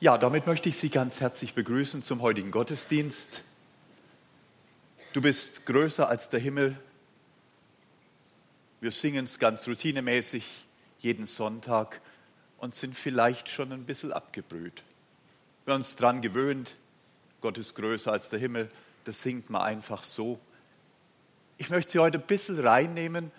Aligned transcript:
Ja, 0.00 0.18
damit 0.18 0.46
möchte 0.46 0.68
ich 0.68 0.76
Sie 0.76 0.90
ganz 0.90 1.20
herzlich 1.20 1.54
begrüßen 1.54 2.02
zum 2.02 2.20
heutigen 2.20 2.50
Gottesdienst. 2.50 3.42
Du 5.12 5.22
bist 5.22 5.66
größer 5.66 6.08
als 6.08 6.28
der 6.28 6.40
Himmel. 6.40 6.76
Wir 8.80 8.90
singen 8.90 9.24
es 9.24 9.38
ganz 9.38 9.66
routinemäßig 9.68 10.66
jeden 10.98 11.26
Sonntag 11.26 12.00
und 12.58 12.74
sind 12.74 12.96
vielleicht 12.96 13.48
schon 13.48 13.72
ein 13.72 13.84
bisschen 13.84 14.12
abgebrüht. 14.12 14.82
Wir 15.64 15.72
haben 15.72 15.80
uns 15.80 15.94
daran 15.94 16.20
gewöhnt, 16.22 16.74
Gott 17.40 17.56
ist 17.56 17.74
größer 17.76 18.10
als 18.10 18.28
der 18.30 18.40
Himmel, 18.40 18.68
das 19.04 19.22
singt 19.22 19.48
man 19.48 19.62
einfach 19.62 20.02
so. 20.02 20.40
Ich 21.56 21.70
möchte 21.70 21.92
Sie 21.92 21.98
heute 22.00 22.18
ein 22.18 22.26
bisschen 22.26 22.58
reinnehmen 22.58 23.30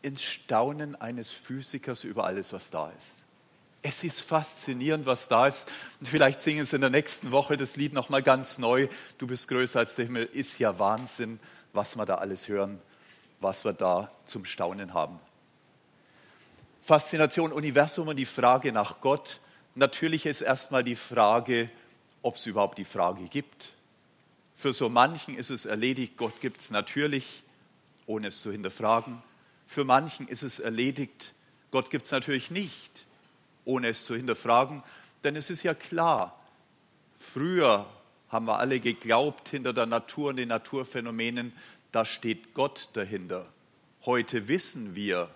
ins 0.00 0.22
Staunen 0.22 0.94
eines 0.94 1.32
Physikers 1.32 2.04
über 2.04 2.24
alles, 2.24 2.52
was 2.52 2.70
da 2.70 2.90
ist. 2.96 3.23
Es 3.86 4.02
ist 4.02 4.22
faszinierend, 4.22 5.04
was 5.04 5.28
da 5.28 5.46
ist. 5.46 5.70
Und 6.00 6.06
vielleicht 6.06 6.40
singen 6.40 6.64
Sie 6.64 6.76
in 6.76 6.80
der 6.80 6.88
nächsten 6.88 7.32
Woche 7.32 7.58
das 7.58 7.76
Lied 7.76 7.92
nochmal 7.92 8.22
ganz 8.22 8.56
neu. 8.56 8.88
Du 9.18 9.26
bist 9.26 9.46
größer 9.46 9.78
als 9.78 9.94
der 9.94 10.06
Himmel. 10.06 10.24
Ist 10.32 10.58
ja 10.58 10.78
Wahnsinn, 10.78 11.38
was 11.74 11.94
wir 11.94 12.06
da 12.06 12.14
alles 12.14 12.48
hören, 12.48 12.80
was 13.40 13.66
wir 13.66 13.74
da 13.74 14.10
zum 14.24 14.46
Staunen 14.46 14.94
haben. 14.94 15.20
Faszination 16.80 17.52
Universum 17.52 18.08
und 18.08 18.16
die 18.16 18.24
Frage 18.24 18.72
nach 18.72 19.02
Gott. 19.02 19.40
Natürlich 19.74 20.24
ist 20.24 20.40
erstmal 20.40 20.82
die 20.82 20.96
Frage, 20.96 21.68
ob 22.22 22.36
es 22.36 22.46
überhaupt 22.46 22.78
die 22.78 22.86
Frage 22.86 23.24
gibt. 23.24 23.74
Für 24.54 24.72
so 24.72 24.88
manchen 24.88 25.36
ist 25.36 25.50
es 25.50 25.66
erledigt, 25.66 26.16
Gott 26.16 26.40
gibt 26.40 26.62
es 26.62 26.70
natürlich, 26.70 27.42
ohne 28.06 28.28
es 28.28 28.40
zu 28.40 28.50
hinterfragen. 28.50 29.22
Für 29.66 29.84
manchen 29.84 30.26
ist 30.26 30.42
es 30.42 30.58
erledigt, 30.58 31.34
Gott 31.70 31.90
gibt 31.90 32.06
es 32.06 32.12
natürlich 32.12 32.50
nicht, 32.50 33.03
ohne 33.64 33.88
es 33.88 34.04
zu 34.04 34.14
hinterfragen. 34.14 34.82
Denn 35.22 35.36
es 35.36 35.50
ist 35.50 35.62
ja 35.62 35.74
klar, 35.74 36.38
früher 37.16 37.86
haben 38.28 38.46
wir 38.46 38.58
alle 38.58 38.80
geglaubt, 38.80 39.48
hinter 39.48 39.72
der 39.72 39.86
Natur 39.86 40.30
und 40.30 40.36
den 40.36 40.48
Naturphänomenen, 40.48 41.52
da 41.92 42.04
steht 42.04 42.54
Gott 42.54 42.88
dahinter. 42.94 43.46
Heute 44.04 44.48
wissen 44.48 44.94
wir, 44.94 45.30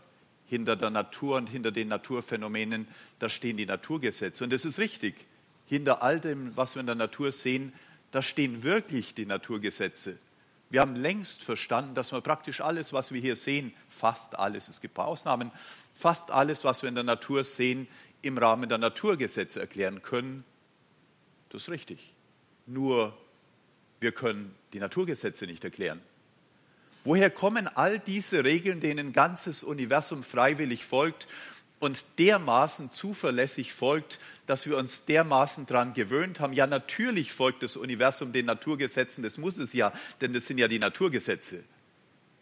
hinter 0.49 0.77
der 0.77 0.91
Natur 0.91 1.37
und 1.37 1.49
hinter 1.49 1.71
den 1.71 1.89
Naturphänomenen, 1.89 2.89
da 3.19 3.29
stehen 3.29 3.57
die 3.57 3.67
Naturgesetze. 3.67 4.45
Und 4.45 4.53
das 4.53 4.65
ist 4.65 4.79
richtig. 4.79 5.15
Hinter 5.67 6.03
all 6.03 6.21
dem, 6.21 6.57
was 6.57 6.75
wir 6.75 6.81
in 6.81 6.87
der 6.87 6.95
Natur 6.95 7.33
sehen, 7.33 7.73
da 8.11 8.23
stehen 8.23 8.63
wirklich 8.63 9.15
die 9.15 9.27
Naturgesetze. 9.27 10.19
Wir 10.71 10.81
haben 10.81 10.97
längst 10.97 11.43
verstanden, 11.43 11.95
dass 11.95 12.13
wir 12.13 12.21
praktisch 12.21 12.61
alles, 12.61 12.93
was 12.93 13.13
wir 13.13 13.21
hier 13.21 13.37
sehen, 13.37 13.73
fast 13.89 14.39
alles, 14.39 14.69
es 14.69 14.81
gibt 14.81 14.95
ein 14.95 14.97
paar 14.97 15.07
Ausnahmen, 15.07 15.51
fast 15.95 16.31
alles, 16.31 16.65
was 16.65 16.83
wir 16.83 16.89
in 16.89 16.95
der 16.95 17.05
Natur 17.05 17.45
sehen, 17.45 17.89
im 18.23 18.39
Rahmen 18.39 18.69
der 18.69 18.79
Naturgesetze 18.79 19.61
erklären 19.61 20.03
können. 20.03 20.45
Das 21.51 21.63
ist 21.63 21.69
richtig. 21.71 22.15
Nur 22.67 23.17
wir 24.01 24.13
können 24.13 24.55
die 24.73 24.81
Naturgesetze 24.81 25.47
nicht 25.47 25.65
erklären. 25.65 26.01
Woher 27.05 27.31
kommen 27.31 27.69
all 27.69 27.99
diese 27.99 28.45
Regeln, 28.45 28.81
denen 28.81 29.13
ganzes 29.13 29.63
Universum 29.63 30.23
freiwillig 30.23 30.85
folgt 30.85 31.27
und 31.79 32.05
dermaßen 32.19 32.91
zuverlässig 32.91 33.73
folgt, 33.73 34.19
dass 34.47 34.67
wir 34.67 34.77
uns 34.77 35.05
dermaßen 35.05 35.67
daran 35.67 35.95
gewöhnt 35.95 36.41
haben. 36.41 36.53
Ja, 36.53 36.67
natürlich 36.67 37.33
folgt 37.33 37.63
das 37.63 37.77
Universum 37.77 38.33
den 38.33 38.47
Naturgesetzen, 38.47 39.23
das 39.23 39.39
muss 39.39 39.59
es 39.59 39.73
ja, 39.73 39.93
denn 40.21 40.33
das 40.33 40.47
sind 40.47 40.59
ja 40.59 40.69
die 40.69 40.79
Naturgesetze. 40.79 41.63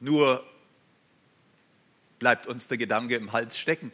Nur 0.01 0.45
bleibt 2.19 2.47
uns 2.47 2.69
der 2.69 2.79
Gedanke 2.79 3.17
im 3.17 3.33
Hals 3.33 3.59
stecken. 3.59 3.93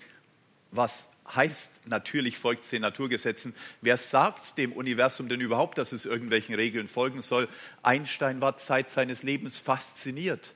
Was 0.71 1.11
heißt, 1.34 1.87
natürlich 1.87 2.39
folgt 2.39 2.65
es 2.65 2.70
den 2.70 2.83
Naturgesetzen? 2.83 3.55
Wer 3.81 3.97
sagt 3.97 4.59
dem 4.59 4.73
Universum 4.73 5.29
denn 5.29 5.41
überhaupt, 5.41 5.79
dass 5.79 5.92
es 5.92 6.05
irgendwelchen 6.05 6.55
Regeln 6.55 6.89
folgen 6.89 7.23
soll? 7.23 7.48
Einstein 7.83 8.41
war 8.41 8.57
Zeit 8.57 8.91
seines 8.91 9.23
Lebens 9.23 9.57
fasziniert, 9.58 10.55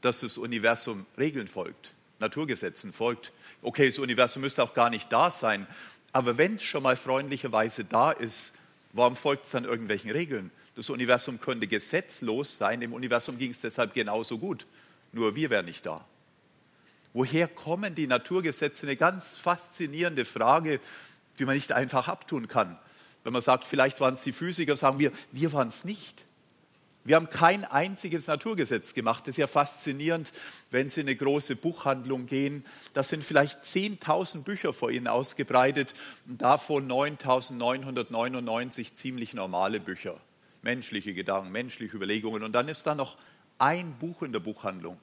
dass 0.00 0.20
das 0.20 0.38
Universum 0.38 1.06
Regeln 1.18 1.48
folgt, 1.48 1.92
Naturgesetzen 2.18 2.92
folgt 2.92 3.32
okay, 3.66 3.86
das 3.86 3.98
Universum 3.98 4.42
müsste 4.42 4.62
auch 4.62 4.74
gar 4.74 4.90
nicht 4.90 5.12
da 5.12 5.30
sein, 5.30 5.66
aber 6.12 6.38
wenn 6.38 6.56
es 6.56 6.64
schon 6.64 6.82
mal 6.82 6.96
freundlicherweise 6.96 7.84
da 7.84 8.12
ist, 8.12 8.54
warum 8.92 9.16
folgt 9.16 9.46
es 9.46 9.50
dann 9.50 9.64
irgendwelchen 9.64 10.10
Regeln? 10.10 10.50
Das 10.76 10.88
Universum 10.88 11.40
könnte 11.40 11.66
gesetzlos 11.66 12.56
sein, 12.56 12.80
dem 12.80 12.92
Universum 12.92 13.38
ging 13.38 13.50
es 13.50 13.60
deshalb 13.60 13.92
genauso 13.92 14.38
gut, 14.38 14.66
nur 15.12 15.34
wir 15.34 15.50
wären 15.50 15.66
nicht 15.66 15.84
da. 15.84 16.04
Woher 17.16 17.48
kommen 17.48 17.94
die 17.94 18.06
Naturgesetze? 18.06 18.82
Eine 18.82 18.94
ganz 18.94 19.38
faszinierende 19.38 20.26
Frage, 20.26 20.80
die 21.38 21.46
man 21.46 21.54
nicht 21.54 21.72
einfach 21.72 22.08
abtun 22.08 22.46
kann. 22.46 22.78
Wenn 23.24 23.32
man 23.32 23.40
sagt, 23.40 23.64
vielleicht 23.64 24.00
waren 24.00 24.12
es 24.12 24.20
die 24.20 24.34
Physiker, 24.34 24.76
sagen 24.76 24.98
wir, 24.98 25.10
wir 25.32 25.54
waren 25.54 25.68
es 25.68 25.84
nicht. 25.84 26.26
Wir 27.04 27.16
haben 27.16 27.30
kein 27.30 27.64
einziges 27.64 28.26
Naturgesetz 28.26 28.92
gemacht. 28.92 29.22
Das 29.22 29.30
ist 29.30 29.38
ja 29.38 29.46
faszinierend, 29.46 30.30
wenn 30.70 30.90
Sie 30.90 31.00
in 31.00 31.06
eine 31.06 31.16
große 31.16 31.56
Buchhandlung 31.56 32.26
gehen. 32.26 32.66
Da 32.92 33.02
sind 33.02 33.24
vielleicht 33.24 33.64
10.000 33.64 34.42
Bücher 34.42 34.74
vor 34.74 34.90
Ihnen 34.90 35.06
ausgebreitet 35.06 35.94
und 36.28 36.42
davon 36.42 36.86
9.999 36.86 38.94
ziemlich 38.94 39.32
normale 39.32 39.80
Bücher. 39.80 40.20
Menschliche 40.60 41.14
Gedanken, 41.14 41.50
menschliche 41.50 41.96
Überlegungen. 41.96 42.42
Und 42.42 42.52
dann 42.52 42.68
ist 42.68 42.86
da 42.86 42.94
noch 42.94 43.16
ein 43.56 43.94
Buch 43.94 44.20
in 44.20 44.34
der 44.34 44.40
Buchhandlung, 44.40 44.98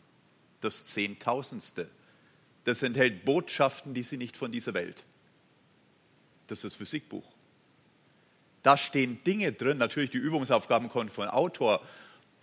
das 0.61 0.85
Zehntausendste. 0.85 1.89
Das 2.65 2.81
enthält 2.83 3.25
Botschaften, 3.25 3.93
die 3.93 4.03
sind 4.03 4.19
nicht 4.19 4.37
von 4.37 4.51
dieser 4.51 4.73
Welt. 4.73 5.03
Das 6.47 6.59
ist 6.59 6.63
das 6.63 6.75
Physikbuch. 6.75 7.25
Da 8.61 8.77
stehen 8.77 9.23
Dinge 9.25 9.51
drin, 9.51 9.77
natürlich 9.77 10.11
die 10.11 10.17
Übungsaufgaben 10.17 10.87
kommen 10.87 11.09
von 11.09 11.27
Autor, 11.27 11.81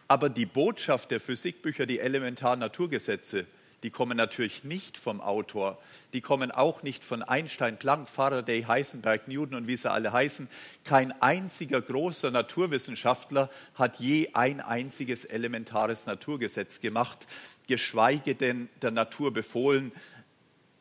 aber 0.07 0.29
die 0.29 0.45
Botschaft 0.47 1.11
der 1.11 1.21
Physikbücher, 1.21 1.87
die 1.87 2.01
elementaren 2.01 2.61
Naturgesetze, 2.61 3.47
die 3.83 3.91
kommen 3.91 4.17
natürlich 4.17 4.65
nicht 4.65 4.99
vom 4.99 5.21
Autor, 5.21 5.79
die 6.13 6.21
kommen 6.21 6.51
auch 6.51 6.83
nicht 6.83 7.03
von 7.03 7.23
Einstein, 7.23 7.79
Planck, 7.79 8.09
Faraday, 8.09 8.63
Heisenberg, 8.65 9.29
Newton 9.29 9.57
und 9.57 9.67
wie 9.67 9.77
sie 9.77 9.91
alle 9.91 10.13
heißen. 10.13 10.49
Kein 10.85 11.13
einziger 11.23 11.81
großer 11.81 12.31
Naturwissenschaftler 12.31 13.51
hat 13.75 14.01
je 14.01 14.31
ein 14.35 14.61
einziges 14.61 15.25
elementares 15.25 16.07
Naturgesetz 16.07 16.81
gemacht, 16.81 17.27
geschweige 17.69 18.35
denn 18.35 18.69
der 18.83 18.91
Natur 18.91 19.33
befohlen, 19.33 19.93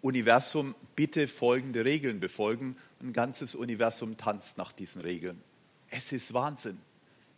Universum, 0.01 0.75
bitte 0.95 1.27
folgende 1.27 1.83
Regeln 1.83 2.19
befolgen 2.19 2.77
ein 3.01 3.13
ganzes 3.13 3.55
Universum 3.55 4.17
tanzt 4.17 4.57
nach 4.57 4.71
diesen 4.71 5.01
Regeln. 5.01 5.41
Es 5.89 6.11
ist 6.11 6.33
Wahnsinn. 6.33 6.79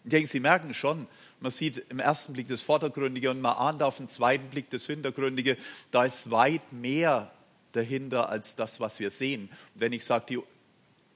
Ich 0.04 0.10
denke, 0.10 0.28
Sie 0.28 0.40
merken 0.40 0.74
schon, 0.74 1.08
man 1.40 1.52
sieht 1.52 1.86
im 1.90 2.00
ersten 2.00 2.34
Blick 2.34 2.48
das 2.48 2.62
Vordergründige 2.62 3.30
und 3.30 3.42
man 3.42 3.56
ahnt 3.56 3.84
auf 3.84 3.98
den 3.98 4.08
zweiten 4.08 4.50
Blick 4.50 4.70
das 4.70 4.86
Hintergründige. 4.86 5.58
Da 5.92 6.06
ist 6.06 6.32
weit 6.32 6.74
mehr 6.74 7.32
dahinter 7.72 8.30
als 8.30 8.56
das, 8.56 8.80
was 8.80 9.00
wir 9.00 9.12
sehen. 9.12 9.50
Und 9.76 9.82
wenn 9.82 9.94
ich 9.94 10.06
sage, 10.06 10.26
die 10.30 10.40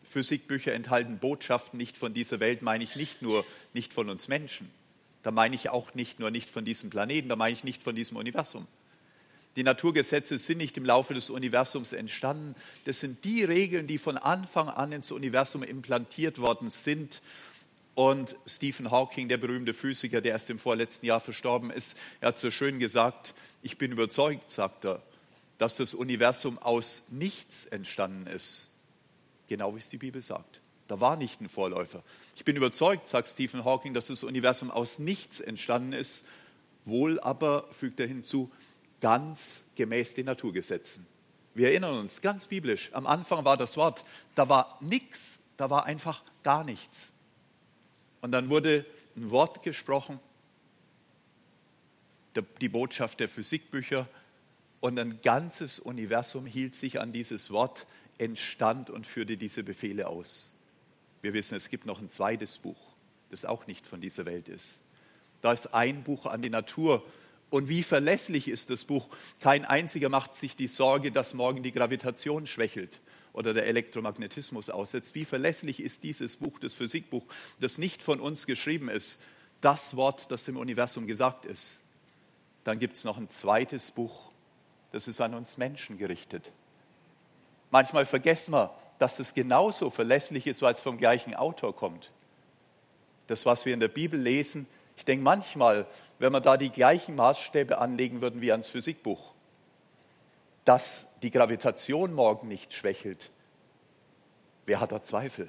Physikbücher 0.04 0.74
enthalten 0.74 1.18
Botschaften 1.18 1.78
nicht 1.78 1.98
von 1.98 2.14
dieser 2.14 2.40
Welt, 2.40 2.62
meine 2.62 2.84
ich 2.84 2.96
nicht 2.96 3.22
nur 3.22 3.46
nicht 3.74 3.94
von 3.94 4.10
uns 4.10 4.28
Menschen. 4.28 4.70
Da 5.24 5.32
meine 5.32 5.56
ich 5.56 5.70
auch 5.70 5.96
nicht 5.96 6.20
nur 6.20 6.30
nicht 6.30 6.50
von 6.50 6.66
diesem 6.66 6.92
Planeten, 6.92 7.30
da 7.30 7.36
meine 7.36 7.54
ich 7.54 7.64
nicht 7.64 7.82
von 7.82 7.96
diesem 7.96 8.18
Universum. 8.18 8.68
Die 9.56 9.64
Naturgesetze 9.64 10.38
sind 10.38 10.58
nicht 10.58 10.78
im 10.78 10.86
Laufe 10.86 11.14
des 11.14 11.30
Universums 11.30 11.94
entstanden. 11.94 12.56
Das 12.84 13.00
sind 13.00 13.24
die 13.24 13.44
Regeln, 13.44 13.88
die 13.88 13.98
von 13.98 14.18
Anfang 14.18 14.70
an 14.70 14.92
ins 14.92 15.12
Universum 15.12 15.64
implantiert 15.64 16.40
worden 16.40 16.70
sind. 16.72 17.22
Und 17.96 18.36
Stephen 18.46 18.92
Hawking, 18.92 19.30
der 19.30 19.38
berühmte 19.38 19.74
Physiker, 19.74 20.20
der 20.20 20.34
erst 20.34 20.50
im 20.50 20.60
vorletzten 20.60 21.06
Jahr 21.06 21.22
verstorben 21.22 21.72
ist, 21.72 21.98
er 22.20 22.28
hat 22.30 22.38
so 22.38 22.52
schön 22.52 22.78
gesagt, 22.78 23.34
ich 23.62 23.78
bin 23.78 23.94
überzeugt, 23.94 24.52
sagt 24.52 24.86
er, 24.86 25.02
dass 25.58 25.78
das 25.78 25.94
Universum 25.94 26.58
aus 26.60 27.06
nichts 27.10 27.66
entstanden 27.66 28.28
ist. 28.28 28.70
Genau 29.48 29.76
wie 29.76 29.80
es 29.80 29.90
die 29.90 29.98
Bibel 29.98 30.22
sagt. 30.22 30.62
Da 30.88 31.00
war 31.00 31.16
nicht 31.16 31.40
ein 31.40 31.48
Vorläufer. 31.48 32.04
Ich 32.36 32.44
bin 32.44 32.58
überzeugt, 32.58 33.08
sagt 33.08 33.30
Stephen 33.30 33.64
Hawking, 33.64 33.94
dass 33.94 34.08
das 34.08 34.24
Universum 34.24 34.70
aus 34.70 35.00
nichts 35.00 35.40
entstanden 35.40 35.94
ist. 35.94 36.26
Wohl 36.84 37.20
aber, 37.22 37.68
fügt 37.72 38.00
er 38.02 38.08
hinzu, 38.08 38.52
ganz 39.00 39.64
gemäß 39.76 40.14
den 40.14 40.26
Naturgesetzen. 40.26 41.08
Wir 41.54 41.70
erinnern 41.70 41.98
uns, 41.98 42.22
ganz 42.22 42.48
biblisch, 42.48 42.90
am 42.94 43.08
Anfang 43.08 43.46
war 43.46 43.56
das 43.56 43.78
Wort, 43.78 44.04
da 44.36 44.50
war 44.50 44.78
nichts, 44.82 45.40
da 45.56 45.70
war 45.70 45.86
einfach 45.86 46.22
gar 46.44 46.66
nichts. 46.66 47.14
Und 48.26 48.32
dann 48.32 48.50
wurde 48.50 48.84
ein 49.16 49.30
Wort 49.30 49.62
gesprochen, 49.62 50.20
die 52.60 52.70
Botschaft 52.70 53.20
der 53.20 53.30
Physikbücher, 53.30 54.08
und 54.80 54.98
ein 54.98 55.22
ganzes 55.22 55.78
Universum 55.78 56.48
hielt 56.48 56.74
sich 56.74 57.00
an 57.00 57.14
dieses 57.14 57.52
Wort, 57.52 57.86
entstand 58.18 58.90
und 58.90 59.06
führte 59.06 59.38
diese 59.38 59.62
Befehle 59.62 60.08
aus. 60.08 60.52
Wir 61.22 61.36
wissen, 61.36 61.56
es 61.56 61.70
gibt 61.70 61.86
noch 61.86 62.00
ein 62.00 62.10
zweites 62.10 62.58
Buch, 62.58 62.96
das 63.30 63.46
auch 63.46 63.68
nicht 63.68 63.86
von 63.86 64.02
dieser 64.02 64.26
Welt 64.26 64.50
ist. 64.50 64.80
Da 65.44 65.52
ist 65.52 65.76
ein 65.76 66.02
Buch 66.02 66.26
an 66.26 66.42
die 66.42 66.50
Natur 66.50 67.06
und 67.52 67.70
wie 67.70 67.84
verlässlich 67.84 68.48
ist 68.48 68.72
das 68.72 68.86
Buch? 68.86 69.08
Kein 69.40 69.66
einziger 69.66 70.10
macht 70.10 70.34
sich 70.34 70.56
die 70.56 70.68
Sorge, 70.68 71.12
dass 71.12 71.36
morgen 71.36 71.62
die 71.62 71.72
Gravitation 71.72 72.48
schwächelt 72.48 73.02
oder 73.36 73.54
der 73.54 73.68
Elektromagnetismus 73.68 74.70
aussetzt. 74.70 75.14
Wie 75.14 75.26
verlässlich 75.26 75.82
ist 75.82 76.04
dieses 76.04 76.38
Buch, 76.38 76.58
das 76.60 76.74
Physikbuch, 76.74 77.24
das 77.60 77.78
nicht 77.78 78.02
von 78.02 78.22
uns 78.22 78.48
geschrieben 78.48 78.90
ist, 78.90 79.22
das 79.60 79.96
Wort, 79.98 80.32
das 80.32 80.48
im 80.48 80.58
Universum 80.58 81.06
gesagt 81.06 81.46
ist. 81.46 81.82
Dann 82.64 82.80
gibt 82.80 82.96
es 82.96 83.04
noch 83.04 83.18
ein 83.18 83.30
zweites 83.30 83.92
Buch, 83.92 84.32
das 84.92 85.10
ist 85.10 85.20
an 85.20 85.34
uns 85.34 85.58
Menschen 85.58 85.98
gerichtet. 85.98 86.52
Manchmal 87.72 88.06
vergessen 88.06 88.54
wir, 88.54 88.74
dass 89.00 89.20
es 89.20 89.34
genauso 89.34 89.90
verlässlich 89.90 90.48
ist, 90.48 90.62
weil 90.62 90.74
es 90.74 90.80
vom 90.80 90.98
gleichen 90.98 91.36
Autor 91.36 91.76
kommt. 91.76 92.12
Das, 93.28 93.46
was 93.46 93.66
wir 93.66 93.74
in 93.74 93.82
der 93.82 93.90
Bibel 93.90 94.20
lesen, 94.20 94.66
ich 94.96 95.04
denke 95.04 95.26
manchmal, 95.26 95.88
wenn 96.20 96.32
wir 96.32 96.40
da 96.40 96.56
die 96.56 96.70
gleichen 96.70 97.16
Maßstäbe 97.16 97.80
anlegen 97.80 98.22
würden 98.22 98.40
wie 98.40 98.54
ans 98.54 98.68
Physikbuch, 98.68 99.35
dass 100.66 101.08
die 101.22 101.32
Gravitation 101.32 102.14
morgen 102.14 102.48
nicht 102.48 102.74
schwächelt, 102.74 103.32
wer 104.66 104.80
hat 104.80 104.92
da 104.92 105.02
Zweifel? 105.02 105.48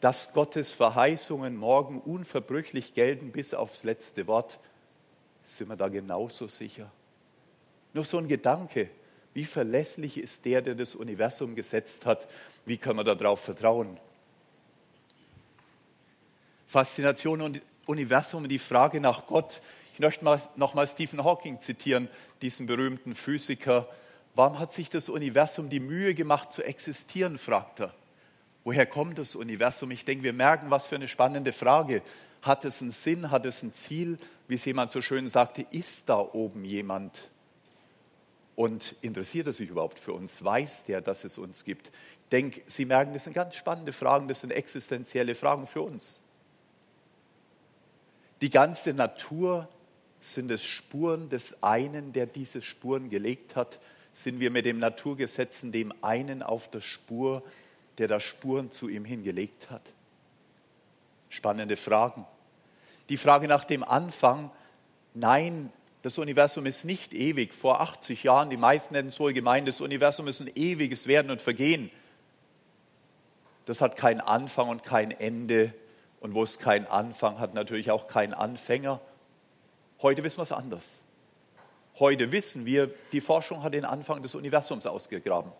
Dass 0.00 0.32
Gottes 0.32 0.70
Verheißungen 0.70 1.56
morgen 1.56 2.00
unverbrüchlich 2.00 2.92
gelten 2.92 3.32
bis 3.32 3.54
aufs 3.54 3.84
letzte 3.84 4.26
Wort, 4.26 4.58
sind 5.46 5.68
wir 5.68 5.76
da 5.76 5.88
genauso 5.88 6.46
sicher. 6.48 6.90
Nur 7.92 8.04
so 8.04 8.18
ein 8.18 8.28
Gedanke, 8.28 8.90
wie 9.32 9.44
verlässlich 9.44 10.18
ist 10.18 10.44
der, 10.44 10.62
der 10.62 10.74
das 10.74 10.94
Universum 10.94 11.54
gesetzt 11.54 12.06
hat? 12.06 12.28
Wie 12.64 12.76
kann 12.76 12.96
man 12.96 13.04
darauf 13.04 13.40
vertrauen? 13.40 13.98
Faszination 16.66 17.40
und 17.40 17.62
Universum 17.86 18.48
die 18.48 18.58
Frage 18.58 19.00
nach 19.00 19.26
Gott. 19.26 19.60
Ich 19.92 20.00
möchte 20.00 20.24
mal, 20.24 20.40
nochmal 20.56 20.88
Stephen 20.88 21.22
Hawking 21.22 21.60
zitieren, 21.60 22.08
diesen 22.44 22.66
berühmten 22.66 23.14
Physiker. 23.14 23.88
Warum 24.34 24.58
hat 24.58 24.72
sich 24.72 24.90
das 24.90 25.08
Universum 25.08 25.70
die 25.70 25.80
Mühe 25.80 26.14
gemacht 26.14 26.52
zu 26.52 26.62
existieren, 26.62 27.38
fragt 27.38 27.80
er. 27.80 27.94
Woher 28.64 28.86
kommt 28.86 29.18
das 29.18 29.34
Universum? 29.34 29.90
Ich 29.90 30.04
denke, 30.04 30.24
wir 30.24 30.32
merken, 30.32 30.70
was 30.70 30.86
für 30.86 30.94
eine 30.94 31.08
spannende 31.08 31.52
Frage. 31.52 32.02
Hat 32.42 32.64
es 32.64 32.82
einen 32.82 32.90
Sinn? 32.90 33.30
Hat 33.30 33.46
es 33.46 33.62
ein 33.62 33.72
Ziel? 33.72 34.18
Wie 34.46 34.54
es 34.54 34.64
jemand 34.64 34.92
so 34.92 35.02
schön 35.02 35.28
sagte, 35.28 35.66
ist 35.70 36.08
da 36.08 36.18
oben 36.18 36.64
jemand? 36.64 37.30
Und 38.56 38.94
interessiert 39.00 39.46
er 39.46 39.52
sich 39.52 39.70
überhaupt 39.70 39.98
für 39.98 40.12
uns? 40.12 40.44
Weiß 40.44 40.84
der, 40.84 41.00
dass 41.00 41.24
es 41.24 41.38
uns 41.38 41.64
gibt? 41.64 41.88
Ich 41.88 42.28
denke, 42.30 42.62
Sie 42.66 42.84
merken, 42.84 43.12
das 43.12 43.24
sind 43.24 43.32
ganz 43.32 43.56
spannende 43.56 43.92
Fragen, 43.92 44.28
das 44.28 44.40
sind 44.40 44.50
existenzielle 44.50 45.34
Fragen 45.34 45.66
für 45.66 45.82
uns. 45.82 46.20
Die 48.40 48.50
ganze 48.50 48.92
Natur 48.92 49.68
sind 50.24 50.50
es 50.50 50.64
Spuren 50.64 51.28
des 51.28 51.62
einen, 51.62 52.12
der 52.12 52.26
diese 52.26 52.62
Spuren 52.62 53.10
gelegt 53.10 53.56
hat. 53.56 53.78
Sind 54.12 54.40
wir 54.40 54.50
mit 54.50 54.64
dem 54.64 54.78
Naturgesetzen 54.78 55.72
dem 55.72 55.92
einen 56.02 56.42
auf 56.42 56.70
der 56.70 56.80
Spur, 56.80 57.42
der 57.98 58.08
da 58.08 58.20
Spuren 58.20 58.70
zu 58.70 58.88
ihm 58.88 59.04
hingelegt 59.04 59.70
hat? 59.70 59.92
Spannende 61.28 61.76
Fragen. 61.76 62.26
Die 63.08 63.16
Frage 63.16 63.48
nach 63.48 63.64
dem 63.64 63.84
Anfang, 63.84 64.50
nein, 65.12 65.70
das 66.02 66.18
Universum 66.18 66.64
ist 66.66 66.84
nicht 66.84 67.12
ewig. 67.12 67.52
Vor 67.52 67.80
80 67.80 68.22
Jahren, 68.22 68.50
die 68.50 68.56
meisten 68.56 68.94
hätten 68.94 69.08
es 69.08 69.20
wohl 69.20 69.32
gemeint, 69.32 69.68
das 69.68 69.80
Universum 69.80 70.28
ist 70.28 70.40
ein 70.40 70.50
ewiges 70.54 71.06
Werden 71.06 71.30
und 71.30 71.42
Vergehen. 71.42 71.90
Das 73.66 73.80
hat 73.80 73.96
keinen 73.96 74.20
Anfang 74.20 74.68
und 74.68 74.84
kein 74.84 75.10
Ende. 75.10 75.74
Und 76.20 76.34
wo 76.34 76.42
es 76.42 76.58
keinen 76.58 76.86
Anfang 76.86 77.38
hat, 77.38 77.52
natürlich 77.52 77.90
auch 77.90 78.06
keinen 78.06 78.32
Anfänger. 78.32 79.00
Heute 80.04 80.22
wissen 80.22 80.36
wir 80.36 80.42
es 80.42 80.52
anders. 80.52 81.00
Heute 81.98 82.30
wissen 82.30 82.66
wir, 82.66 82.90
die 83.12 83.22
Forschung 83.22 83.62
hat 83.62 83.72
den 83.72 83.86
Anfang 83.86 84.20
des 84.20 84.34
Universums 84.34 84.84
ausgegraben. 84.84 85.50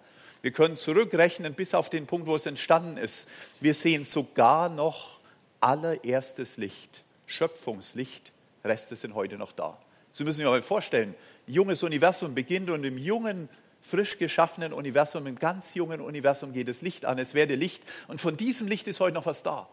Wir 0.42 0.50
können 0.50 0.76
zurückrechnen 0.76 1.54
bis 1.54 1.72
auf 1.72 1.88
den 1.88 2.06
Punkt, 2.06 2.26
wo 2.26 2.36
es 2.36 2.44
entstanden 2.44 2.98
ist. 2.98 3.26
Wir 3.60 3.72
sehen 3.72 4.04
sogar 4.04 4.68
noch 4.68 5.18
allererstes 5.62 6.58
Licht, 6.58 7.04
Schöpfungslicht, 7.24 8.32
Reste 8.62 8.96
sind 8.96 9.14
heute 9.14 9.38
noch 9.38 9.52
da. 9.52 9.78
Sie 10.12 10.24
müssen 10.24 10.36
sich 10.36 10.46
mal 10.46 10.60
vorstellen, 10.60 11.14
junges 11.46 11.82
Universum 11.82 12.34
beginnt 12.34 12.68
und 12.68 12.84
im 12.84 12.98
jungen, 12.98 13.48
frisch 13.80 14.18
geschaffenen 14.18 14.74
Universum, 14.74 15.26
im 15.26 15.38
ganz 15.38 15.72
jungen 15.72 16.02
Universum 16.02 16.52
geht 16.52 16.68
das 16.68 16.82
Licht 16.82 17.06
an, 17.06 17.18
es 17.18 17.32
werde 17.32 17.54
Licht 17.54 17.82
und 18.08 18.20
von 18.20 18.36
diesem 18.36 18.68
Licht 18.68 18.88
ist 18.88 19.00
heute 19.00 19.14
noch 19.14 19.24
was 19.24 19.42
da. 19.42 19.70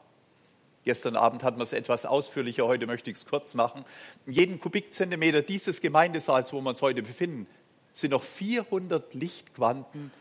Gestern 0.84 1.16
Abend 1.16 1.44
hatten 1.44 1.60
wir 1.60 1.64
es 1.64 1.74
etwas 1.74 2.06
ausführlicher, 2.06 2.66
heute 2.66 2.88
möchte 2.88 3.12
ich 3.12 3.18
es 3.18 3.26
kurz 3.26 3.54
machen. 3.54 3.86
In 4.26 4.34
jedem 4.34 4.60
Kubikzentimeter 4.60 5.42
dieses 5.42 5.80
Gemeindesaals, 5.80 6.54
wo 6.54 6.62
wir 6.62 6.70
uns 6.70 6.82
heute 6.82 7.04
befinden, 7.04 7.48
sind 7.94 8.12
noch 8.12 8.24
400 8.24 9.14
Lichtquanten 9.14 10.12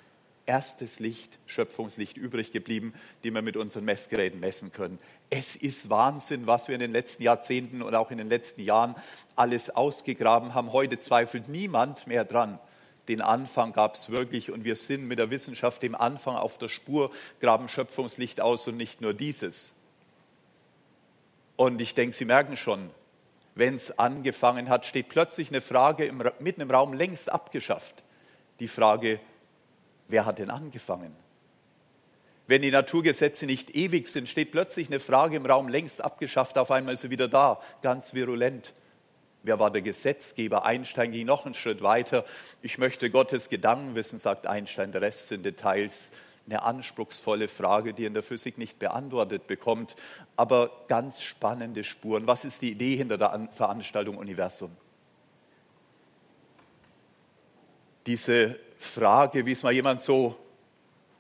erstes 0.50 0.98
Licht, 0.98 1.38
Schöpfungslicht 1.46 2.16
übrig 2.16 2.50
geblieben, 2.50 2.92
die 3.22 3.32
wir 3.32 3.40
mit 3.40 3.56
unseren 3.56 3.84
Messgeräten 3.84 4.40
messen 4.40 4.72
können. 4.72 4.98
Es 5.30 5.54
ist 5.54 5.90
Wahnsinn, 5.90 6.48
was 6.48 6.66
wir 6.66 6.74
in 6.74 6.80
den 6.80 6.90
letzten 6.90 7.22
Jahrzehnten 7.22 7.82
und 7.82 7.94
auch 7.94 8.10
in 8.10 8.18
den 8.18 8.28
letzten 8.28 8.62
Jahren 8.62 8.96
alles 9.36 9.70
ausgegraben 9.70 10.52
haben. 10.52 10.72
Heute 10.72 10.98
zweifelt 10.98 11.48
niemand 11.48 12.08
mehr 12.08 12.24
dran. 12.24 12.58
Den 13.06 13.20
Anfang 13.20 13.72
gab 13.72 13.94
es 13.94 14.10
wirklich 14.10 14.50
und 14.50 14.64
wir 14.64 14.76
sind 14.76 15.06
mit 15.06 15.20
der 15.20 15.30
Wissenschaft 15.30 15.82
dem 15.84 15.94
Anfang 15.94 16.34
auf 16.34 16.58
der 16.58 16.68
Spur, 16.68 17.12
graben 17.40 17.68
Schöpfungslicht 17.68 18.40
aus 18.40 18.66
und 18.66 18.76
nicht 18.76 19.00
nur 19.00 19.14
dieses. 19.14 19.72
Und 21.60 21.82
ich 21.82 21.94
denke, 21.94 22.16
Sie 22.16 22.24
merken 22.24 22.56
schon, 22.56 22.88
wenn 23.54 23.76
es 23.76 23.98
angefangen 23.98 24.70
hat, 24.70 24.86
steht 24.86 25.10
plötzlich 25.10 25.50
eine 25.50 25.60
Frage 25.60 26.06
im, 26.06 26.24
mitten 26.38 26.62
im 26.62 26.70
Raum 26.70 26.94
längst 26.94 27.30
abgeschafft. 27.30 28.02
Die 28.60 28.66
Frage, 28.66 29.20
wer 30.08 30.24
hat 30.24 30.38
denn 30.38 30.48
angefangen? 30.48 31.14
Wenn 32.46 32.62
die 32.62 32.70
Naturgesetze 32.70 33.44
nicht 33.44 33.76
ewig 33.76 34.08
sind, 34.08 34.26
steht 34.26 34.52
plötzlich 34.52 34.88
eine 34.88 35.00
Frage 35.00 35.36
im 35.36 35.44
Raum 35.44 35.68
längst 35.68 36.00
abgeschafft, 36.00 36.56
auf 36.56 36.70
einmal 36.70 36.94
ist 36.94 37.02
sie 37.02 37.10
wieder 37.10 37.28
da, 37.28 37.60
ganz 37.82 38.14
virulent. 38.14 38.72
Wer 39.42 39.58
war 39.58 39.70
der 39.70 39.82
Gesetzgeber? 39.82 40.64
Einstein 40.64 41.12
ging 41.12 41.26
noch 41.26 41.44
einen 41.44 41.52
Schritt 41.54 41.82
weiter. 41.82 42.24
Ich 42.62 42.78
möchte 42.78 43.10
Gottes 43.10 43.50
Gedanken 43.50 43.94
wissen, 43.94 44.18
sagt 44.18 44.46
Einstein, 44.46 44.92
der 44.92 45.02
Rest 45.02 45.28
sind 45.28 45.44
Details. 45.44 46.08
Eine 46.46 46.62
anspruchsvolle 46.62 47.48
Frage, 47.48 47.94
die 47.94 48.04
in 48.04 48.14
der 48.14 48.22
Physik 48.22 48.58
nicht 48.58 48.78
beantwortet 48.78 49.46
bekommt, 49.46 49.94
aber 50.36 50.70
ganz 50.88 51.22
spannende 51.22 51.84
Spuren. 51.84 52.26
Was 52.26 52.44
ist 52.44 52.62
die 52.62 52.72
Idee 52.72 52.96
hinter 52.96 53.18
der 53.18 53.48
Veranstaltung 53.52 54.16
Universum? 54.16 54.70
Diese 58.06 58.58
Frage, 58.78 59.46
wie 59.46 59.52
es 59.52 59.62
mal 59.62 59.72
jemand 59.72 60.00
so 60.00 60.36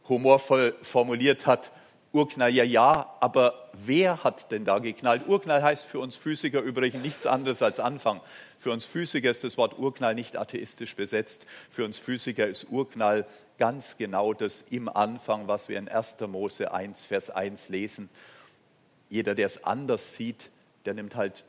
humorvoll 0.08 0.74
formuliert 0.82 1.46
hat, 1.46 1.70
Urknall 2.12 2.52
ja, 2.52 2.64
ja, 2.64 3.14
aber 3.20 3.70
wer 3.72 4.24
hat 4.24 4.50
denn 4.50 4.64
da 4.64 4.80
geknallt? 4.80 5.28
Urknall 5.28 5.62
heißt 5.62 5.86
für 5.86 6.00
uns 6.00 6.16
Physiker 6.16 6.60
übrigens 6.60 7.02
nichts 7.02 7.24
anderes 7.24 7.62
als 7.62 7.78
Anfang. 7.78 8.20
Für 8.58 8.72
uns 8.72 8.84
Physiker 8.84 9.30
ist 9.30 9.44
das 9.44 9.56
Wort 9.56 9.78
Urknall 9.78 10.16
nicht 10.16 10.36
atheistisch 10.36 10.96
besetzt. 10.96 11.46
Für 11.70 11.84
uns 11.84 11.98
Physiker 11.98 12.48
ist 12.48 12.66
Urknall 12.68 13.26
ganz 13.60 13.98
genau 13.98 14.32
das 14.32 14.64
im 14.70 14.88
Anfang, 14.88 15.46
was 15.46 15.68
wir 15.68 15.78
in 15.78 15.86
1. 15.86 16.16
Mose 16.26 16.72
1, 16.72 17.04
Vers 17.04 17.28
1 17.28 17.68
lesen. 17.68 18.08
Jeder, 19.10 19.34
der 19.34 19.46
es 19.46 19.62
anders 19.64 20.14
sieht, 20.14 20.50
der 20.86 20.94
nimmt 20.94 21.14
halt, 21.14 21.44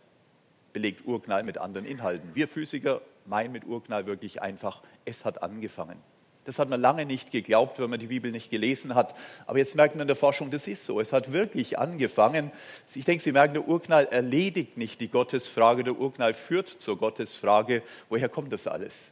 belegt 0.74 1.08
Urknall 1.08 1.44
mit 1.44 1.58
anderen 1.58 1.86
Inhalten. 1.86 2.36
Wir 2.36 2.50
Physiker 2.50 3.02
meinen 3.26 3.54
mit 3.54 3.66
Urknall 3.66 4.08
wirklich 4.08 4.42
einfach, 4.42 4.82
es 5.06 5.24
hat 5.24 5.42
angefangen. 5.42 5.98
Das 6.44 6.60
hat 6.60 6.70
man 6.70 6.82
lange 6.82 7.06
nicht 7.06 7.32
geglaubt, 7.32 7.80
wenn 7.80 7.90
man 7.90 8.00
die 8.00 8.08
Bibel 8.08 8.32
nicht 8.32 8.50
gelesen 8.50 8.94
hat. 8.94 9.16
Aber 9.46 9.60
jetzt 9.60 9.76
merkt 9.76 9.96
man 9.96 10.02
in 10.02 10.08
der 10.08 10.18
Forschung, 10.18 10.52
das 10.52 10.68
ist 10.68 10.86
so. 10.86 11.00
Es 11.00 11.14
hat 11.14 11.32
wirklich 11.32 11.80
angefangen. 11.80 12.52
Ich 12.94 13.06
denke, 13.06 13.24
Sie 13.24 13.32
merken, 13.32 13.54
der 13.54 13.68
Urknall 13.70 14.06
erledigt 14.08 14.76
nicht 14.76 15.00
die 15.00 15.08
Gottesfrage. 15.08 15.86
Der 15.86 15.98
Urknall 15.98 16.34
führt 16.34 16.68
zur 16.68 16.98
Gottesfrage. 16.98 17.84
Woher 18.10 18.28
kommt 18.28 18.52
das 18.52 18.68
alles? 18.68 19.12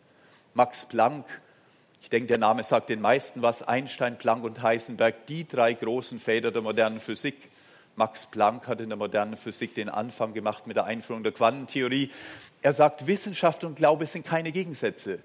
Max 0.54 0.84
Planck, 0.86 1.26
ich 2.02 2.10
denke, 2.10 2.28
der 2.28 2.38
Name 2.38 2.64
sagt 2.64 2.90
den 2.90 3.02
meisten 3.02 3.42
was. 3.42 3.62
Einstein, 3.62 4.18
Planck 4.18 4.44
und 4.44 4.62
Heisenberg, 4.62 5.26
die 5.28 5.48
drei 5.48 5.74
großen 5.74 6.20
Väter 6.20 6.52
der 6.52 6.62
modernen 6.62 7.00
Physik. 7.00 7.50
Max 7.96 8.26
Planck 8.26 8.68
hat 8.68 8.80
in 8.80 8.90
der 8.90 8.98
modernen 8.98 9.36
Physik 9.36 9.76
den 9.76 9.90
Anfang 9.90 10.34
gemacht 10.34 10.68
mit 10.68 10.78
der 10.78 10.86
Einführung 10.86 11.24
der 11.24 11.34
Quantentheorie. 11.34 12.12
Er 12.62 12.74
sagt, 12.74 13.08
Wissenschaft 13.08 13.64
und 13.64 13.76
Glaube 13.76 14.06
sind 14.06 14.26
keine 14.26 14.52
Gegensätze 14.52 15.20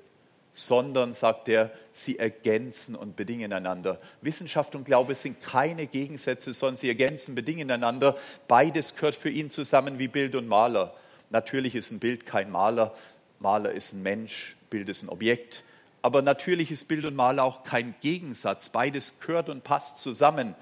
sondern, 0.54 1.14
sagt 1.14 1.48
er, 1.48 1.72
sie 1.92 2.18
ergänzen 2.18 2.94
und 2.94 3.16
bedingen 3.16 3.52
einander. 3.52 4.00
Wissenschaft 4.22 4.76
und 4.76 4.84
Glaube 4.84 5.16
sind 5.16 5.42
keine 5.42 5.88
Gegensätze, 5.88 6.52
sondern 6.52 6.76
sie 6.76 6.88
ergänzen, 6.88 7.34
bedingen 7.34 7.72
einander. 7.72 8.16
Beides 8.46 8.94
gehört 8.94 9.16
für 9.16 9.30
ihn 9.30 9.50
zusammen 9.50 9.98
wie 9.98 10.06
Bild 10.06 10.36
und 10.36 10.46
Maler. 10.46 10.94
Natürlich 11.30 11.74
ist 11.74 11.90
ein 11.90 11.98
Bild 11.98 12.24
kein 12.24 12.52
Maler, 12.52 12.94
Maler 13.40 13.72
ist 13.72 13.94
ein 13.94 14.02
Mensch, 14.04 14.54
Bild 14.70 14.88
ist 14.88 15.02
ein 15.02 15.08
Objekt. 15.08 15.64
Aber 16.04 16.20
natürlich 16.20 16.70
ist 16.70 16.86
Bild 16.86 17.06
und 17.06 17.16
Maler 17.16 17.44
auch 17.44 17.64
kein 17.64 17.94
Gegensatz. 18.02 18.68
Beides 18.68 19.20
gehört 19.20 19.48
und 19.48 19.64
passt 19.64 19.96
zusammen. 19.96 20.54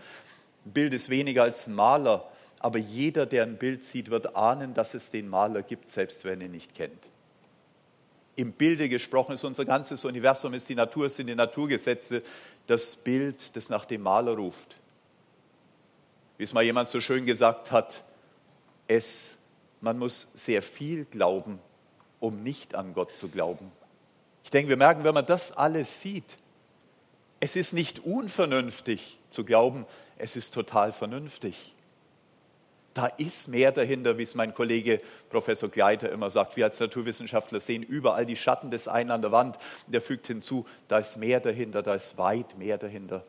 Ein 0.64 0.70
Bild 0.70 0.94
ist 0.94 1.08
weniger 1.08 1.42
als 1.42 1.66
ein 1.66 1.75
Maler, 1.75 2.30
aber 2.61 2.78
jeder, 2.78 3.26
der 3.26 3.42
ein 3.42 3.56
Bild 3.56 3.82
sieht, 3.82 4.08
wird 4.08 4.37
ahnen, 4.37 4.72
dass 4.72 4.94
es 4.94 5.11
den 5.11 5.28
Maler 5.28 5.62
gibt, 5.62 5.90
selbst 5.90 6.25
wenn 6.25 6.40
er 6.40 6.46
ihn 6.46 6.52
nicht 6.52 6.76
kennt. 6.76 7.08
Im 8.37 8.52
Bilde 8.52 8.88
gesprochen 8.88 9.32
ist 9.32 9.42
unser 9.42 9.64
ganzes 9.64 10.04
Universum, 10.04 10.54
ist 10.54 10.68
die 10.68 10.76
Natur, 10.76 11.08
sind 11.08 11.26
die 11.26 11.34
Naturgesetze, 11.34 12.22
das 12.68 12.94
Bild, 12.94 13.56
das 13.56 13.68
nach 13.68 13.84
dem 13.84 14.02
Maler 14.02 14.37
ruft. 14.37 14.76
Wie 16.38 16.44
es 16.44 16.52
mal 16.52 16.62
jemand 16.62 16.88
so 16.88 17.00
schön 17.00 17.26
gesagt 17.26 17.72
hat, 17.72 18.04
es, 18.87 19.37
man 19.80 19.99
muss 19.99 20.28
sehr 20.37 20.62
viel 20.62 21.04
glauben, 21.04 21.58
um 22.20 22.44
nicht 22.44 22.76
an 22.76 22.94
Gott 22.94 23.16
zu 23.16 23.26
glauben. 23.26 23.72
Ich 24.44 24.50
denke, 24.50 24.68
wir 24.68 24.76
merken, 24.76 25.04
wenn 25.04 25.14
man 25.14 25.26
das 25.26 25.52
alles 25.52 26.00
sieht, 26.00 26.37
es 27.40 27.56
ist 27.56 27.72
nicht 27.72 28.00
unvernünftig 28.00 29.18
zu 29.28 29.44
glauben, 29.44 29.87
es 30.16 30.37
ist 30.37 30.54
total 30.54 30.92
vernünftig. 30.92 31.75
Da 32.94 33.06
ist 33.06 33.49
mehr 33.49 33.72
dahinter, 33.72 34.18
wie 34.18 34.22
es 34.22 34.34
mein 34.34 34.54
Kollege 34.54 35.00
Professor 35.30 35.68
Gleiter 35.68 36.12
immer 36.12 36.30
sagt. 36.30 36.56
Wir 36.56 36.66
als 36.66 36.78
Naturwissenschaftler 36.78 37.58
sehen 37.58 37.82
überall 37.82 38.26
die 38.26 38.37
Schatten 38.37 38.70
des 38.70 38.87
einen 38.87 39.11
an 39.11 39.22
der 39.22 39.32
Wand. 39.32 39.58
Und 39.87 39.94
er 39.94 40.02
fügt 40.02 40.26
hinzu, 40.26 40.66
da 40.88 40.99
ist 40.99 41.16
mehr 41.16 41.40
dahinter, 41.40 41.82
da 41.82 41.94
ist 41.94 42.18
weit 42.18 42.56
mehr 42.58 42.78
dahinter 42.78 43.25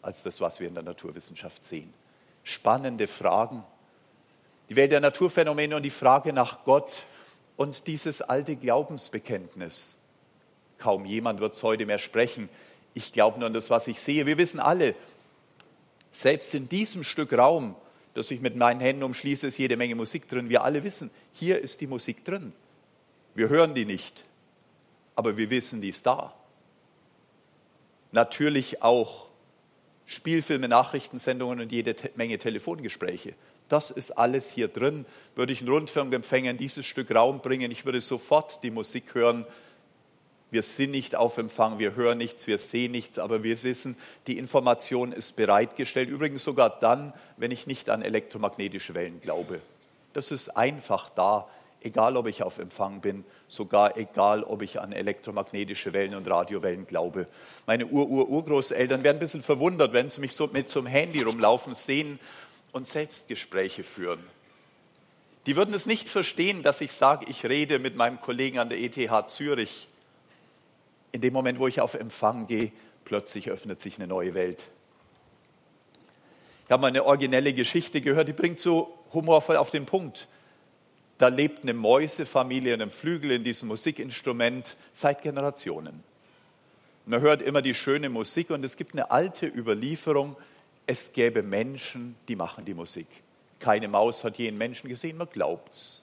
als 0.00 0.22
das, 0.22 0.40
was 0.40 0.60
wir 0.60 0.68
in 0.68 0.74
der 0.74 0.84
Naturwissenschaft 0.84 1.64
sehen. 1.64 1.92
Spannende 2.44 3.06
Fragen. 3.06 3.64
Die 4.68 4.76
Welt 4.76 4.92
der 4.92 5.00
Naturphänomene 5.00 5.76
und 5.76 5.82
die 5.82 5.90
Frage 5.90 6.32
nach 6.32 6.64
Gott 6.64 6.90
und 7.56 7.86
dieses 7.88 8.22
alte 8.22 8.56
Glaubensbekenntnis. 8.56 9.98
Kaum 10.80 11.04
jemand 11.04 11.40
wird 11.40 11.54
es 11.54 11.62
heute 11.62 11.86
mehr 11.86 11.98
sprechen. 11.98 12.48
Ich 12.94 13.12
glaube 13.12 13.38
nur 13.38 13.46
an 13.46 13.54
das, 13.54 13.70
was 13.70 13.86
ich 13.86 14.00
sehe. 14.00 14.26
Wir 14.26 14.38
wissen 14.38 14.58
alle, 14.58 14.96
selbst 16.10 16.52
in 16.54 16.68
diesem 16.68 17.04
Stück 17.04 17.32
Raum 17.32 17.76
dass 18.14 18.30
ich 18.30 18.40
mit 18.40 18.56
meinen 18.56 18.80
Händen 18.80 19.02
umschließe, 19.02 19.46
ist 19.46 19.58
jede 19.58 19.76
Menge 19.76 19.94
Musik 19.94 20.28
drin. 20.28 20.48
Wir 20.48 20.64
alle 20.64 20.82
wissen, 20.82 21.10
hier 21.32 21.60
ist 21.60 21.80
die 21.80 21.86
Musik 21.86 22.24
drin. 22.24 22.52
Wir 23.34 23.48
hören 23.48 23.74
die 23.74 23.84
nicht, 23.84 24.24
aber 25.14 25.36
wir 25.36 25.50
wissen, 25.50 25.80
die 25.80 25.90
ist 25.90 26.06
da. 26.06 26.34
Natürlich 28.12 28.82
auch 28.82 29.28
Spielfilme, 30.06 30.66
Nachrichtensendungen 30.66 31.60
und 31.60 31.70
jede 31.70 31.94
Menge 32.16 32.38
Telefongespräche. 32.38 33.34
Das 33.68 33.92
ist 33.92 34.10
alles 34.18 34.50
hier 34.50 34.66
drin. 34.66 35.06
Würde 35.36 35.52
ich 35.52 35.60
einen 35.60 35.68
Rundfunkempfänger 35.68 36.50
in 36.50 36.58
dieses 36.58 36.84
Stück 36.84 37.14
Raum 37.14 37.40
bringen, 37.40 37.70
ich 37.70 37.84
würde 37.84 38.00
sofort 38.00 38.64
die 38.64 38.72
Musik 38.72 39.14
hören, 39.14 39.46
wir 40.50 40.62
sind 40.62 40.90
nicht 40.90 41.14
auf 41.14 41.38
Empfang, 41.38 41.78
wir 41.78 41.94
hören 41.94 42.18
nichts, 42.18 42.46
wir 42.46 42.58
sehen 42.58 42.92
nichts, 42.92 43.18
aber 43.18 43.42
wir 43.42 43.62
wissen, 43.62 43.96
die 44.26 44.36
Information 44.36 45.12
ist 45.12 45.36
bereitgestellt. 45.36 46.08
Übrigens 46.08 46.42
sogar 46.42 46.70
dann, 46.80 47.12
wenn 47.36 47.50
ich 47.50 47.66
nicht 47.66 47.88
an 47.88 48.02
elektromagnetische 48.02 48.94
Wellen 48.94 49.20
glaube. 49.20 49.60
Das 50.12 50.32
ist 50.32 50.48
einfach 50.56 51.08
da, 51.10 51.48
egal 51.82 52.16
ob 52.16 52.26
ich 52.26 52.42
auf 52.42 52.58
Empfang 52.58 53.00
bin, 53.00 53.24
sogar 53.46 53.96
egal 53.96 54.42
ob 54.42 54.62
ich 54.62 54.80
an 54.80 54.92
elektromagnetische 54.92 55.92
Wellen 55.92 56.16
und 56.16 56.28
Radiowellen 56.28 56.86
glaube. 56.86 57.28
Meine 57.66 57.86
Ur-Ur-Urgroßeltern 57.86 59.04
werden 59.04 59.18
ein 59.18 59.20
bisschen 59.20 59.42
verwundert, 59.42 59.92
wenn 59.92 60.08
sie 60.08 60.20
mich 60.20 60.34
so 60.34 60.48
mit 60.48 60.74
einem 60.76 60.86
Handy 60.86 61.22
rumlaufen 61.22 61.74
sehen 61.74 62.18
und 62.72 62.88
Selbstgespräche 62.88 63.84
führen. 63.84 64.20
Die 65.46 65.56
würden 65.56 65.74
es 65.74 65.86
nicht 65.86 66.08
verstehen, 66.08 66.62
dass 66.62 66.80
ich 66.80 66.92
sage, 66.92 67.26
ich 67.28 67.44
rede 67.44 67.78
mit 67.78 67.96
meinem 67.96 68.20
Kollegen 68.20 68.58
an 68.58 68.68
der 68.68 68.78
ETH 68.78 69.30
Zürich 69.30 69.88
in 71.12 71.20
dem 71.20 71.32
Moment, 71.32 71.58
wo 71.58 71.66
ich 71.66 71.80
auf 71.80 71.94
Empfang 71.94 72.46
gehe, 72.46 72.72
plötzlich 73.04 73.50
öffnet 73.50 73.80
sich 73.80 73.96
eine 73.96 74.06
neue 74.06 74.34
Welt. 74.34 74.68
Ich 76.66 76.72
habe 76.72 76.82
mal 76.82 76.88
eine 76.88 77.04
originelle 77.04 77.52
Geschichte 77.52 78.00
gehört, 78.00 78.28
die 78.28 78.32
bringt 78.32 78.60
so 78.60 78.96
humorvoll 79.12 79.56
auf 79.56 79.70
den 79.70 79.86
Punkt. 79.86 80.28
Da 81.18 81.28
lebt 81.28 81.64
eine 81.64 81.74
Mäusefamilie 81.74 82.72
in 82.72 82.80
einem 82.80 82.90
Flügel 82.90 83.32
in 83.32 83.44
diesem 83.44 83.68
Musikinstrument 83.68 84.76
seit 84.94 85.22
Generationen. 85.22 86.02
Man 87.06 87.20
hört 87.20 87.42
immer 87.42 87.60
die 87.60 87.74
schöne 87.74 88.08
Musik 88.08 88.50
und 88.50 88.64
es 88.64 88.76
gibt 88.76 88.94
eine 88.94 89.10
alte 89.10 89.46
Überlieferung, 89.46 90.36
es 90.86 91.12
gäbe 91.12 91.42
Menschen, 91.42 92.14
die 92.28 92.36
machen 92.36 92.64
die 92.64 92.74
Musik. 92.74 93.08
Keine 93.58 93.88
Maus 93.88 94.22
hat 94.24 94.38
je 94.38 94.48
einen 94.48 94.58
Menschen 94.58 94.88
gesehen, 94.88 95.16
man 95.16 95.28
glaubt's. 95.28 96.02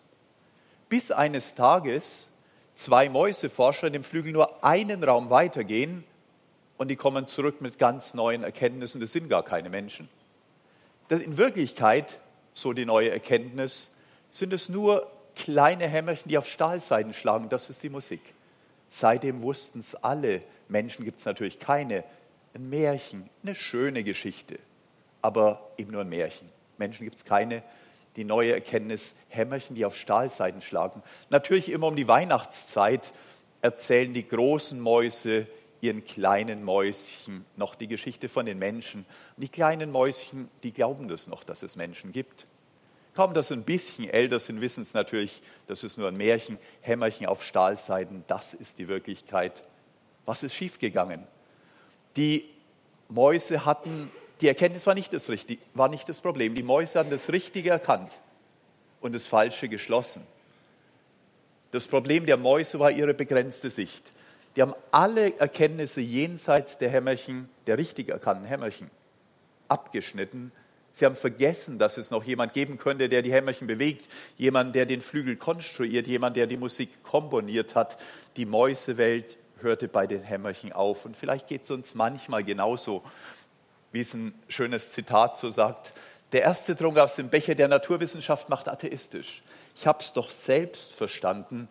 Bis 0.89 1.11
eines 1.11 1.55
Tages 1.55 2.29
zwei 2.77 3.09
Mäuseforscher 3.09 3.87
in 3.87 3.93
dem 3.93 4.03
Flügel 4.03 4.31
nur 4.31 4.63
einen 4.63 5.03
Raum 5.03 5.29
weitergehen 5.29 6.03
und 6.77 6.89
die 6.89 6.95
kommen 6.95 7.27
zurück 7.27 7.59
mit 7.59 7.79
ganz 7.79 8.13
neuen 8.13 8.43
Erkenntnissen. 8.43 9.01
Das 9.01 9.11
sind 9.11 9.29
gar 9.29 9.43
keine 9.43 9.69
Menschen. 9.69 10.07
Das 11.07 11.21
in 11.21 11.37
Wirklichkeit, 11.37 12.19
so 12.53 12.73
die 12.73 12.85
neue 12.85 13.09
Erkenntnis, 13.09 13.93
sind 14.29 14.53
es 14.53 14.69
nur 14.69 15.11
kleine 15.35 15.87
Hämmerchen, 15.87 16.29
die 16.29 16.37
auf 16.37 16.47
Stahlseiten 16.47 17.13
schlagen. 17.13 17.49
Das 17.49 17.69
ist 17.69 17.81
die 17.81 17.89
Musik. 17.89 18.21
Seitdem 18.89 19.41
wussten 19.41 19.79
es 19.79 19.95
alle. 19.95 20.41
Menschen 20.67 21.03
gibt 21.03 21.19
es 21.19 21.25
natürlich 21.25 21.59
keine. 21.59 22.03
Ein 22.53 22.69
Märchen, 22.69 23.29
eine 23.43 23.55
schöne 23.55 24.03
Geschichte, 24.03 24.59
aber 25.21 25.71
eben 25.77 25.91
nur 25.91 26.01
ein 26.01 26.09
Märchen. 26.09 26.49
Menschen 26.77 27.03
gibt 27.03 27.17
es 27.17 27.25
keine 27.25 27.63
die 28.17 28.25
neue 28.25 28.51
Erkenntnis, 28.51 29.13
Hämmerchen, 29.29 29.75
die 29.75 29.85
auf 29.85 29.95
Stahlseiten 29.95 30.61
schlagen. 30.61 31.03
Natürlich 31.29 31.69
immer 31.71 31.87
um 31.87 31.95
die 31.95 32.07
Weihnachtszeit 32.07 33.13
erzählen 33.61 34.13
die 34.13 34.27
großen 34.27 34.79
Mäuse 34.79 35.47
ihren 35.79 36.03
kleinen 36.03 36.63
Mäuschen 36.63 37.45
noch 37.55 37.75
die 37.75 37.87
Geschichte 37.87 38.27
von 38.27 38.47
den 38.47 38.57
Menschen. 38.57 39.05
Und 39.35 39.43
die 39.43 39.49
kleinen 39.49 39.91
Mäuschen, 39.91 40.49
die 40.63 40.71
glauben 40.73 41.07
das 41.07 41.27
noch, 41.27 41.43
dass 41.43 41.61
es 41.63 41.75
Menschen 41.75 42.11
gibt. 42.11 42.47
Kaum, 43.15 43.33
dass 43.33 43.47
sie 43.47 43.53
ein 43.53 43.63
bisschen 43.63 44.09
älter 44.09 44.39
sind, 44.39 44.61
wissen 44.61 44.83
es 44.83 44.93
natürlich, 44.93 45.41
das 45.67 45.83
ist 45.83 45.97
nur 45.97 46.07
ein 46.07 46.17
Märchen. 46.17 46.57
Hämmerchen 46.81 47.27
auf 47.27 47.43
Stahlseiten, 47.43 48.23
das 48.27 48.53
ist 48.53 48.79
die 48.79 48.87
Wirklichkeit. 48.87 49.63
Was 50.25 50.43
ist 50.43 50.53
schiefgegangen? 50.53 51.25
Die 52.15 52.49
Mäuse 53.09 53.65
hatten 53.65 54.11
die 54.41 54.47
Erkenntnis 54.47 54.85
war 54.85 54.93
nicht, 54.93 55.13
das 55.13 55.29
Richtige, 55.29 55.61
war 55.73 55.89
nicht 55.89 56.07
das 56.09 56.21
Problem. 56.21 56.55
Die 56.55 56.63
Mäuse 56.63 56.99
hatten 56.99 57.09
das 57.09 57.29
Richtige 57.29 57.71
erkannt 57.71 58.11
und 59.01 59.15
das 59.15 59.25
Falsche 59.25 59.67
geschlossen. 59.67 60.25
Das 61.71 61.87
Problem 61.87 62.25
der 62.25 62.37
Mäuse 62.37 62.79
war 62.79 62.91
ihre 62.91 63.13
begrenzte 63.13 63.69
Sicht. 63.69 64.11
Die 64.55 64.61
haben 64.61 64.73
alle 64.91 65.37
Erkenntnisse 65.39 66.01
jenseits 66.01 66.77
der 66.77 66.89
Hämmerchen, 66.89 67.49
der 67.67 67.77
richtig 67.77 68.09
erkannten 68.09 68.45
Hämmerchen, 68.45 68.89
abgeschnitten. 69.67 70.51
Sie 70.95 71.05
haben 71.05 71.15
vergessen, 71.15 71.77
dass 71.77 71.97
es 71.97 72.09
noch 72.09 72.23
jemand 72.23 72.53
geben 72.53 72.79
könnte, 72.79 73.07
der 73.07 73.21
die 73.21 73.31
Hämmerchen 73.31 73.67
bewegt, 73.67 74.09
jemand, 74.37 74.73
der 74.73 74.87
den 74.87 75.03
Flügel 75.03 75.35
konstruiert, 75.35 76.07
jemand, 76.07 76.37
der 76.37 76.47
die 76.47 76.57
Musik 76.57 77.03
komponiert 77.03 77.75
hat. 77.75 77.99
Die 78.35 78.45
Mäusewelt 78.45 79.37
hörte 79.61 79.87
bei 79.87 80.07
den 80.07 80.23
Hämmerchen 80.23 80.73
auf. 80.73 81.05
Und 81.05 81.15
vielleicht 81.15 81.47
geht 81.47 81.63
es 81.63 81.71
uns 81.71 81.93
manchmal 81.93 82.43
genauso 82.43 83.03
wie 83.91 84.01
es 84.01 84.13
ein 84.13 84.33
schönes 84.47 84.91
Zitat 84.91 85.37
so 85.37 85.49
sagt, 85.49 85.93
der 86.33 86.41
erste 86.41 86.75
Trunk 86.75 86.97
aus 86.97 87.15
dem 87.15 87.29
Becher 87.29 87.55
der 87.55 87.69
Naturwissenschaft 87.69 88.49
macht 88.49 88.67
atheistisch. 88.67 89.43
Ich 89.75 89.87
habe 89.87 89.99
es 90.01 90.11
doch 90.11 90.29
selbst 90.29 90.93
verstanden, 90.93 91.69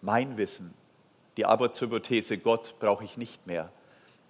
mein 0.00 0.36
Wissen, 0.36 0.72
die 1.36 1.44
Arbeitshypothese 1.44 2.38
Gott 2.38 2.74
brauche 2.78 3.04
ich 3.04 3.16
nicht 3.16 3.46
mehr. 3.46 3.70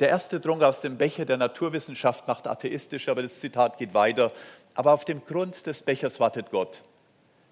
Der 0.01 0.09
erste 0.09 0.41
Trunk 0.41 0.63
aus 0.63 0.81
dem 0.81 0.97
Becher 0.97 1.25
der 1.25 1.37
Naturwissenschaft 1.37 2.29
macht 2.29 2.47
atheistisch, 2.47 3.09
aber 3.09 3.23
das 3.23 3.41
Zitat 3.41 3.79
geht 3.79 3.95
weiter. 3.95 4.33
Aber 4.75 4.93
auf 4.93 5.05
dem 5.05 5.25
Grund 5.25 5.67
des 5.67 5.83
Bechers 5.83 6.21
wartet 6.21 6.51
Gott. 6.51 6.83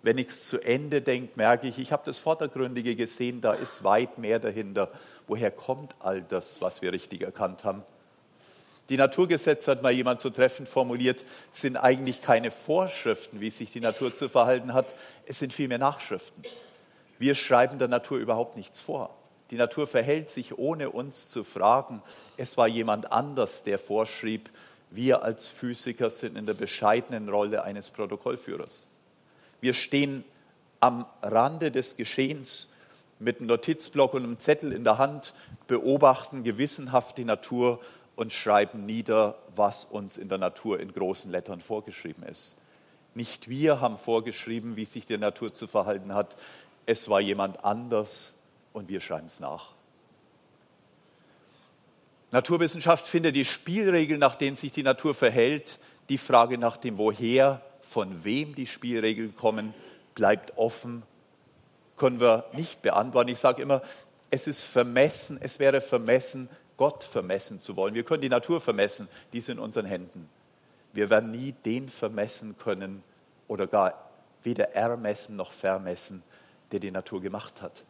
Wenn 0.02 0.18
ich 0.18 0.28
es 0.28 0.46
zu 0.46 0.60
Ende 0.60 1.02
denke, 1.02 1.32
merke 1.34 1.66
ich, 1.66 1.78
ich 1.78 1.90
habe 1.90 2.02
das 2.06 2.18
Vordergründige 2.18 2.94
gesehen, 2.94 3.40
da 3.40 3.52
ist 3.52 3.82
weit 3.82 4.18
mehr 4.18 4.38
dahinter. 4.38 4.90
Woher 5.26 5.50
kommt 5.50 5.96
all 5.98 6.22
das, 6.22 6.60
was 6.60 6.82
wir 6.82 6.92
richtig 6.92 7.22
erkannt 7.22 7.64
haben? 7.64 7.82
Die 8.88 8.96
Naturgesetze, 8.96 9.70
hat 9.70 9.82
mal 9.82 9.92
jemand 9.92 10.20
so 10.20 10.30
treffend 10.30 10.68
formuliert, 10.68 11.24
sind 11.52 11.76
eigentlich 11.76 12.22
keine 12.22 12.50
Vorschriften, 12.50 13.40
wie 13.40 13.50
sich 13.50 13.72
die 13.72 13.80
Natur 13.80 14.14
zu 14.14 14.28
verhalten 14.28 14.74
hat, 14.74 14.94
es 15.26 15.38
sind 15.38 15.52
vielmehr 15.52 15.78
Nachschriften. 15.78 16.44
Wir 17.18 17.34
schreiben 17.34 17.78
der 17.78 17.88
Natur 17.88 18.18
überhaupt 18.18 18.56
nichts 18.56 18.78
vor. 18.78 19.16
Die 19.50 19.56
Natur 19.56 19.86
verhält 19.86 20.30
sich, 20.30 20.58
ohne 20.58 20.90
uns 20.90 21.28
zu 21.28 21.44
fragen. 21.44 22.02
Es 22.36 22.56
war 22.56 22.68
jemand 22.68 23.12
anders, 23.12 23.62
der 23.62 23.78
vorschrieb, 23.78 24.50
wir 24.90 25.22
als 25.22 25.46
Physiker 25.46 26.10
sind 26.10 26.36
in 26.36 26.46
der 26.46 26.54
bescheidenen 26.54 27.28
Rolle 27.28 27.64
eines 27.64 27.90
Protokollführers. 27.90 28.86
Wir 29.60 29.74
stehen 29.74 30.24
am 30.80 31.06
Rande 31.22 31.70
des 31.70 31.96
Geschehens 31.96 32.68
mit 33.18 33.38
einem 33.38 33.48
Notizblock 33.48 34.14
und 34.14 34.24
einem 34.24 34.38
Zettel 34.38 34.72
in 34.72 34.84
der 34.84 34.98
Hand, 34.98 35.32
beobachten 35.66 36.44
gewissenhaft 36.44 37.18
die 37.18 37.24
Natur 37.24 37.80
und 38.16 38.32
schreiben 38.32 38.86
nieder, 38.86 39.36
was 39.54 39.84
uns 39.84 40.16
in 40.18 40.28
der 40.28 40.38
Natur 40.38 40.80
in 40.80 40.92
großen 40.92 41.30
Lettern 41.30 41.60
vorgeschrieben 41.60 42.24
ist. 42.24 42.56
Nicht 43.14 43.48
wir 43.48 43.80
haben 43.80 43.98
vorgeschrieben, 43.98 44.76
wie 44.76 44.86
sich 44.86 45.06
die 45.06 45.16
Natur 45.16 45.54
zu 45.54 45.66
verhalten 45.66 46.14
hat. 46.14 46.36
Es 46.86 47.08
war 47.08 47.20
jemand 47.20 47.64
anders 47.64 48.34
und 48.72 48.88
wir 48.88 49.00
schreiben 49.00 49.26
es 49.26 49.40
nach. 49.40 49.70
Naturwissenschaft 52.32 53.06
findet 53.06 53.36
die 53.36 53.44
Spielregeln, 53.44 54.20
nach 54.20 54.34
denen 54.34 54.56
sich 54.56 54.72
die 54.72 54.82
Natur 54.82 55.14
verhält. 55.14 55.78
Die 56.08 56.18
Frage 56.18 56.58
nach 56.58 56.76
dem 56.76 56.98
Woher, 56.98 57.62
von 57.82 58.24
wem 58.24 58.54
die 58.54 58.66
Spielregeln 58.66 59.36
kommen, 59.36 59.74
bleibt 60.14 60.56
offen. 60.56 61.02
können 61.96 62.20
wir 62.20 62.44
nicht 62.52 62.82
beantworten. 62.82 63.30
Ich 63.30 63.38
sage 63.38 63.62
immer, 63.62 63.80
es 64.30 64.46
ist 64.46 64.60
vermessen, 64.60 65.38
es 65.40 65.58
wäre 65.58 65.80
vermessen, 65.80 66.50
Gott 66.76 67.04
vermessen 67.04 67.60
zu 67.60 67.76
wollen. 67.76 67.94
Wir 67.94 68.04
können 68.04 68.22
die 68.22 68.28
Natur 68.28 68.60
vermessen, 68.60 69.08
die 69.32 69.38
ist 69.38 69.48
in 69.48 69.58
unseren 69.58 69.86
Händen. 69.86 70.28
Wir 70.92 71.10
werden 71.10 71.30
nie 71.30 71.52
den 71.64 71.88
vermessen 71.88 72.56
können 72.58 73.02
oder 73.48 73.66
gar 73.66 74.10
weder 74.42 74.74
ermessen 74.74 75.36
noch 75.36 75.52
vermessen, 75.52 76.22
der 76.72 76.80
die 76.80 76.90
Natur 76.90 77.20
gemacht 77.20 77.62
hat. 77.62 77.84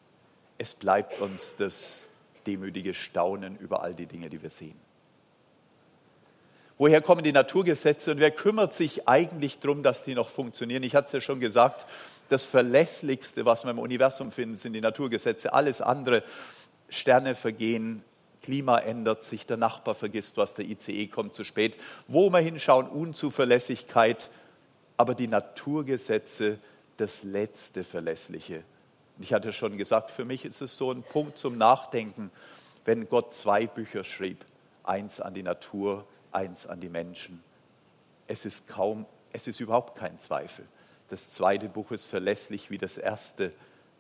Es 0.58 0.72
bleibt 0.72 1.20
uns 1.20 1.54
das 1.56 2.02
demütige 2.46 2.94
Staunen 2.94 3.58
über 3.58 3.82
all 3.82 3.94
die 3.94 4.06
Dinge, 4.06 4.30
die 4.30 4.42
wir 4.42 4.50
sehen. 4.50 4.78
Woher 6.78 7.00
kommen 7.00 7.22
die 7.22 7.32
Naturgesetze 7.32 8.10
und 8.10 8.20
wer 8.20 8.30
kümmert 8.30 8.74
sich 8.74 9.08
eigentlich 9.08 9.58
darum, 9.60 9.82
dass 9.82 10.04
die 10.04 10.14
noch 10.14 10.28
funktionieren? 10.28 10.82
Ich 10.82 10.94
hatte 10.94 11.06
es 11.06 11.12
ja 11.12 11.20
schon 11.20 11.40
gesagt, 11.40 11.86
das 12.28 12.44
Verlässlichste, 12.44 13.46
was 13.46 13.64
wir 13.64 13.70
im 13.70 13.78
Universum 13.78 14.30
finden, 14.30 14.56
sind 14.56 14.74
die 14.74 14.80
Naturgesetze. 14.80 15.52
Alles 15.52 15.80
andere, 15.80 16.22
Sterne 16.88 17.34
vergehen, 17.34 18.02
Klima 18.42 18.78
ändert 18.78 19.22
sich, 19.22 19.46
der 19.46 19.56
Nachbar 19.56 19.94
vergisst 19.94 20.36
was, 20.36 20.54
der 20.54 20.66
ICE 20.66 21.08
kommt 21.08 21.34
zu 21.34 21.44
spät. 21.44 21.76
Wo 22.06 22.30
wir 22.30 22.38
hinschauen, 22.38 22.88
Unzuverlässigkeit, 22.88 24.30
aber 24.96 25.14
die 25.14 25.28
Naturgesetze, 25.28 26.58
das 26.96 27.22
letzte 27.22 27.84
Verlässliche. 27.84 28.62
Ich 29.18 29.32
hatte 29.32 29.52
schon 29.52 29.78
gesagt, 29.78 30.10
für 30.10 30.24
mich 30.24 30.44
ist 30.44 30.60
es 30.60 30.76
so 30.76 30.90
ein 30.90 31.02
Punkt 31.02 31.38
zum 31.38 31.58
Nachdenken, 31.58 32.30
wenn 32.84 33.08
Gott 33.08 33.34
zwei 33.34 33.66
Bücher 33.66 34.04
schrieb, 34.04 34.44
eins 34.84 35.20
an 35.20 35.34
die 35.34 35.42
Natur, 35.42 36.06
eins 36.32 36.66
an 36.66 36.80
die 36.80 36.88
Menschen. 36.88 37.42
Es 38.26 38.44
ist 38.44 38.68
kaum, 38.68 39.06
es 39.32 39.46
ist 39.46 39.60
überhaupt 39.60 39.98
kein 39.98 40.18
Zweifel. 40.18 40.66
Das 41.08 41.30
zweite 41.30 41.68
Buch 41.68 41.92
ist 41.92 42.04
verlässlich 42.04 42.70
wie 42.70 42.78
das 42.78 42.96
erste. 42.96 43.52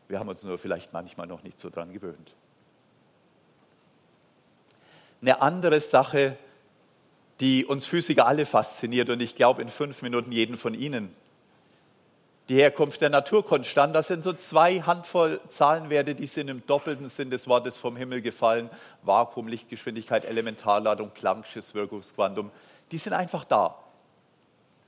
Wir 0.08 0.18
haben 0.18 0.28
uns 0.28 0.42
nur 0.42 0.58
vielleicht 0.58 0.92
manchmal 0.92 1.26
noch 1.26 1.42
nicht 1.42 1.58
so 1.58 1.70
dran 1.70 1.92
gewöhnt. 1.92 2.34
Eine 5.22 5.40
andere 5.40 5.80
Sache, 5.80 6.36
die 7.40 7.64
uns 7.64 7.86
Physiker 7.86 8.26
alle 8.26 8.46
fasziniert 8.46 9.10
und 9.10 9.20
ich 9.20 9.34
glaube 9.34 9.62
in 9.62 9.68
fünf 9.68 10.02
Minuten 10.02 10.32
jeden 10.32 10.56
von 10.56 10.74
Ihnen. 10.74 11.14
Die 12.48 12.54
Herkunft 12.54 13.00
der 13.00 13.10
Naturkonstant, 13.10 13.94
das 13.94 14.06
sind 14.06 14.22
so 14.22 14.32
zwei 14.32 14.80
Handvoll 14.80 15.40
Zahlenwerte, 15.48 16.14
die 16.14 16.28
sind 16.28 16.46
im 16.48 16.64
doppelten 16.64 17.08
Sinn 17.08 17.28
des 17.28 17.48
Wortes 17.48 17.76
vom 17.76 17.96
Himmel 17.96 18.22
gefallen. 18.22 18.70
Vakuum, 19.02 19.48
Lichtgeschwindigkeit, 19.48 20.24
Elementarladung, 20.24 21.10
Planck'sches 21.10 21.74
Wirkungsquantum. 21.74 22.52
Die 22.92 22.98
sind 22.98 23.14
einfach 23.14 23.44
da. 23.44 23.76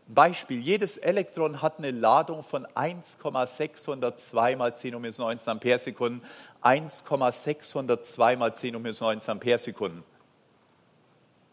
Beispiel, 0.06 0.61
jedes 0.61 0.99
Elektron 0.99 1.61
hat 1.61 1.78
eine 1.78 1.90
Ladung 1.90 2.44
von 2.44 2.64
1,602 2.76 4.56
mal 4.56 4.76
10 4.76 4.94
um 4.94 5.02
19 5.02 5.49
Amperesekunden, 5.49 6.23
1,602 6.61 8.37
mal 8.37 8.54
10 8.54 8.76
um 8.76 8.82
19 8.82 9.20
Amperesekunden. 9.26 10.04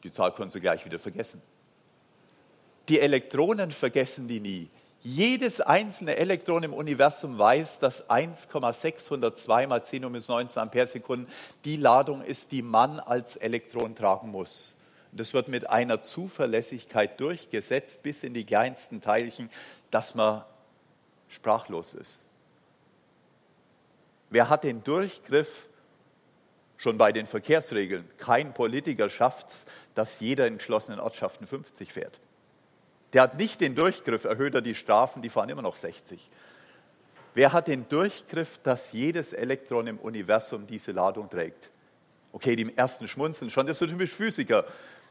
Die 0.06 0.12
Zahl 0.12 0.32
können 0.34 0.52
Sie 0.52 0.60
gleich 0.60 0.86
wieder 0.86 1.00
vergessen. 1.00 1.42
Die 2.90 3.00
Elektronen 3.00 3.72
vergessen 3.72 4.28
die 4.28 4.40
nie. 4.40 4.70
Jedes 5.02 5.62
einzelne 5.62 6.18
Elektron 6.18 6.62
im 6.62 6.74
Universum 6.74 7.40
weiß, 7.40 7.80
dass 7.80 8.08
1,602 8.08 9.66
mal 9.66 9.84
10 9.84 10.06
um 10.06 10.12
19 10.14 10.62
Amperesekunden 10.62 11.28
die 11.64 11.78
Ladung 11.78 12.22
ist, 12.22 12.52
die 12.52 12.62
man 12.62 13.00
als 13.00 13.36
Elektron 13.36 13.96
tragen 13.96 14.30
muss. 14.30 14.76
Das 15.12 15.34
wird 15.34 15.48
mit 15.48 15.72
einer 15.72 16.04
Zuverlässigkeit 16.04 17.20
durchgesetzt 17.20 18.04
bis 18.04 18.22
in 18.22 18.36
die 18.36 18.46
kleinsten 18.46 19.02
Teilchen, 19.02 19.50
dass 19.90 20.14
man 20.14 20.44
sprachlos 21.30 21.96
ist. 21.96 22.28
Wer 24.30 24.50
hat 24.50 24.64
den 24.66 24.84
Durchgriff 24.84 25.68
schon 26.86 26.98
bei 26.98 27.12
den 27.12 27.25
Verkehrsregeln? 27.25 28.10
Kein 28.18 28.54
Politiker 28.54 29.10
schafft 29.10 29.50
es, 29.50 29.65
dass 29.96 30.20
jeder 30.20 30.48
in 30.48 30.58
geschlossenen 30.58 31.00
Ortschaften 31.00 31.46
50 31.46 31.92
fährt. 31.92 32.22
Der 33.14 33.24
hat 33.24 33.38
nicht 33.38 33.60
den 33.60 33.75
Durchgriff, 33.75 34.24
erhöht 34.24 34.55
er 34.55 34.62
die 34.62 34.75
Strafen, 34.75 35.22
die 35.22 35.29
fahren 35.29 35.50
immer 35.50 35.62
noch 35.62 35.75
60. 35.75 36.29
Wer 37.33 37.51
hat 37.51 37.68
den 37.68 37.90
Durchgriff, 37.90 38.60
dass 38.64 38.94
jedes 38.94 39.33
Elektron 39.33 39.88
im 39.88 39.98
Universum 39.98 40.68
diese 40.68 40.94
Ladung 40.94 41.29
trägt? 41.29 41.70
Okay, 42.31 42.55
die 42.55 42.77
ersten 42.77 43.07
schmunzeln 43.07 43.51
schon, 43.51 43.68
das 43.68 43.79
so 43.79 43.88
typisch 43.88 44.14
Physiker 44.14 44.66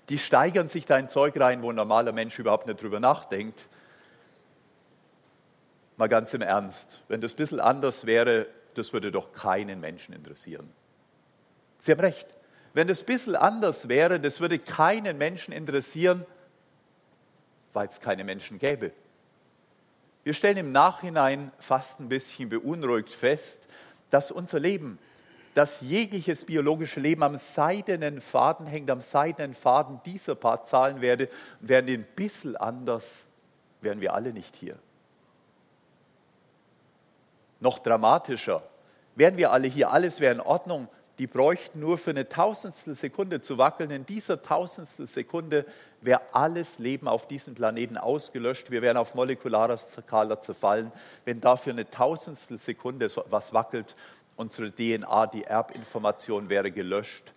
die 0.08 0.18
steigern 0.18 0.68
sich 0.68 0.86
da 0.86 0.98
in 0.98 1.08
Zeug 1.08 1.38
rein, 1.38 1.62
wo 1.62 1.70
ein 1.70 1.76
normaler 1.76 2.12
Mensch 2.12 2.38
überhaupt 2.38 2.66
nicht 2.66 2.82
drüber 2.82 3.00
nachdenkt. 3.00 3.66
Mal 5.96 6.08
ganz 6.08 6.34
im 6.34 6.42
Ernst, 6.42 7.00
wenn 7.08 7.20
das 7.20 7.32
ein 7.32 7.36
bisschen 7.36 7.60
anders 7.60 8.04
wäre, 8.04 8.46
das 8.74 8.92
würde 8.92 9.12
doch 9.12 9.32
keinen 9.32 9.80
Menschen 9.80 10.14
interessieren. 10.14 10.68
Sie 11.84 11.92
haben 11.92 12.00
recht. 12.00 12.26
Wenn 12.72 12.88
das 12.88 13.02
ein 13.02 13.06
bisschen 13.06 13.36
anders 13.36 13.88
wäre, 13.88 14.18
das 14.18 14.40
würde 14.40 14.58
keinen 14.58 15.18
Menschen 15.18 15.52
interessieren, 15.52 16.24
weil 17.74 17.88
es 17.88 18.00
keine 18.00 18.24
Menschen 18.24 18.58
gäbe. 18.58 18.90
Wir 20.22 20.32
stellen 20.32 20.56
im 20.56 20.72
Nachhinein 20.72 21.52
fast 21.58 22.00
ein 22.00 22.08
bisschen 22.08 22.48
beunruhigt 22.48 23.12
fest, 23.12 23.68
dass 24.08 24.30
unser 24.30 24.60
Leben 24.60 24.98
dass 25.52 25.82
jegliches 25.82 26.46
biologische 26.46 26.98
Leben 27.00 27.22
am 27.22 27.36
seidenen 27.36 28.22
Faden 28.22 28.66
hängt, 28.66 28.90
am 28.90 29.02
seidenen 29.02 29.54
Faden 29.54 30.00
dieser 30.04 30.34
paar 30.34 30.64
Zahlen 30.64 31.02
werde, 31.02 31.28
wären 31.60 31.86
die 31.86 31.98
ein 31.98 32.06
bisschen 32.16 32.56
anders, 32.56 33.26
wären 33.82 34.00
wir 34.00 34.14
alle 34.14 34.32
nicht 34.32 34.56
hier. 34.56 34.76
Noch 37.60 37.78
dramatischer, 37.78 38.64
wären 39.14 39.36
wir 39.36 39.52
alle 39.52 39.68
hier, 39.68 39.92
alles 39.92 40.18
wäre 40.18 40.34
in 40.34 40.40
Ordnung, 40.40 40.88
die 41.18 41.26
bräuchten 41.26 41.80
nur 41.80 41.96
für 41.96 42.10
eine 42.10 42.28
Tausendstel 42.28 42.94
Sekunde 42.94 43.40
zu 43.40 43.56
wackeln. 43.56 43.90
In 43.90 44.04
dieser 44.04 44.42
Tausendstel 44.42 45.06
Sekunde 45.06 45.64
wäre 46.00 46.20
alles 46.32 46.78
Leben 46.78 47.06
auf 47.06 47.28
diesem 47.28 47.54
Planeten 47.54 47.96
ausgelöscht. 47.96 48.70
Wir 48.70 48.82
wären 48.82 48.96
auf 48.96 49.14
molekularer 49.14 49.78
Skala 49.78 50.40
zerfallen. 50.40 50.90
Wenn 51.24 51.40
dafür 51.40 51.72
eine 51.72 51.88
Tausendstel 51.88 52.58
Sekunde 52.58 53.08
was 53.30 53.52
wackelt, 53.52 53.94
unsere 54.36 54.72
DNA, 54.72 55.26
die 55.28 55.44
Erbinformation 55.44 56.48
wäre 56.48 56.72
gelöscht 56.72 57.32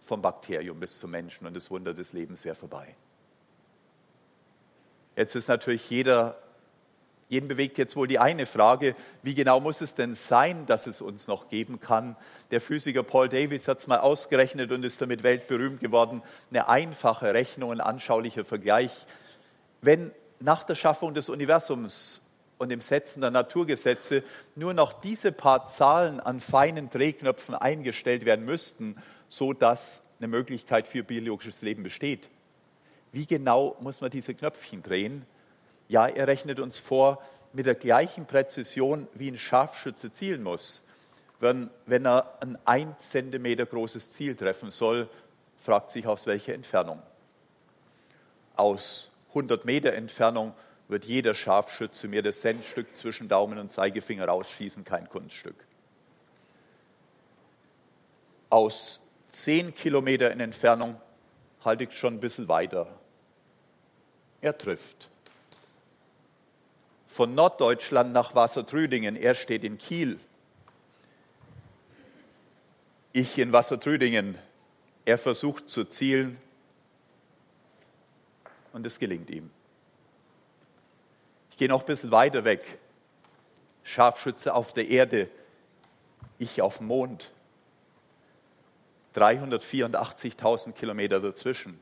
vom 0.00 0.22
Bakterium 0.22 0.80
bis 0.80 0.98
zum 0.98 1.12
Menschen 1.12 1.46
und 1.46 1.54
das 1.54 1.70
Wunder 1.70 1.94
des 1.94 2.12
Lebens 2.12 2.44
wäre 2.44 2.56
vorbei. 2.56 2.96
Jetzt 5.14 5.36
ist 5.36 5.48
natürlich 5.48 5.88
jeder, 5.88 6.36
jeden 7.30 7.46
bewegt 7.46 7.78
jetzt 7.78 7.94
wohl 7.94 8.08
die 8.08 8.18
eine 8.18 8.44
Frage, 8.44 8.96
wie 9.22 9.36
genau 9.36 9.60
muss 9.60 9.80
es 9.80 9.94
denn 9.94 10.14
sein, 10.14 10.66
dass 10.66 10.88
es 10.88 11.00
uns 11.00 11.28
noch 11.28 11.48
geben 11.48 11.78
kann? 11.78 12.16
Der 12.50 12.60
Physiker 12.60 13.04
Paul 13.04 13.28
Davies 13.28 13.68
hat 13.68 13.78
es 13.78 13.86
mal 13.86 14.00
ausgerechnet 14.00 14.72
und 14.72 14.84
ist 14.84 15.00
damit 15.00 15.22
weltberühmt 15.22 15.78
geworden. 15.78 16.22
Eine 16.50 16.68
einfache 16.68 17.32
Rechnung, 17.32 17.70
ein 17.70 17.80
anschaulicher 17.80 18.44
Vergleich. 18.44 19.06
Wenn 19.80 20.10
nach 20.40 20.64
der 20.64 20.74
Schaffung 20.74 21.14
des 21.14 21.28
Universums 21.28 22.20
und 22.58 22.70
dem 22.70 22.80
Setzen 22.80 23.20
der 23.20 23.30
Naturgesetze 23.30 24.24
nur 24.56 24.74
noch 24.74 24.92
diese 24.92 25.30
paar 25.30 25.68
Zahlen 25.68 26.18
an 26.18 26.40
feinen 26.40 26.90
Drehknöpfen 26.90 27.54
eingestellt 27.54 28.24
werden 28.24 28.44
müssten, 28.44 28.96
so 29.28 29.52
dass 29.52 30.02
eine 30.18 30.26
Möglichkeit 30.26 30.88
für 30.88 31.04
biologisches 31.04 31.62
Leben 31.62 31.84
besteht. 31.84 32.28
Wie 33.12 33.26
genau 33.26 33.76
muss 33.78 34.00
man 34.00 34.10
diese 34.10 34.34
Knöpfchen 34.34 34.82
drehen? 34.82 35.24
Ja, 35.90 36.06
er 36.06 36.28
rechnet 36.28 36.60
uns 36.60 36.78
vor, 36.78 37.20
mit 37.52 37.66
der 37.66 37.74
gleichen 37.74 38.24
Präzision, 38.24 39.08
wie 39.12 39.28
ein 39.28 39.36
Scharfschütze 39.36 40.12
zielen 40.12 40.44
muss. 40.44 40.84
Wenn, 41.40 41.68
wenn 41.84 42.06
er 42.06 42.38
ein 42.40 42.56
ein 42.64 42.96
Zentimeter 43.00 43.66
großes 43.66 44.12
Ziel 44.12 44.36
treffen 44.36 44.70
soll, 44.70 45.08
fragt 45.56 45.90
sich 45.90 46.06
aus 46.06 46.28
welcher 46.28 46.54
Entfernung. 46.54 47.02
Aus 48.54 49.10
100 49.30 49.64
Meter 49.64 49.92
Entfernung 49.94 50.54
wird 50.86 51.06
jeder 51.06 51.34
Scharfschütze 51.34 52.06
mir 52.06 52.22
das 52.22 52.40
Centstück 52.40 52.96
zwischen 52.96 53.28
Daumen 53.28 53.58
und 53.58 53.72
Zeigefinger 53.72 54.26
rausschießen, 54.26 54.84
kein 54.84 55.08
Kunststück. 55.08 55.56
Aus 58.48 59.00
zehn 59.28 59.74
Kilometer 59.74 60.30
in 60.30 60.38
Entfernung 60.38 61.00
halte 61.64 61.82
ich 61.82 61.98
schon 61.98 62.14
ein 62.14 62.20
bisschen 62.20 62.46
weiter. 62.46 62.86
Er 64.40 64.56
trifft. 64.56 65.10
Von 67.10 67.34
Norddeutschland 67.34 68.12
nach 68.12 68.34
Wassertrüdingen, 68.34 69.16
er 69.16 69.34
steht 69.34 69.64
in 69.64 69.78
Kiel. 69.78 70.20
Ich 73.12 73.38
in 73.38 73.52
Wassertrüdingen, 73.52 74.38
er 75.04 75.18
versucht 75.18 75.68
zu 75.68 75.84
zielen 75.84 76.38
und 78.72 78.86
es 78.86 78.98
gelingt 78.98 79.28
ihm 79.30 79.50
gehe 81.60 81.68
noch 81.68 81.80
ein 81.80 81.86
bisschen 81.86 82.10
weiter 82.10 82.46
weg. 82.46 82.78
Scharfschütze 83.82 84.54
auf 84.54 84.72
der 84.72 84.88
Erde, 84.88 85.28
ich 86.38 86.62
auf 86.62 86.78
dem 86.78 86.86
Mond. 86.86 87.30
384.000 89.14 90.72
Kilometer 90.72 91.20
dazwischen. 91.20 91.78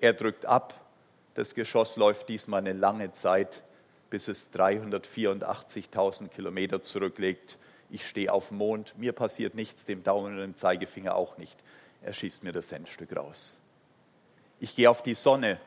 Er 0.00 0.12
drückt 0.12 0.44
ab, 0.44 0.74
das 1.34 1.54
Geschoss 1.54 1.94
läuft 1.94 2.28
diesmal 2.28 2.58
eine 2.58 2.72
lange 2.72 3.12
Zeit, 3.12 3.62
bis 4.16 4.28
es 4.28 4.50
384.000 4.54 6.28
Kilometer 6.28 6.82
zurücklegt 6.82 7.58
Ich 7.90 8.06
stehe 8.06 8.32
auf 8.32 8.48
dem 8.48 8.56
Mond, 8.56 8.94
mir 8.96 9.12
passiert 9.12 9.54
nichts, 9.54 9.84
dem 9.84 10.02
Daumen 10.02 10.32
und 10.32 10.40
dem 10.40 10.56
Zeigefinger 10.56 11.14
auch 11.14 11.36
nicht. 11.36 11.62
Er 12.00 12.14
schießt 12.14 12.42
mir 12.42 12.52
das 12.52 12.68
Centstück 12.68 13.14
raus. 13.14 13.58
Ich 14.58 14.74
gehe 14.74 14.88
auf 14.88 15.02
die 15.02 15.12
Sonne, 15.12 15.60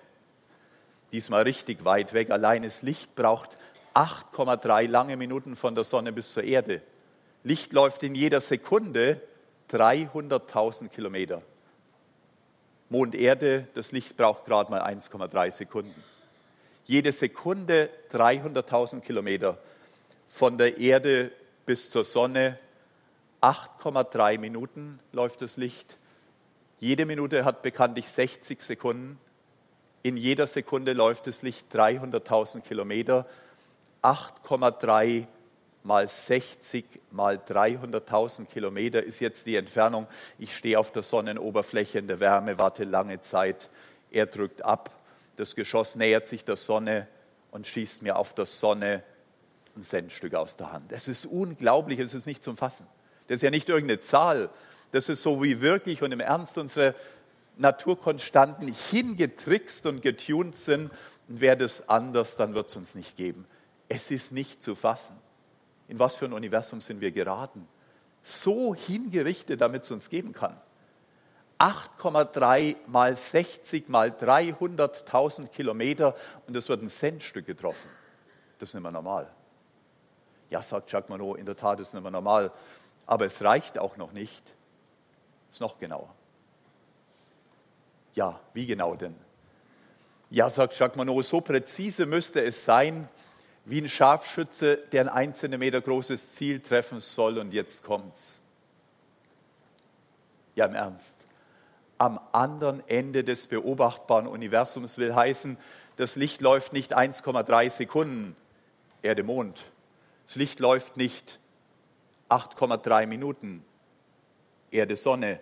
diesmal 1.12 1.44
richtig 1.44 1.86
weit 1.86 2.14
weg. 2.14 2.32
Allein 2.32 2.64
das 2.64 2.82
Licht 2.82 3.14
braucht 3.14 3.56
8,3 3.94 4.88
lange 4.88 5.16
Minuten 5.16 5.56
von 5.56 5.76
der 5.76 5.84
Sonne 5.84 6.12
bis 6.12 6.32
zur 6.32 6.44
Erde. 6.44 6.82
Licht 7.44 7.72
läuft 7.72 8.02
in 8.02 8.16
jeder 8.16 8.42
Sekunde 8.42 9.22
300.000 9.70 10.90
Kilometer. 10.90 11.44
Mond 12.90 13.14
Erde, 13.14 13.68
das 13.76 13.92
Licht 13.92 14.18
braucht 14.18 14.46
gerade 14.46 14.72
mal 14.72 14.82
1,3 14.82 15.52
Sekunden. 15.52 16.04
Jede 16.90 17.12
Sekunde 17.12 17.92
300.000 18.12 19.02
Kilometer. 19.02 19.60
Von 20.28 20.58
der 20.58 20.80
Erde 20.80 21.32
bis 21.68 21.92
zur 21.92 22.04
Sonne 22.04 22.58
8,3 23.44 24.40
Minuten 24.40 25.00
läuft 25.12 25.44
das 25.44 25.56
Licht. 25.56 26.00
Jede 26.80 27.06
Minute 27.06 27.46
hat 27.46 27.62
bekanntlich 27.62 28.10
60 28.10 28.64
Sekunden. 28.64 29.20
In 30.02 30.18
jeder 30.18 30.48
Sekunde 30.48 30.94
läuft 30.94 31.28
das 31.28 31.44
Licht 31.44 31.68
300.000 31.76 32.62
Kilometer. 32.62 33.28
8,3 34.02 35.28
mal 35.84 36.08
60 36.08 36.86
mal 37.12 37.36
300.000 37.38 38.48
Kilometer 38.48 39.04
ist 39.04 39.20
jetzt 39.20 39.46
die 39.46 39.58
Entfernung. 39.58 40.08
Ich 40.40 40.58
stehe 40.58 40.80
auf 40.80 40.92
der 40.92 41.04
Sonnenoberfläche 41.04 42.00
in 42.00 42.08
der 42.08 42.20
Wärme, 42.20 42.58
warte 42.58 42.84
lange 42.84 43.22
Zeit. 43.22 43.70
Er 44.10 44.26
drückt 44.26 44.66
ab. 44.66 44.99
Das 45.40 45.56
Geschoss 45.56 45.96
nähert 45.96 46.28
sich 46.28 46.44
der 46.44 46.58
Sonne 46.58 47.08
und 47.52 47.66
schießt 47.66 48.02
mir 48.02 48.18
auf 48.18 48.34
der 48.34 48.46
Sonne 48.46 49.04
ein 49.74 49.84
Centstück 49.84 50.36
aus 50.36 50.58
der 50.58 50.74
Hand. 50.74 50.92
Es 50.92 51.08
ist 51.08 51.26
unglaublich, 51.26 51.98
es 52.00 52.14
ist 52.14 52.26
nicht 52.26 52.44
zum 52.44 52.58
Fassen. 52.58 52.86
Das 53.30 53.36
ist 53.36 53.44
ja 53.44 53.50
nicht 53.50 53.70
irgendeine 53.70 54.02
Zahl. 54.02 54.50
Das 54.92 55.08
ist 55.08 55.22
so 55.22 55.42
wie 55.42 55.62
wirklich 55.62 56.02
und 56.02 56.12
im 56.12 56.20
Ernst 56.20 56.58
unsere 56.58 56.94
Naturkonstanten 57.56 58.68
hingetrickst 58.92 59.86
und 59.86 60.02
getuned 60.02 60.58
sind. 60.58 60.92
Und 61.30 61.40
wäre 61.40 61.56
das 61.56 61.88
anders, 61.88 62.36
dann 62.36 62.54
wird 62.54 62.68
es 62.68 62.76
uns 62.76 62.94
nicht 62.94 63.16
geben. 63.16 63.46
Es 63.88 64.12
ist 64.12 64.34
nicht 64.34 64.62
zu 64.62 64.76
fassen. 64.76 65.16
In 65.88 66.00
was 66.00 66.18
für 66.18 66.26
ein 66.26 66.34
Universum 66.34 66.82
sind 66.82 67.00
wir 67.00 67.14
geraten? 67.14 67.66
So 68.24 68.76
hingerichtet, 68.76 69.62
damit 69.62 69.84
es 69.84 69.92
uns 69.92 70.10
geben 70.10 70.34
kann. 70.34 70.60
8,3 71.60 72.78
mal 72.88 73.16
60 73.16 73.90
mal 73.90 74.10
300.000 74.10 75.50
Kilometer 75.50 76.16
und 76.48 76.56
es 76.56 76.70
wird 76.70 76.82
ein 76.82 76.90
Centstück 76.90 77.46
getroffen. 77.46 77.90
Das 78.58 78.70
ist 78.70 78.76
nicht 78.76 78.84
mehr 78.84 78.92
normal. 78.92 79.30
Ja, 80.50 80.64
sagt 80.64 80.92
Jacques 80.92 81.10
Monod, 81.10 81.38
in 81.38 81.46
der 81.46 81.56
Tat 81.56 81.80
ist 81.80 81.90
es 81.90 81.94
nicht 81.94 82.02
mehr 82.02 82.12
normal. 82.12 82.52
Aber 83.06 83.26
es 83.26 83.44
reicht 83.44 83.78
auch 83.78 83.98
noch 83.98 84.14
nicht. 84.14 84.44
Ist 85.52 85.62
noch 85.62 85.78
genauer. 85.78 86.14
Ja, 88.14 88.40
wie 88.54 88.66
genau 88.66 88.96
denn? 88.96 89.16
Ja, 90.30 90.50
sagt 90.50 90.78
Jacques 90.78 90.96
Monod, 90.96 91.26
so 91.26 91.42
präzise 91.42 92.06
müsste 92.06 92.42
es 92.42 92.64
sein, 92.64 93.10
wie 93.66 93.82
ein 93.82 93.90
Scharfschütze, 93.90 94.78
der 94.92 95.02
ein 95.02 95.10
ein 95.10 95.36
Zentimeter 95.36 95.82
großes 95.82 96.34
Ziel 96.34 96.62
treffen 96.62 97.00
soll 97.00 97.38
und 97.38 97.54
jetzt 97.54 97.84
kommt's. 97.84 98.42
Ja, 100.56 100.66
im 100.66 100.76
Ernst. 100.76 101.19
Am 102.00 102.20
anderen 102.32 102.82
Ende 102.88 103.24
des 103.24 103.46
beobachtbaren 103.46 104.26
Universums 104.26 104.98
will 104.98 105.14
heißen, 105.14 105.58
das 105.98 106.16
Licht 106.16 106.40
läuft 106.40 106.72
nicht 106.72 106.98
1,3 106.98 107.70
Sekunden, 107.70 108.38
Erde, 109.02 109.22
Mond. 109.22 109.66
Das 110.26 110.38
Licht 110.38 110.62
läuft 110.62 110.96
nicht 110.96 111.40
8,3 112.30 113.06
Minuten, 113.06 113.66
Erde, 114.72 114.96
Sonne. 114.96 115.42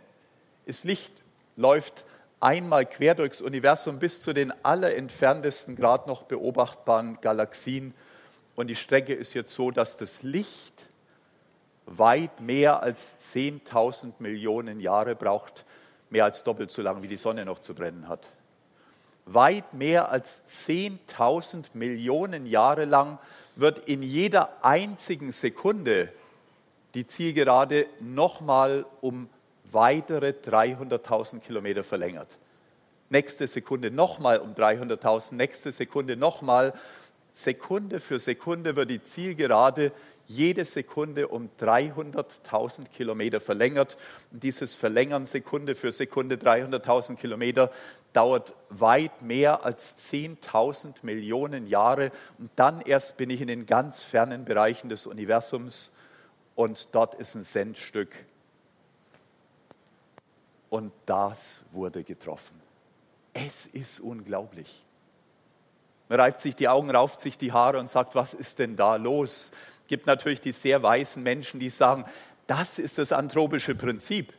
Das 0.66 0.84
Licht 0.84 1.14
läuft 1.58 2.06
einmal 2.40 2.88
quer 2.88 3.14
durchs 3.14 3.42
Universum 3.42 4.00
bis 4.00 4.22
zu 4.22 4.34
den 4.34 4.52
allerentferntesten, 4.66 5.76
gerade 5.76 6.10
noch 6.10 6.24
beobachtbaren 6.24 7.20
Galaxien. 7.22 7.94
Und 8.56 8.68
die 8.68 8.76
Strecke 8.76 9.14
ist 9.14 9.36
jetzt 9.36 9.54
so, 9.54 9.70
dass 9.70 9.98
das 9.98 10.24
Licht 10.24 10.74
weit 11.86 12.42
mehr 12.42 12.82
als 12.82 13.16
10.000 13.36 14.14
Millionen 14.20 14.80
Jahre 14.80 15.16
braucht, 15.16 15.66
mehr 16.10 16.26
als 16.26 16.44
doppelt 16.44 16.72
so 16.72 16.82
lang, 16.82 17.02
wie 17.02 17.08
die 17.08 17.18
Sonne 17.18 17.46
noch 17.46 17.60
zu 17.60 17.74
brennen 17.74 18.08
hat. 18.08 18.30
Weit 19.26 19.74
mehr 19.74 20.10
als 20.10 20.42
10.000 20.68 21.66
Millionen 21.74 22.46
Jahre 22.46 22.86
lang 22.86 23.20
wird 23.56 23.80
in 23.90 24.02
jeder 24.02 24.64
einzigen 24.64 25.32
Sekunde 25.32 26.10
die 26.94 27.06
Zielgerade 27.06 27.88
nochmal 28.00 28.86
um 29.02 29.30
weitere 29.72 30.30
300.000 30.30 31.40
Kilometer 31.40 31.84
verlängert. 31.84 32.38
Nächste 33.10 33.48
Sekunde 33.48 33.92
nochmal 33.92 34.40
um 34.40 34.54
300.000, 34.54 35.36
nächste 35.36 35.72
Sekunde 35.72 36.16
nochmal. 36.16 36.74
Sekunde 37.34 38.00
für 38.00 38.20
Sekunde 38.20 38.76
wird 38.76 38.90
die 38.90 39.04
Zielgerade 39.04 39.92
jede 40.28 40.66
Sekunde 40.66 41.30
um 41.30 41.50
300.000 41.60 42.90
Kilometer 42.90 43.42
verlängert. 43.42 43.98
Und 44.32 44.44
dieses 44.44 44.76
Verlängern 44.76 45.26
Sekunde 45.26 45.76
für 45.76 45.92
Sekunde 45.92 46.36
300.000 46.36 47.16
Kilometer 47.16 47.72
dauert 48.14 48.54
weit 48.70 49.22
mehr 49.22 49.66
als 49.66 49.96
10.000 50.12 50.96
Millionen 51.04 51.68
Jahre. 51.68 52.12
Und 52.38 52.52
dann 52.56 52.82
erst 52.82 53.18
bin 53.18 53.30
ich 53.30 53.42
in 53.42 53.48
den 53.48 53.66
ganz 53.66 54.04
fernen 54.04 54.46
Bereichen 54.46 54.90
des 54.90 55.08
Universums 55.08 55.92
und 56.56 56.90
dort 56.92 57.16
ist 57.16 57.36
ein 57.36 57.44
Centstück 57.44 58.10
und 60.70 60.92
das 61.06 61.64
wurde 61.72 62.04
getroffen. 62.04 62.60
Es 63.34 63.68
ist 63.68 64.00
unglaublich. 64.00 64.84
Man 66.10 66.20
reibt 66.20 66.42
sich 66.42 66.56
die 66.56 66.68
Augen, 66.68 66.90
rauft 66.90 67.22
sich 67.22 67.38
die 67.38 67.52
Haare 67.52 67.80
und 67.80 67.90
sagt, 67.90 68.16
was 68.16 68.34
ist 68.34 68.60
denn 68.60 68.76
da 68.76 68.96
los? 68.96 69.52
Gibt 69.88 70.06
natürlich 70.06 70.42
die 70.42 70.52
sehr 70.52 70.82
weißen 70.84 71.22
Menschen, 71.22 71.60
die 71.60 71.70
sagen, 71.70 72.06
das 72.48 72.80
ist 72.80 72.98
das 72.98 73.12
anthropische 73.12 73.76
Prinzip. 73.76 74.34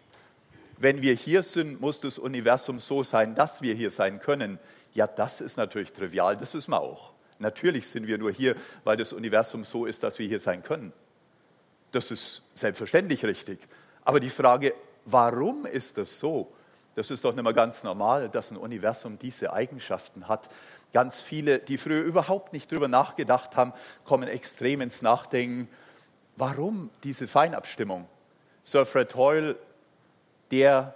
Wenn 0.77 1.03
wir 1.03 1.15
hier 1.15 1.43
sind, 1.43 1.81
muss 1.81 2.01
das 2.01 2.19
Universum 2.19 2.81
so 2.81 3.03
sein, 3.03 3.35
dass 3.35 3.63
wir 3.63 3.75
hier 3.75 3.91
sein 3.91 4.21
können. 4.21 4.59
Ja, 4.95 5.07
das 5.07 5.41
ist 5.41 5.57
natürlich 5.57 5.93
trivial, 5.93 6.37
das 6.37 6.55
wissen 6.55 6.71
wir 6.71 6.81
auch. 6.81 7.13
Natürlich 7.39 7.89
sind 7.89 8.07
wir 8.07 8.19
nur 8.19 8.33
hier, 8.33 8.57
weil 8.85 8.97
das 8.97 9.13
Universum 9.13 9.65
so 9.65 9.87
ist, 9.87 10.03
dass 10.03 10.19
wir 10.19 10.27
hier 10.27 10.41
sein 10.41 10.63
können. 10.63 10.93
Das 11.93 12.11
ist 12.11 12.43
selbstverständlich 12.55 13.25
richtig. 13.25 13.59
Aber 14.05 14.21
die 14.21 14.31
Frage, 14.31 14.75
Warum 15.11 15.65
ist 15.65 15.97
das 15.97 16.19
so? 16.19 16.53
Das 16.95 17.11
ist 17.11 17.25
doch 17.25 17.33
nicht 17.33 17.43
mehr 17.43 17.55
ganz 17.55 17.83
normal, 17.83 18.29
dass 18.29 18.51
ein 18.51 18.59
Universum 18.59 19.19
diese 19.19 19.55
Eigenschaften 19.55 20.29
hat. 20.29 20.51
Ganz 20.93 21.21
viele, 21.21 21.59
die 21.59 21.79
früher 21.79 22.03
überhaupt 22.03 22.53
nicht 22.53 22.73
darüber 22.73 22.89
nachgedacht 22.89 23.57
haben, 23.57 23.73
kommen 24.05 24.29
extrem 24.29 24.81
ins 24.81 25.03
Nachdenken. 25.03 25.69
Warum 26.37 26.91
diese 27.05 27.29
Feinabstimmung? 27.29 28.07
Sir 28.63 28.87
Fred 28.87 29.15
Hoyle, 29.15 29.57
der 30.51 30.95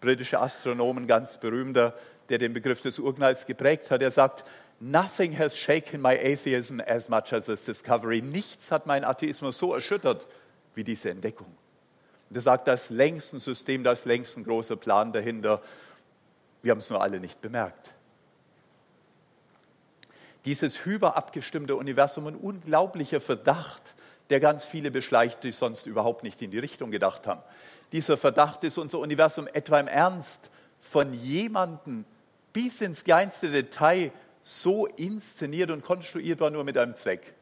britische 0.00 0.40
Astronom, 0.40 1.06
ganz 1.06 1.38
berühmter, 1.38 1.94
der 2.28 2.38
den 2.38 2.52
Begriff 2.52 2.82
des 2.82 2.98
Urknalls 2.98 3.46
geprägt 3.46 3.90
hat, 3.90 4.02
er 4.02 4.10
sagt, 4.10 4.44
Nothing 4.80 5.38
has 5.38 5.56
shaken 5.56 6.02
my 6.02 6.18
atheism 6.18 6.80
as 6.80 7.08
much 7.08 7.32
as 7.32 7.46
this 7.46 7.64
discovery. 7.64 8.20
Nichts 8.20 8.70
hat 8.70 8.86
meinen 8.86 9.04
Atheismus 9.04 9.56
so 9.56 9.72
erschüttert 9.72 10.26
wie 10.74 10.84
diese 10.84 11.10
Entdeckung. 11.10 11.46
Und 12.28 12.36
er 12.36 12.42
sagt, 12.42 12.66
da 12.66 12.72
ist 12.74 12.90
längst 12.90 13.32
ein 13.32 13.40
System, 13.40 13.84
da 13.84 13.92
ist 13.92 14.04
längst 14.04 14.42
großer 14.42 14.76
Plan 14.76 15.12
dahinter. 15.12 15.62
Wir 16.62 16.72
haben 16.72 16.78
es 16.78 16.90
nur 16.90 17.00
alle 17.00 17.20
nicht 17.20 17.40
bemerkt. 17.40 17.94
Dieses 20.44 20.84
hyperabgestimmte 20.84 21.76
Universum, 21.76 22.26
ein 22.26 22.36
unglaublicher 22.36 23.20
Verdacht, 23.20 23.94
der 24.30 24.40
ganz 24.40 24.64
viele 24.64 24.90
beschleicht, 24.90 25.44
die 25.44 25.52
sonst 25.52 25.86
überhaupt 25.86 26.22
nicht 26.22 26.40
in 26.42 26.50
die 26.50 26.58
Richtung 26.58 26.90
gedacht 26.90 27.26
haben. 27.26 27.42
Dieser 27.92 28.16
Verdacht 28.16 28.64
ist 28.64 28.78
unser 28.78 28.98
Universum 28.98 29.46
etwa 29.52 29.80
im 29.80 29.88
Ernst 29.88 30.50
von 30.80 31.12
jemandem 31.14 32.04
bis 32.52 32.80
ins 32.80 33.04
kleinste 33.04 33.50
Detail 33.50 34.12
so 34.42 34.86
inszeniert 34.86 35.70
und 35.70 35.82
konstruiert 35.82 36.40
war, 36.40 36.50
nur 36.50 36.64
mit 36.64 36.76
einem 36.76 36.96
Zweck. 36.96 37.34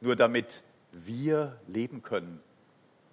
Nur 0.00 0.16
damit 0.16 0.62
wir 0.92 1.56
leben 1.66 2.02
können 2.02 2.40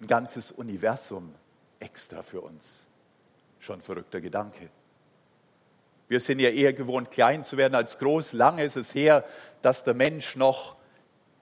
ein 0.00 0.06
ganzes 0.06 0.52
Universum 0.52 1.34
extra 1.80 2.22
für 2.22 2.40
uns. 2.40 2.86
Schon 3.58 3.80
verrückter 3.80 4.20
Gedanke. 4.20 4.70
Wir 6.08 6.20
sind 6.20 6.40
ja 6.40 6.50
eher 6.50 6.72
gewohnt, 6.72 7.10
klein 7.10 7.44
zu 7.44 7.56
werden 7.56 7.74
als 7.74 7.98
groß. 7.98 8.32
Lange 8.32 8.64
ist 8.64 8.76
es 8.76 8.94
her, 8.94 9.24
dass 9.62 9.84
der 9.84 9.94
Mensch 9.94 10.36
noch 10.36 10.76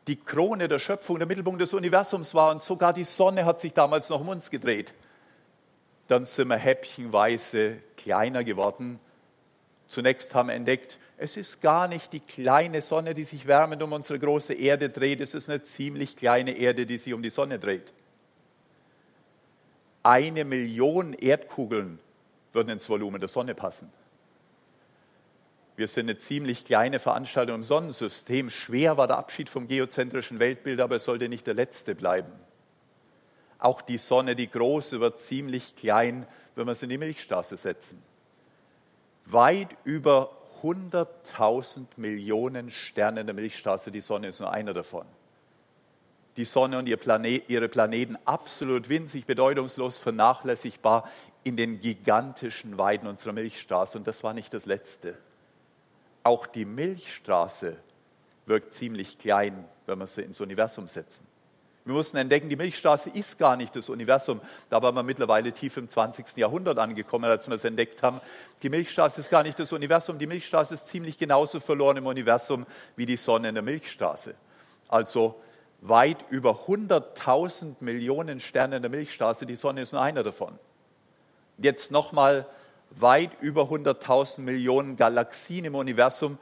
die 0.06 0.16
Krone 0.16 0.68
der 0.68 0.78
Schöpfung, 0.78 1.18
der 1.18 1.26
Mittelpunkt 1.26 1.60
des 1.60 1.72
Universums 1.72 2.34
war 2.34 2.50
und 2.50 2.60
sogar 2.60 2.92
die 2.92 3.04
Sonne 3.04 3.44
hat 3.44 3.60
sich 3.60 3.72
damals 3.72 4.08
noch 4.08 4.20
um 4.20 4.28
uns 4.28 4.50
gedreht. 4.50 4.94
Dann 6.08 6.24
sind 6.24 6.48
wir 6.48 6.56
häppchenweise 6.56 7.76
kleiner 7.96 8.44
geworden. 8.44 9.00
Zunächst 9.88 10.34
haben 10.34 10.48
wir 10.48 10.54
entdeckt, 10.54 10.98
es 11.16 11.36
ist 11.36 11.60
gar 11.60 11.88
nicht 11.88 12.12
die 12.12 12.20
kleine 12.20 12.82
Sonne, 12.82 13.14
die 13.14 13.24
sich 13.24 13.46
wärmend 13.46 13.82
um 13.82 13.92
unsere 13.92 14.18
große 14.18 14.52
Erde 14.54 14.90
dreht, 14.90 15.20
es 15.20 15.34
ist 15.34 15.48
eine 15.48 15.62
ziemlich 15.62 16.16
kleine 16.16 16.52
Erde, 16.52 16.86
die 16.86 16.98
sich 16.98 17.14
um 17.14 17.22
die 17.22 17.30
Sonne 17.30 17.58
dreht. 17.58 17.92
eine 20.06 20.44
Million 20.44 21.14
Erdkugeln 21.14 21.98
würden 22.52 22.70
ins 22.70 22.88
Volumen 22.88 23.18
der 23.20 23.28
Sonne 23.28 23.56
passen. 23.56 23.92
Wir 25.76 25.88
sind 25.88 26.08
eine 26.08 26.18
ziemlich 26.18 26.64
kleine 26.64 26.98
Veranstaltung 26.98 27.56
im 27.56 27.64
Sonnensystem. 27.64 28.48
Schwer 28.48 28.96
war 28.96 29.06
der 29.06 29.18
Abschied 29.18 29.50
vom 29.50 29.68
geozentrischen 29.68 30.38
Weltbild, 30.38 30.80
aber 30.80 30.96
es 30.96 31.04
sollte 31.04 31.28
nicht 31.28 31.46
der 31.46 31.54
letzte 31.54 31.94
bleiben. 31.94 32.32
Auch 33.58 33.82
die 33.82 33.98
Sonne, 33.98 34.36
die 34.36 34.50
große, 34.50 35.00
wird 35.00 35.20
ziemlich 35.20 35.76
klein, 35.76 36.26
wenn 36.54 36.66
wir 36.66 36.74
sie 36.74 36.86
in 36.86 36.90
die 36.90 36.98
Milchstraße 36.98 37.58
setzen. 37.58 38.02
Weit 39.26 39.76
über 39.84 40.30
100.000 40.62 41.86
Millionen 41.96 42.70
Sterne 42.70 43.20
in 43.20 43.26
der 43.26 43.34
Milchstraße, 43.34 43.90
die 43.90 44.00
Sonne 44.00 44.28
ist 44.28 44.40
nur 44.40 44.50
einer 44.50 44.72
davon. 44.72 45.04
Die 46.38 46.46
Sonne 46.46 46.78
und 46.78 46.88
ihr 46.88 46.96
Planet, 46.96 47.44
ihre 47.48 47.68
Planeten 47.68 48.16
absolut 48.24 48.88
winzig, 48.88 49.26
bedeutungslos, 49.26 49.98
vernachlässigbar 49.98 51.08
in 51.44 51.56
den 51.56 51.80
gigantischen 51.80 52.78
Weiden 52.78 53.08
unserer 53.08 53.32
Milchstraße. 53.32 53.98
Und 53.98 54.06
das 54.06 54.22
war 54.22 54.32
nicht 54.32 54.52
das 54.52 54.64
Letzte. 54.66 55.16
Auch 56.26 56.48
die 56.48 56.64
Milchstraße 56.64 57.76
wirkt 58.46 58.74
ziemlich 58.74 59.16
klein, 59.16 59.64
wenn 59.86 60.00
wir 60.00 60.08
sie 60.08 60.22
ins 60.22 60.40
Universum 60.40 60.88
setzen. 60.88 61.24
Wir 61.84 61.94
mussten 61.94 62.16
entdecken, 62.16 62.48
die 62.48 62.56
Milchstraße 62.56 63.10
ist 63.10 63.38
gar 63.38 63.54
nicht 63.54 63.76
das 63.76 63.88
Universum. 63.88 64.40
Da 64.68 64.82
waren 64.82 64.96
wir 64.96 65.04
mittlerweile 65.04 65.52
tief 65.52 65.76
im 65.76 65.88
20. 65.88 66.36
Jahrhundert 66.36 66.80
angekommen, 66.80 67.26
als 67.26 67.46
wir 67.46 67.54
es 67.54 67.62
entdeckt 67.62 68.02
haben. 68.02 68.20
Die 68.64 68.68
Milchstraße 68.68 69.20
ist 69.20 69.30
gar 69.30 69.44
nicht 69.44 69.56
das 69.60 69.72
Universum. 69.72 70.18
Die 70.18 70.26
Milchstraße 70.26 70.74
ist 70.74 70.88
ziemlich 70.88 71.16
genauso 71.16 71.60
verloren 71.60 71.98
im 71.98 72.06
Universum 72.06 72.66
wie 72.96 73.06
die 73.06 73.16
Sonne 73.16 73.50
in 73.50 73.54
der 73.54 73.62
Milchstraße. 73.62 74.34
Also 74.88 75.40
weit 75.80 76.24
über 76.30 76.66
100.000 76.66 77.76
Millionen 77.78 78.40
Sterne 78.40 78.74
in 78.74 78.82
der 78.82 78.90
Milchstraße. 78.90 79.46
Die 79.46 79.54
Sonne 79.54 79.82
ist 79.82 79.92
nur 79.92 80.02
einer 80.02 80.24
davon. 80.24 80.58
Jetzt 81.56 81.92
nochmal 81.92 82.46
weit 82.90 83.30
über 83.40 83.64
100.000 83.64 84.40
Millionen 84.40 84.96
Galaxien 84.96 85.64
im 85.64 85.74
Universum 85.74 86.38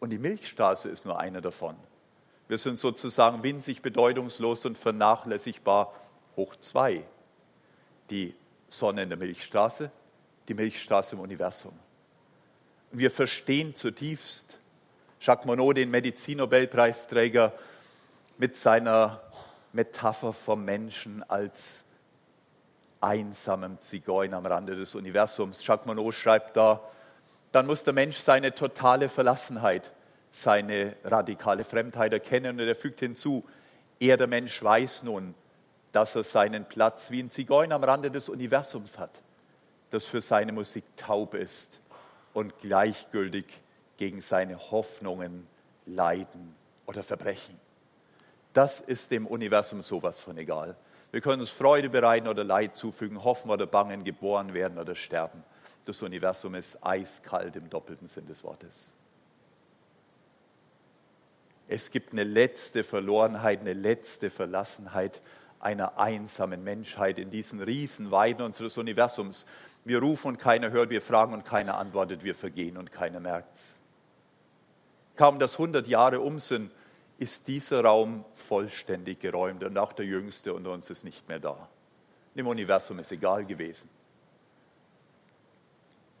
und 0.00 0.10
die 0.10 0.18
Milchstraße 0.18 0.88
ist 0.88 1.06
nur 1.06 1.18
eine 1.18 1.40
davon. 1.40 1.76
Wir 2.48 2.58
sind 2.58 2.78
sozusagen 2.78 3.42
winzig, 3.42 3.82
bedeutungslos 3.82 4.66
und 4.66 4.78
vernachlässigbar 4.78 5.92
hoch 6.36 6.54
zwei. 6.56 7.02
Die 8.10 8.34
Sonne 8.68 9.02
in 9.02 9.08
der 9.08 9.18
Milchstraße, 9.18 9.90
die 10.48 10.54
Milchstraße 10.54 11.16
im 11.16 11.20
Universum. 11.20 11.72
Und 12.92 12.98
wir 12.98 13.10
verstehen 13.10 13.74
zutiefst 13.74 14.58
Jacques 15.20 15.46
Monod, 15.46 15.76
den 15.76 15.90
Medizinnobelpreisträger, 15.90 17.52
mit 18.38 18.56
seiner 18.56 19.22
Metapher 19.72 20.32
vom 20.32 20.64
Menschen 20.64 21.22
als 21.28 21.85
einsamem 23.00 23.80
Zigeuner 23.80 24.38
am 24.38 24.46
Rande 24.46 24.76
des 24.76 24.94
Universums. 24.94 25.64
Jacques 25.66 25.86
Monod 25.86 26.14
schreibt 26.14 26.56
da, 26.56 26.80
dann 27.52 27.66
muss 27.66 27.84
der 27.84 27.92
Mensch 27.92 28.18
seine 28.18 28.54
totale 28.54 29.08
Verlassenheit, 29.08 29.92
seine 30.32 30.96
radikale 31.04 31.64
Fremdheit 31.64 32.12
erkennen 32.12 32.60
und 32.60 32.66
er 32.66 32.76
fügt 32.76 33.00
hinzu, 33.00 33.44
er, 33.98 34.16
der 34.16 34.26
Mensch, 34.26 34.62
weiß 34.62 35.04
nun, 35.04 35.34
dass 35.92 36.14
er 36.14 36.24
seinen 36.24 36.66
Platz 36.66 37.10
wie 37.10 37.22
ein 37.22 37.30
Zigeuner 37.30 37.76
am 37.76 37.84
Rande 37.84 38.10
des 38.10 38.28
Universums 38.28 38.98
hat, 38.98 39.22
das 39.90 40.04
für 40.04 40.20
seine 40.20 40.52
Musik 40.52 40.84
taub 40.96 41.32
ist 41.32 41.80
und 42.34 42.58
gleichgültig 42.58 43.46
gegen 43.96 44.20
seine 44.20 44.58
Hoffnungen, 44.70 45.46
Leiden 45.86 46.54
oder 46.84 47.02
Verbrechen. 47.02 47.58
Das 48.52 48.80
ist 48.80 49.10
dem 49.10 49.26
Universum 49.26 49.82
sowas 49.82 50.18
von 50.18 50.36
egal. 50.36 50.76
Wir 51.16 51.22
können 51.22 51.40
uns 51.40 51.48
Freude 51.48 51.88
bereiten 51.88 52.28
oder 52.28 52.44
Leid 52.44 52.76
zufügen, 52.76 53.24
hoffen 53.24 53.50
oder 53.50 53.64
bangen, 53.64 54.04
geboren 54.04 54.52
werden 54.52 54.76
oder 54.76 54.94
sterben. 54.94 55.42
Das 55.86 56.02
Universum 56.02 56.54
ist 56.54 56.84
eiskalt 56.84 57.56
im 57.56 57.70
doppelten 57.70 58.06
Sinn 58.06 58.26
des 58.26 58.44
Wortes. 58.44 58.94
Es 61.68 61.90
gibt 61.90 62.12
eine 62.12 62.22
letzte 62.22 62.84
Verlorenheit, 62.84 63.60
eine 63.60 63.72
letzte 63.72 64.28
Verlassenheit 64.28 65.22
einer 65.58 65.98
einsamen 65.98 66.62
Menschheit 66.62 67.18
in 67.18 67.30
diesen 67.30 67.62
Riesenweiden 67.62 68.44
unseres 68.44 68.76
Universums. 68.76 69.46
Wir 69.86 70.00
rufen 70.00 70.28
und 70.28 70.38
keiner 70.38 70.70
hört, 70.70 70.90
wir 70.90 71.00
fragen 71.00 71.32
und 71.32 71.46
keiner 71.46 71.78
antwortet, 71.78 72.24
wir 72.24 72.34
vergehen 72.34 72.76
und 72.76 72.92
keiner 72.92 73.20
merkt's. 73.20 73.78
Kaum 75.16 75.38
dass 75.38 75.54
100 75.54 75.86
Jahre 75.86 76.20
um 76.20 76.38
sind, 76.38 76.72
ist 77.18 77.48
dieser 77.48 77.82
Raum 77.82 78.24
vollständig 78.34 79.20
geräumt 79.20 79.64
und 79.64 79.78
auch 79.78 79.92
der 79.92 80.04
Jüngste 80.04 80.52
unter 80.52 80.72
uns 80.72 80.90
ist 80.90 81.04
nicht 81.04 81.28
mehr 81.28 81.38
da. 81.38 81.68
Dem 82.34 82.46
Universum 82.46 82.98
ist 82.98 83.12
egal 83.12 83.46
gewesen. 83.46 83.88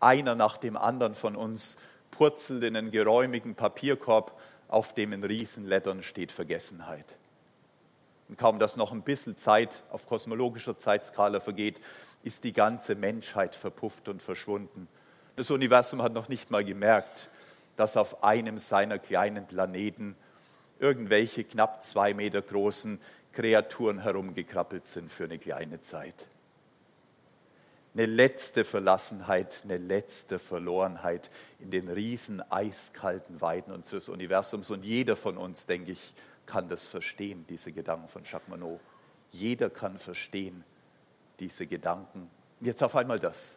Einer 0.00 0.34
nach 0.34 0.56
dem 0.56 0.76
anderen 0.76 1.14
von 1.14 1.36
uns 1.36 1.76
purzelt 2.10 2.64
in 2.64 2.76
einen 2.76 2.90
geräumigen 2.90 3.54
Papierkorb, 3.54 4.38
auf 4.68 4.94
dem 4.94 5.12
in 5.12 5.22
Riesenlettern 5.22 6.02
steht 6.02 6.32
Vergessenheit. 6.32 7.04
Und 8.28 8.38
kaum 8.38 8.58
dass 8.58 8.76
noch 8.76 8.92
ein 8.92 9.02
bisschen 9.02 9.36
Zeit 9.36 9.82
auf 9.90 10.06
kosmologischer 10.06 10.78
Zeitskala 10.78 11.40
vergeht, 11.40 11.80
ist 12.22 12.42
die 12.42 12.52
ganze 12.52 12.94
Menschheit 12.94 13.54
verpufft 13.54 14.08
und 14.08 14.22
verschwunden. 14.22 14.88
Das 15.36 15.50
Universum 15.50 16.02
hat 16.02 16.12
noch 16.12 16.28
nicht 16.28 16.50
mal 16.50 16.64
gemerkt, 16.64 17.28
dass 17.76 17.96
auf 17.96 18.24
einem 18.24 18.58
seiner 18.58 18.98
kleinen 18.98 19.46
Planeten 19.46 20.16
irgendwelche 20.78 21.44
knapp 21.44 21.84
zwei 21.84 22.14
Meter 22.14 22.42
großen 22.42 23.00
Kreaturen 23.32 24.02
herumgekrabbelt 24.02 24.86
sind 24.86 25.12
für 25.12 25.24
eine 25.24 25.38
kleine 25.38 25.80
Zeit. 25.80 26.26
Eine 27.94 28.06
letzte 28.06 28.64
Verlassenheit, 28.64 29.62
eine 29.64 29.78
letzte 29.78 30.38
Verlorenheit 30.38 31.30
in 31.58 31.70
den 31.70 31.88
riesen 31.88 32.42
eiskalten 32.52 33.40
Weiden 33.40 33.72
unseres 33.72 34.08
Universums. 34.08 34.70
Und 34.70 34.84
jeder 34.84 35.16
von 35.16 35.38
uns, 35.38 35.66
denke 35.66 35.92
ich, 35.92 36.14
kann 36.44 36.68
das 36.68 36.84
verstehen, 36.84 37.46
diese 37.48 37.72
Gedanken 37.72 38.08
von 38.08 38.22
Jacques 38.24 38.48
Monod. 38.48 38.80
Jeder 39.32 39.70
kann 39.70 39.98
verstehen 39.98 40.62
diese 41.40 41.66
Gedanken. 41.66 42.30
Jetzt 42.60 42.82
auf 42.82 42.96
einmal 42.96 43.18
das. 43.18 43.56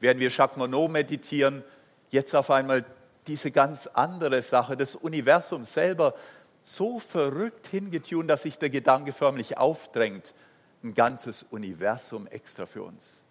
Während 0.00 0.20
wir 0.20 0.30
Jacques 0.30 0.56
Monod 0.56 0.90
meditieren, 0.90 1.62
jetzt 2.10 2.34
auf 2.34 2.50
einmal 2.50 2.84
diese 3.26 3.50
ganz 3.50 3.86
andere 3.88 4.42
Sache. 4.42 4.76
Das 4.76 4.96
Universum 4.96 5.64
selber 5.64 6.14
so 6.62 6.98
verrückt 6.98 7.68
hingetunt, 7.68 8.28
dass 8.28 8.42
sich 8.42 8.58
der 8.58 8.70
Gedanke 8.70 9.12
förmlich 9.12 9.56
aufdrängt. 9.58 10.34
Ein 10.82 10.94
ganzes 10.94 11.44
Universum 11.44 12.26
extra 12.26 12.66
für 12.66 12.82
uns. 12.82 13.22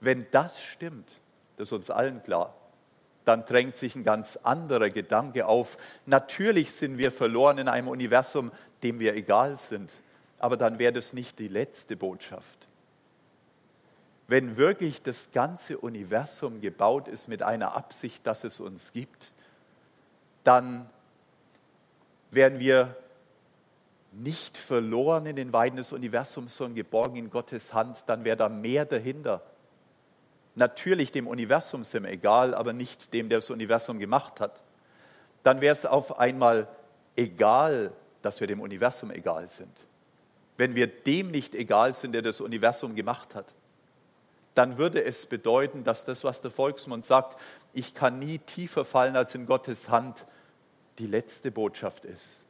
Wenn 0.00 0.26
das 0.30 0.60
stimmt, 0.60 1.08
das 1.56 1.68
ist 1.68 1.72
uns 1.72 1.90
allen 1.90 2.22
klar, 2.22 2.54
dann 3.24 3.44
drängt 3.44 3.76
sich 3.76 3.94
ein 3.94 4.04
ganz 4.04 4.36
anderer 4.42 4.90
Gedanke 4.90 5.46
auf. 5.46 5.78
Natürlich 6.06 6.72
sind 6.72 6.98
wir 6.98 7.12
verloren 7.12 7.58
in 7.58 7.68
einem 7.68 7.88
Universum, 7.88 8.50
dem 8.82 8.98
wir 8.98 9.14
egal 9.14 9.56
sind, 9.56 9.92
aber 10.38 10.56
dann 10.56 10.78
wäre 10.78 10.92
das 10.92 11.12
nicht 11.12 11.38
die 11.38 11.48
letzte 11.48 11.96
Botschaft. 11.96 12.68
Wenn 14.28 14.56
wirklich 14.56 15.02
das 15.02 15.30
ganze 15.32 15.78
Universum 15.78 16.60
gebaut 16.60 17.08
ist 17.08 17.28
mit 17.28 17.42
einer 17.42 17.74
Absicht, 17.74 18.26
dass 18.26 18.44
es 18.44 18.60
uns 18.60 18.92
gibt, 18.92 19.32
dann 20.44 20.88
wären 22.30 22.58
wir 22.58 22.96
nicht 24.12 24.58
verloren 24.58 25.26
in 25.26 25.36
den 25.36 25.52
Weiden 25.52 25.76
des 25.76 25.92
Universums, 25.92 26.56
sondern 26.56 26.76
geborgen 26.76 27.16
in 27.16 27.30
Gottes 27.30 27.72
Hand, 27.72 28.04
dann 28.06 28.24
wäre 28.24 28.36
da 28.36 28.48
mehr 28.48 28.84
dahinter. 28.84 29.42
Natürlich 30.54 31.12
dem 31.12 31.26
Universum 31.26 31.82
sind 31.82 32.04
egal, 32.04 32.54
aber 32.54 32.72
nicht 32.72 33.14
dem, 33.14 33.28
der 33.28 33.38
das 33.38 33.50
Universum 33.50 33.98
gemacht 33.98 34.40
hat. 34.40 34.62
Dann 35.42 35.60
wäre 35.60 35.72
es 35.72 35.86
auf 35.86 36.18
einmal 36.18 36.68
egal, 37.16 37.92
dass 38.20 38.40
wir 38.40 38.46
dem 38.46 38.60
Universum 38.60 39.10
egal 39.10 39.48
sind. 39.48 39.86
Wenn 40.58 40.74
wir 40.74 40.86
dem 40.86 41.30
nicht 41.30 41.54
egal 41.54 41.94
sind, 41.94 42.12
der 42.12 42.22
das 42.22 42.40
Universum 42.40 42.94
gemacht 42.94 43.34
hat, 43.34 43.54
dann 44.54 44.76
würde 44.78 45.02
es 45.02 45.26
bedeuten, 45.26 45.84
dass 45.84 46.04
das, 46.04 46.24
was 46.24 46.42
der 46.42 46.50
Volksmund 46.50 47.06
sagt, 47.06 47.38
ich 47.72 47.94
kann 47.94 48.18
nie 48.18 48.38
tiefer 48.38 48.84
fallen 48.84 49.16
als 49.16 49.34
in 49.34 49.46
Gottes 49.46 49.88
Hand, 49.88 50.26
die 50.98 51.06
letzte 51.06 51.50
Botschaft 51.50 52.04
ist. 52.04 52.40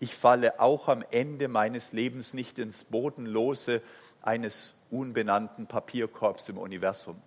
Ich 0.00 0.14
falle 0.14 0.60
auch 0.60 0.88
am 0.88 1.04
Ende 1.10 1.48
meines 1.48 1.92
Lebens 1.92 2.34
nicht 2.34 2.58
ins 2.58 2.84
Bodenlose 2.84 3.80
eines 4.22 4.74
unbenannten 4.90 5.66
Papierkorbs 5.66 6.48
im 6.48 6.58
Universum, 6.58 7.20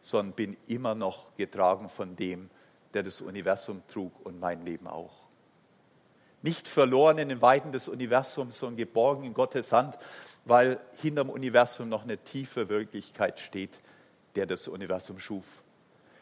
sondern 0.00 0.34
bin 0.34 0.56
immer 0.66 0.94
noch 0.94 1.34
getragen 1.36 1.88
von 1.88 2.16
dem, 2.16 2.48
der 2.94 3.02
das 3.02 3.20
Universum 3.20 3.82
trug 3.88 4.12
und 4.24 4.40
mein 4.40 4.64
Leben 4.64 4.86
auch. 4.86 5.24
Nicht 6.42 6.68
verloren 6.68 7.18
in 7.18 7.28
den 7.28 7.42
Weiten 7.42 7.72
des 7.72 7.88
Universums, 7.88 8.58
sondern 8.58 8.76
geborgen 8.76 9.24
in 9.24 9.34
Gottes 9.34 9.72
Hand, 9.72 9.98
weil 10.44 10.78
hinterm 10.96 11.30
Universum 11.30 11.88
noch 11.88 12.04
eine 12.04 12.18
tiefe 12.18 12.68
Wirklichkeit 12.68 13.40
steht, 13.40 13.78
der 14.36 14.46
das 14.46 14.68
Universum 14.68 15.18
schuf. 15.18 15.62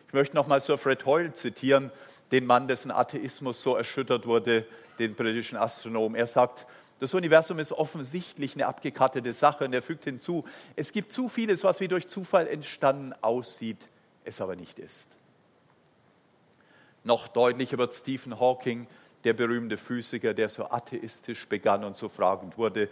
Ich 0.08 0.12
möchte 0.12 0.36
nochmal 0.36 0.60
Sir 0.60 0.78
Fred 0.78 1.06
Hoyle 1.06 1.32
zitieren, 1.32 1.90
den 2.30 2.46
Mann, 2.46 2.68
dessen 2.68 2.90
Atheismus 2.90 3.62
so 3.62 3.76
erschüttert 3.76 4.26
wurde, 4.26 4.66
den 4.98 5.14
britischen 5.14 5.56
Astronom. 5.56 6.14
Er 6.14 6.26
sagt, 6.26 6.66
Das 7.00 7.14
Universum 7.14 7.58
ist 7.58 7.72
offensichtlich 7.72 8.54
eine 8.54 8.66
abgekattete 8.66 9.34
Sache 9.34 9.64
und 9.64 9.72
er 9.72 9.82
fügt 9.82 10.04
hinzu, 10.04 10.44
es 10.76 10.92
gibt 10.92 11.12
zu 11.12 11.28
vieles, 11.28 11.64
was 11.64 11.80
wie 11.80 11.88
durch 11.88 12.06
Zufall 12.06 12.46
entstanden 12.46 13.12
aussieht, 13.22 13.88
es 14.24 14.40
aber 14.40 14.54
nicht 14.54 14.78
ist. 14.78 15.08
Noch 17.02 17.26
deutlicher 17.26 17.76
wird 17.76 17.92
Stephen 17.92 18.38
Hawking, 18.38 18.86
der 19.24 19.32
berühmte 19.32 19.78
Physiker, 19.78 20.32
der 20.32 20.48
so 20.48 20.70
atheistisch 20.70 21.48
begann 21.48 21.82
und 21.82 21.96
so 21.96 22.08
fragend 22.08 22.56
wurde. 22.56 22.88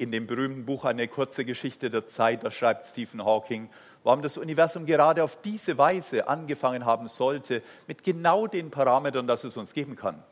In 0.00 0.10
dem 0.10 0.26
berühmten 0.26 0.64
Buch 0.64 0.86
Eine 0.86 1.08
kurze 1.08 1.44
Geschichte 1.44 1.90
der 1.90 2.08
Zeit, 2.08 2.42
da 2.42 2.50
schreibt 2.50 2.86
Stephen 2.86 3.22
Hawking, 3.22 3.68
warum 4.02 4.22
das 4.22 4.38
Universum 4.38 4.86
gerade 4.86 5.22
auf 5.22 5.42
diese 5.42 5.76
Weise 5.76 6.26
angefangen 6.26 6.86
haben 6.86 7.06
sollte, 7.06 7.62
mit 7.86 8.02
genau 8.02 8.46
den 8.46 8.70
Parametern, 8.70 9.26
dass 9.26 9.44
es 9.44 9.58
uns 9.58 9.74
geben 9.74 9.96
kann. 9.96 10.22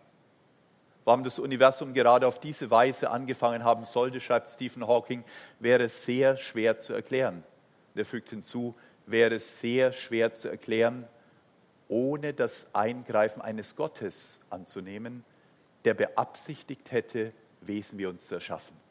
Warum 1.04 1.22
das 1.22 1.38
Universum 1.38 1.92
gerade 1.92 2.26
auf 2.26 2.40
diese 2.40 2.70
Weise 2.70 3.10
angefangen 3.10 3.62
haben 3.62 3.84
sollte, 3.84 4.22
schreibt 4.22 4.48
Stephen 4.48 4.86
Hawking, 4.86 5.22
wäre 5.60 5.90
sehr 5.90 6.38
schwer 6.38 6.80
zu 6.80 6.94
erklären. 6.94 7.44
Er 7.94 8.06
fügt 8.06 8.30
hinzu, 8.30 8.74
wäre 9.04 9.38
sehr 9.38 9.92
schwer 9.92 10.32
zu 10.32 10.48
erklären, 10.48 11.06
ohne 11.88 12.32
das 12.32 12.66
Eingreifen 12.72 13.42
eines 13.42 13.76
Gottes 13.76 14.40
anzunehmen, 14.48 15.26
der 15.84 15.92
beabsichtigt 15.92 16.90
hätte, 16.90 17.34
Wesen 17.60 17.98
wie 17.98 18.06
uns 18.06 18.28
zu 18.28 18.36
erschaffen. 18.36 18.87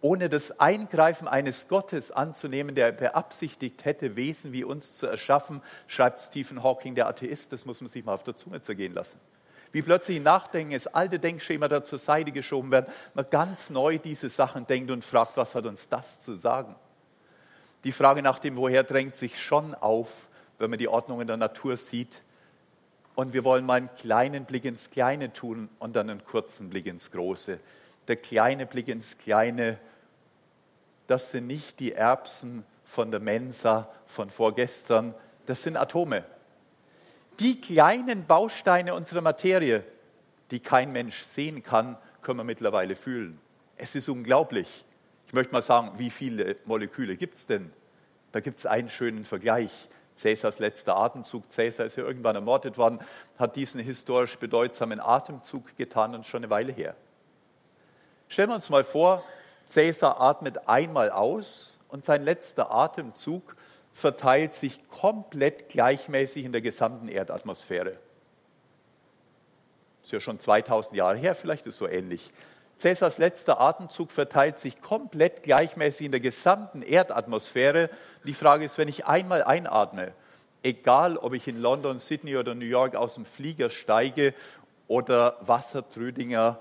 Ohne 0.00 0.28
das 0.28 0.60
Eingreifen 0.60 1.26
eines 1.26 1.66
Gottes 1.66 2.12
anzunehmen, 2.12 2.74
der 2.74 2.92
beabsichtigt 2.92 3.84
hätte, 3.84 4.14
Wesen 4.14 4.52
wie 4.52 4.62
uns 4.62 4.96
zu 4.96 5.06
erschaffen, 5.06 5.60
schreibt 5.88 6.20
Stephen 6.20 6.62
Hawking, 6.62 6.94
der 6.94 7.08
Atheist, 7.08 7.52
das 7.52 7.64
muss 7.64 7.80
man 7.80 7.90
sich 7.90 8.04
mal 8.04 8.14
auf 8.14 8.22
der 8.22 8.36
Zunge 8.36 8.62
zergehen 8.62 8.94
lassen. 8.94 9.18
Wie 9.72 9.82
plötzlich 9.82 10.22
Nachdenken, 10.22 10.72
das 10.72 10.86
alte 10.86 11.18
Denkschema 11.18 11.68
da 11.68 11.84
zur 11.84 11.98
Seite 11.98 12.32
geschoben 12.32 12.70
werden, 12.70 12.86
man 13.14 13.26
ganz 13.28 13.70
neu 13.70 13.98
diese 13.98 14.30
Sachen 14.30 14.66
denkt 14.66 14.90
und 14.90 15.04
fragt, 15.04 15.36
was 15.36 15.54
hat 15.54 15.66
uns 15.66 15.88
das 15.88 16.22
zu 16.22 16.34
sagen? 16.34 16.74
Die 17.84 17.92
Frage 17.92 18.22
nach 18.22 18.38
dem 18.38 18.56
Woher 18.56 18.82
drängt 18.82 19.16
sich 19.16 19.40
schon 19.40 19.74
auf, 19.74 20.28
wenn 20.58 20.70
man 20.70 20.78
die 20.78 20.88
Ordnung 20.88 21.20
in 21.20 21.26
der 21.26 21.36
Natur 21.36 21.76
sieht. 21.76 22.22
Und 23.14 23.32
wir 23.32 23.44
wollen 23.44 23.66
mal 23.66 23.74
einen 23.74 23.94
kleinen 23.96 24.44
Blick 24.44 24.64
ins 24.64 24.90
Kleine 24.90 25.32
tun 25.32 25.68
und 25.78 25.96
dann 25.96 26.08
einen 26.08 26.24
kurzen 26.24 26.70
Blick 26.70 26.86
ins 26.86 27.10
Große. 27.10 27.58
Der 28.08 28.16
kleine 28.16 28.66
Blick 28.66 28.88
ins 28.88 29.18
Kleine, 29.18 29.78
das 31.06 31.30
sind 31.30 31.46
nicht 31.46 31.78
die 31.78 31.92
Erbsen 31.92 32.64
von 32.84 33.10
der 33.10 33.20
Mensa 33.20 33.88
von 34.06 34.30
vorgestern, 34.30 35.14
das 35.46 35.62
sind 35.62 35.76
Atome. 35.76 36.24
Die 37.38 37.60
kleinen 37.60 38.26
Bausteine 38.26 38.94
unserer 38.94 39.20
Materie, 39.20 39.84
die 40.50 40.60
kein 40.60 40.90
Mensch 40.90 41.22
sehen 41.24 41.62
kann, 41.62 41.98
können 42.22 42.38
wir 42.38 42.44
mittlerweile 42.44 42.96
fühlen. 42.96 43.38
Es 43.76 43.94
ist 43.94 44.08
unglaublich. 44.08 44.84
Ich 45.26 45.34
möchte 45.34 45.52
mal 45.52 45.62
sagen, 45.62 45.92
wie 45.98 46.10
viele 46.10 46.56
Moleküle 46.64 47.16
gibt 47.16 47.36
es 47.36 47.46
denn? 47.46 47.70
Da 48.32 48.40
gibt 48.40 48.58
es 48.58 48.66
einen 48.66 48.88
schönen 48.88 49.24
Vergleich. 49.24 49.88
Cäsars 50.16 50.58
letzter 50.58 50.96
Atemzug. 50.96 51.50
Cäsar 51.50 51.86
ist 51.86 51.96
ja 51.96 52.04
irgendwann 52.04 52.34
ermordet 52.34 52.76
worden, 52.76 52.98
hat 53.38 53.54
diesen 53.54 53.80
historisch 53.80 54.36
bedeutsamen 54.36 54.98
Atemzug 54.98 55.76
getan 55.76 56.14
und 56.14 56.26
schon 56.26 56.42
eine 56.42 56.50
Weile 56.50 56.72
her. 56.72 56.96
Stellen 58.28 58.50
wir 58.50 58.54
uns 58.54 58.70
mal 58.70 58.84
vor, 58.84 59.24
Cäsar 59.66 60.20
atmet 60.20 60.68
einmal 60.68 61.10
aus 61.10 61.78
und 61.88 62.04
sein 62.04 62.22
letzter 62.22 62.70
Atemzug 62.70 63.56
verteilt 63.92 64.54
sich 64.54 64.88
komplett 64.90 65.68
gleichmäßig 65.68 66.44
in 66.44 66.52
der 66.52 66.60
gesamten 66.60 67.08
Erdatmosphäre. 67.08 67.98
Ist 70.02 70.12
ja 70.12 70.20
schon 70.20 70.38
2000 70.38 70.96
Jahre 70.96 71.16
her, 71.16 71.34
vielleicht 71.34 71.66
ist 71.66 71.74
es 71.74 71.78
so 71.78 71.88
ähnlich. 71.88 72.32
Cäsars 72.78 73.18
letzter 73.18 73.60
Atemzug 73.60 74.12
verteilt 74.12 74.58
sich 74.58 74.80
komplett 74.80 75.42
gleichmäßig 75.42 76.06
in 76.06 76.12
der 76.12 76.20
gesamten 76.20 76.82
Erdatmosphäre. 76.82 77.90
Die 78.24 78.34
Frage 78.34 78.64
ist, 78.64 78.78
wenn 78.78 78.88
ich 78.88 79.06
einmal 79.06 79.42
einatme, 79.42 80.12
egal 80.62 81.16
ob 81.16 81.34
ich 81.34 81.48
in 81.48 81.60
London, 81.60 81.98
Sydney 81.98 82.36
oder 82.36 82.54
New 82.54 82.66
York 82.66 82.94
aus 82.94 83.14
dem 83.14 83.24
Flieger 83.24 83.68
steige 83.68 84.32
oder 84.86 85.38
Wassertrödinger 85.40 86.60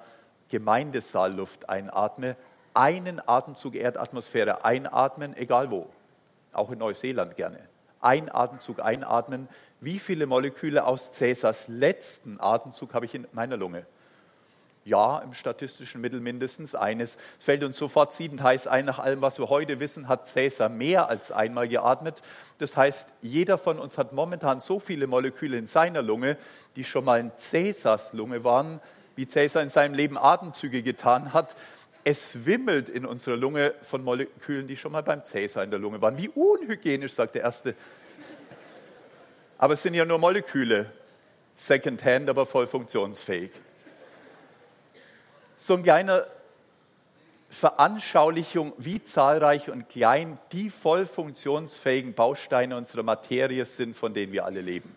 Gemeindesaalluft 0.50 1.70
einatme, 1.70 2.36
einen 2.74 3.22
Atemzug 3.28 3.76
Erdatmosphäre 3.76 4.64
einatmen, 4.64 5.36
egal 5.36 5.72
wo, 5.72 5.88
auch 6.54 6.72
in 6.72 6.80
Neuseeland 6.80 7.36
gerne. 7.36 7.60
Ein 8.02 8.34
Atemzug 8.34 8.80
einatmen. 8.80 9.48
Wie 9.82 10.00
viele 10.00 10.28
Moleküle 10.28 10.86
aus 10.86 11.14
Cäsars 11.14 11.68
letzten 11.68 12.40
Atemzug 12.40 12.94
habe 12.94 13.06
ich 13.06 13.16
in 13.16 13.28
meiner 13.32 13.58
Lunge? 13.58 13.86
Ja, 14.86 15.20
im 15.20 15.34
statistischen 15.34 16.00
Mittel 16.00 16.22
mindestens 16.22 16.74
eines. 16.74 17.18
Es 17.38 17.44
fällt 17.44 17.64
uns 17.64 17.76
sofort 17.76 18.14
siedend 18.14 18.42
heiß 18.42 18.68
ein, 18.68 18.86
nach 18.86 19.00
allem, 19.00 19.22
was 19.22 19.38
wir 19.38 19.50
heute 19.50 19.82
wissen, 19.82 20.08
hat 20.08 20.28
Cäsar 20.28 20.70
mehr 20.70 21.10
als 21.10 21.32
einmal 21.32 21.68
geatmet. 21.68 22.22
Das 22.60 22.78
heißt, 22.78 23.10
jeder 23.22 23.58
von 23.58 23.80
uns 23.80 23.98
hat 23.98 24.14
momentan 24.14 24.62
so 24.62 24.80
viele 24.80 25.08
Moleküle 25.08 25.58
in 25.58 25.68
seiner 25.68 26.02
Lunge, 26.02 26.38
die 26.78 26.86
schon 26.86 27.04
mal 27.04 27.20
in 27.20 27.32
Cäsars 27.38 28.14
Lunge 28.14 28.46
waren, 28.46 28.80
wie 29.18 29.28
Cäsar 29.28 29.62
in 29.62 29.70
seinem 29.70 29.94
Leben 29.94 30.18
Atemzüge 30.18 30.82
getan 30.82 31.34
hat. 31.34 31.58
Es 32.06 32.46
wimmelt 32.46 32.88
in 32.88 33.06
unserer 33.06 33.36
Lunge 33.36 33.74
von 33.82 34.02
Molekülen, 34.04 34.68
die 34.68 34.78
schon 34.78 34.94
mal 34.94 35.04
beim 35.04 35.26
Cäsar 35.26 35.66
in 35.66 35.72
der 35.72 35.80
Lunge 35.80 36.02
waren. 36.02 36.18
Wie 36.18 36.30
unhygienisch, 36.30 37.12
sagt 37.12 37.36
der 37.36 37.42
Erste. 37.42 37.76
Aber 39.58 39.74
es 39.74 39.84
sind 39.84 39.94
ja 39.94 40.06
nur 40.06 40.18
Moleküle. 40.18 40.90
Secondhand, 41.58 42.30
aber 42.30 42.46
voll 42.46 42.68
funktionsfähig 42.68 43.52
so 45.58 45.74
ein 45.74 45.84
kleiner 45.84 46.26
Veranschaulichung, 47.50 48.74
wie 48.78 49.04
zahlreich 49.04 49.70
und 49.70 49.90
klein 49.90 50.38
die 50.52 50.70
voll 50.70 51.06
funktionsfähigen 51.06 52.14
Bausteine 52.14 52.78
unserer 52.78 53.04
Materie 53.04 53.66
sind, 53.66 53.96
von 53.96 54.14
denen 54.14 54.34
wir 54.34 54.46
alle 54.46 54.62
leben. 54.62 54.96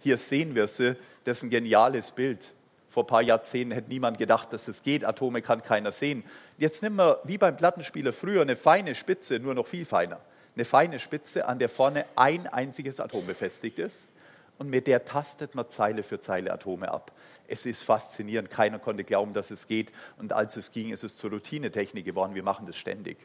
Hier 0.00 0.18
sehen 0.18 0.54
wir 0.54 0.68
sie, 0.68 0.96
das 1.24 1.38
ist 1.38 1.42
ein 1.44 1.50
geniales 1.50 2.10
Bild. 2.10 2.52
Vor 2.92 3.04
ein 3.04 3.06
paar 3.06 3.22
Jahrzehnten 3.22 3.72
hätte 3.72 3.88
niemand 3.88 4.18
gedacht, 4.18 4.52
dass 4.52 4.68
es 4.68 4.82
geht. 4.82 5.02
Atome 5.02 5.40
kann 5.40 5.62
keiner 5.62 5.92
sehen. 5.92 6.24
Jetzt 6.58 6.82
nehmen 6.82 6.96
wir, 6.96 7.20
wie 7.24 7.38
beim 7.38 7.56
Plattenspieler 7.56 8.12
früher, 8.12 8.42
eine 8.42 8.54
feine 8.54 8.94
Spitze, 8.94 9.38
nur 9.38 9.54
noch 9.54 9.66
viel 9.66 9.86
feiner. 9.86 10.20
Eine 10.54 10.66
feine 10.66 10.98
Spitze, 10.98 11.46
an 11.46 11.58
der 11.58 11.70
vorne 11.70 12.04
ein 12.16 12.46
einziges 12.46 13.00
Atom 13.00 13.26
befestigt 13.26 13.78
ist 13.78 14.10
und 14.58 14.68
mit 14.68 14.86
der 14.86 15.06
tastet 15.06 15.54
man 15.54 15.70
Zeile 15.70 16.02
für 16.02 16.20
Zeile 16.20 16.52
Atome 16.52 16.90
ab. 16.90 17.12
Es 17.48 17.64
ist 17.64 17.82
faszinierend, 17.82 18.50
keiner 18.50 18.78
konnte 18.78 19.04
glauben, 19.04 19.32
dass 19.32 19.50
es 19.50 19.66
geht 19.66 19.90
und 20.18 20.34
als 20.34 20.58
es 20.58 20.70
ging, 20.70 20.90
ist 20.90 21.02
es 21.02 21.16
zur 21.16 21.30
Routinetechnik 21.30 22.04
geworden. 22.04 22.34
Wir 22.34 22.42
machen 22.42 22.66
das 22.66 22.76
ständig. 22.76 23.16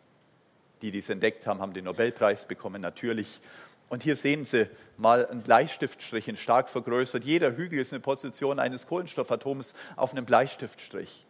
Die, 0.81 0.91
die 0.91 0.99
es 0.99 1.09
entdeckt 1.09 1.45
haben, 1.45 1.59
haben 1.59 1.73
den 1.73 1.83
Nobelpreis 1.83 2.45
bekommen, 2.45 2.81
natürlich. 2.81 3.41
Und 3.89 4.03
hier 4.03 4.15
sehen 4.15 4.45
Sie 4.45 4.69
mal 4.97 5.25
einen 5.27 5.41
Bleistiftstrich, 5.41 6.27
in 6.27 6.37
stark 6.37 6.69
vergrößert. 6.69 7.23
Jeder 7.23 7.55
Hügel 7.55 7.79
ist 7.79 7.93
eine 7.93 8.01
Position 8.01 8.59
eines 8.59 8.87
Kohlenstoffatoms 8.87 9.73
auf 9.95 10.11
einem 10.11 10.25
Bleistiftstrich. 10.25 11.25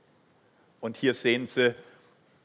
Und 0.80 0.98
hier 0.98 1.14
sehen 1.14 1.46
Sie 1.48 1.76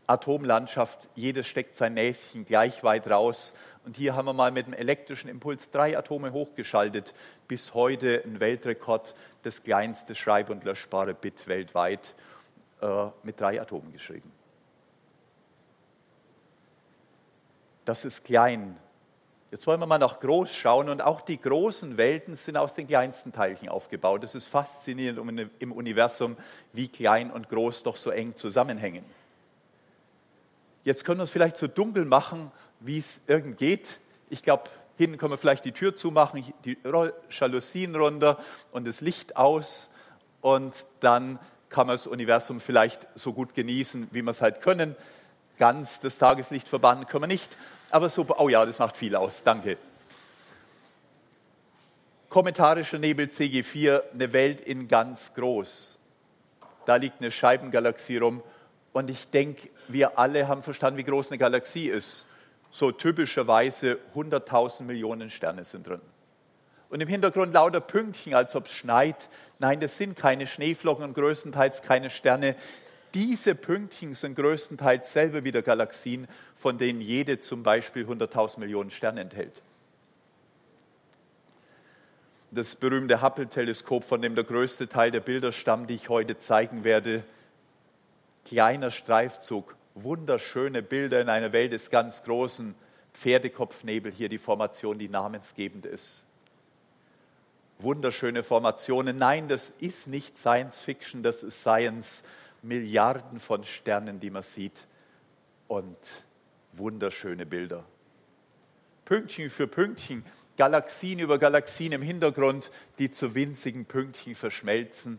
Atomlandschaft, 0.07 1.09
jedes 1.14 1.46
steckt 1.46 1.77
sein 1.77 1.94
Näschen 1.94 2.44
gleich 2.44 2.83
weit 2.83 3.09
raus 3.09 3.55
und 3.85 3.96
hier 3.96 4.14
haben 4.14 4.27
wir 4.27 4.33
mal 4.33 4.53
mit 4.53 4.66
dem 4.66 4.75
elektrischen 4.75 5.29
Impuls 5.29 5.70
drei 5.70 5.98
Atome 5.98 6.33
hochgeschaltet. 6.33 7.14
Bis 7.48 7.75
heute 7.75 8.22
ein 8.25 8.38
Weltrekord, 8.38 9.14
das 9.42 9.62
kleinste 9.62 10.14
schreib- 10.14 10.51
und 10.51 10.64
löschbare 10.64 11.14
Bit 11.14 11.48
weltweit 11.48 12.14
äh, 12.81 13.07
mit 13.22 13.40
drei 13.40 13.61
Atomen 13.61 13.92
geschrieben. 13.92 14.31
Das 17.85 18.05
ist 18.05 18.25
klein. 18.25 18.77
Jetzt 19.53 19.67
wollen 19.67 19.81
wir 19.81 19.87
mal 19.87 19.99
nach 19.99 20.19
groß 20.19 20.49
schauen 20.49 20.88
und 20.88 21.03
auch 21.03 21.21
die 21.21 21.38
großen 21.38 21.99
Welten 21.99 22.37
sind 22.38 22.57
aus 22.57 22.75
den 22.75 22.87
kleinsten 22.88 23.35
Teilchen 23.35 23.69
aufgebaut. 23.69 24.25
Es 24.25 24.35
ist 24.35 24.47
faszinierend 24.47 25.53
im 25.59 25.73
Universum, 25.73 26.38
wie 26.73 26.88
klein 26.88 27.31
und 27.31 27.51
groß 27.51 27.83
doch 27.83 27.99
so 27.99 28.09
eng 28.09 28.35
zusammenhängen. 28.35 29.05
Jetzt 30.85 31.05
können 31.05 31.21
wir 31.21 31.25
es 31.25 31.31
vielleicht 31.31 31.59
so 31.59 31.67
dunkel 31.67 32.07
machen, 32.07 32.50
wie 32.81 32.98
es 32.98 33.21
irgend 33.27 33.59
geht. 33.59 34.00
Ich 34.31 34.42
glaube, 34.42 34.71
hinten 34.96 35.19
können 35.19 35.35
wir 35.35 35.37
vielleicht 35.37 35.67
die 35.67 35.73
Tür 35.73 35.94
zumachen, 35.94 36.50
die 36.65 36.79
Jalousien 37.29 37.94
runter 37.94 38.38
und 38.71 38.87
das 38.87 39.03
Licht 39.03 39.37
aus 39.37 39.90
und 40.40 40.73
dann 41.00 41.38
kann 41.69 41.88
man 41.88 41.96
das 41.96 42.07
Universum 42.07 42.59
vielleicht 42.59 43.07
so 43.17 43.35
gut 43.35 43.55
genießen, 43.55 44.09
wie 44.13 44.23
wir 44.23 44.31
es 44.31 44.40
halt 44.40 44.63
können. 44.63 44.96
Ganz 45.59 46.00
das 46.00 46.17
Tageslicht 46.17 46.69
verbannen 46.69 47.07
können 47.07 47.25
wir 47.25 47.29
nicht, 47.29 47.55
aber 47.93 48.09
so, 48.09 48.27
oh 48.38 48.49
ja, 48.49 48.65
das 48.65 48.79
macht 48.79 48.97
viel 48.97 49.15
aus, 49.15 49.43
danke. 49.45 49.77
Kommentarischer 52.29 52.99
Nebel 52.99 53.27
CG4, 53.27 54.03
eine 54.15 54.33
Welt 54.33 54.61
in 54.61 54.88
ganz 54.88 55.33
groß. 55.35 55.99
Da 56.87 56.97
liegt 56.97 57.21
eine 57.21 57.31
Scheibengalaxie 57.31 58.19
rum 58.19 58.43
und 58.93 59.11
ich 59.11 59.29
denke, 59.29 59.69
wir 59.88 60.19
alle 60.19 60.49
haben 60.49 60.63
verstanden, 60.63 60.99
wie 60.99 61.05
groß 61.05 61.31
eine 61.31 61.38
Galaxie 61.38 61.88
ist 61.88 62.27
so 62.73 62.90
typischerweise 62.90 63.99
100.000 64.17 64.83
Millionen 64.83 65.31
Sterne 65.31 65.65
sind 65.65 65.87
drin. 65.87 66.01
Und 66.88 67.01
im 67.01 67.09
Hintergrund 67.09 67.53
lauter 67.53 67.81
Pünktchen, 67.81 68.35
als 68.35 68.57
ob 68.57 68.67
es 68.67 68.73
schneit. 68.73 69.29
Nein, 69.59 69.81
das 69.81 69.97
sind 69.97 70.17
keine 70.17 70.47
Schneeflocken 70.47 71.05
und 71.05 71.15
größtenteils 71.15 71.83
keine 71.83 72.11
Sterne. 72.11 72.57
Diese 73.15 73.54
Pünktchen 73.54 74.15
sind 74.15 74.37
größtenteils 74.37 75.13
selber 75.13 75.44
wieder 75.44 75.63
Galaxien, 75.63 76.29
von 76.54 76.79
denen 76.79 77.00
jede 77.00 77.40
zum 77.40 77.63
Beispiel 77.63 78.06
100.000 78.06 78.60
Millionen 78.60 78.90
Sterne 78.90 79.21
enthält. 79.21 79.63
Das 82.50 82.75
berühmte 82.75 83.23
Hubble-Teleskop, 83.23 84.04
von 84.04 84.21
dem 84.21 84.35
der 84.35 84.44
größte 84.44 84.88
Teil 84.88 85.10
der 85.10 85.21
Bilder 85.21 85.52
stammt, 85.52 85.88
die 85.88 85.94
ich 85.94 86.08
heute 86.08 86.38
zeigen 86.38 86.85
werde, 86.85 87.25
kleiner 88.44 88.90
Streifzug, 88.90 89.75
wunderschöne 89.94 90.83
Bilder 90.83 91.21
in 91.21 91.29
einer 91.29 91.52
Welt 91.52 91.73
des 91.73 91.90
ganz 91.90 92.25
großen 92.25 92.75
Pferdekopfnebel, 93.15 94.13
hier 94.13 94.29
die 94.29 94.38
Formation, 94.38 94.98
die 94.98 95.08
namensgebend 95.08 95.87
ist 95.87 96.27
wunderschöne 97.83 98.42
Formationen. 98.42 99.19
Nein, 99.19 99.48
das 99.48 99.73
ist 99.81 100.06
nicht 100.06 100.38
Science 100.38 100.81
Fiction, 100.81 101.23
das 101.23 101.42
ist 101.42 101.60
Science. 101.60 102.23
Milliarden 102.63 103.40
von 103.40 103.65
Sternen, 103.65 104.21
die 104.21 104.31
man 104.31 104.42
sieht 104.42 104.87
und 105.69 105.96
wunderschöne 106.73 107.46
Bilder. 107.46 107.85
Pünktchen 109.04 109.50
für 109.50 109.67
Pünktchen, 109.67 110.25
Galaxien 110.56 111.19
über 111.19 111.38
Galaxien 111.38 111.92
im 111.92 112.02
Hintergrund, 112.02 112.71
die 112.98 113.10
zu 113.10 113.35
winzigen 113.35 113.85
Pünktchen 113.85 114.35
verschmelzen, 114.35 115.19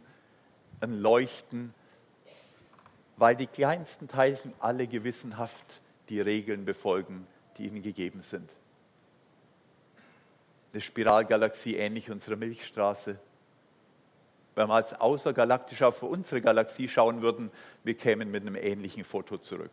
ein 0.79 0.93
Leuchten, 0.93 1.73
weil 3.17 3.35
die 3.35 3.47
kleinsten 3.47 4.07
Teilchen 4.07 4.53
alle 4.59 4.87
gewissenhaft 4.87 5.81
die 6.09 6.21
Regeln 6.21 6.65
befolgen, 6.65 7.27
die 7.57 7.67
ihnen 7.67 7.83
gegeben 7.83 8.21
sind 8.21 8.49
eine 10.73 10.81
Spiralgalaxie 10.81 11.75
ähnlich 11.75 12.09
unserer 12.09 12.35
Milchstraße. 12.35 13.19
Wenn 14.55 14.67
wir 14.67 14.75
als 14.75 14.93
außergalaktisch 14.93 15.81
auf 15.81 16.03
unsere 16.03 16.41
Galaxie 16.41 16.87
schauen 16.87 17.21
würden, 17.21 17.51
wir 17.83 17.95
kämen 17.95 18.29
mit 18.29 18.43
einem 18.43 18.55
ähnlichen 18.55 19.03
Foto 19.03 19.37
zurück. 19.37 19.71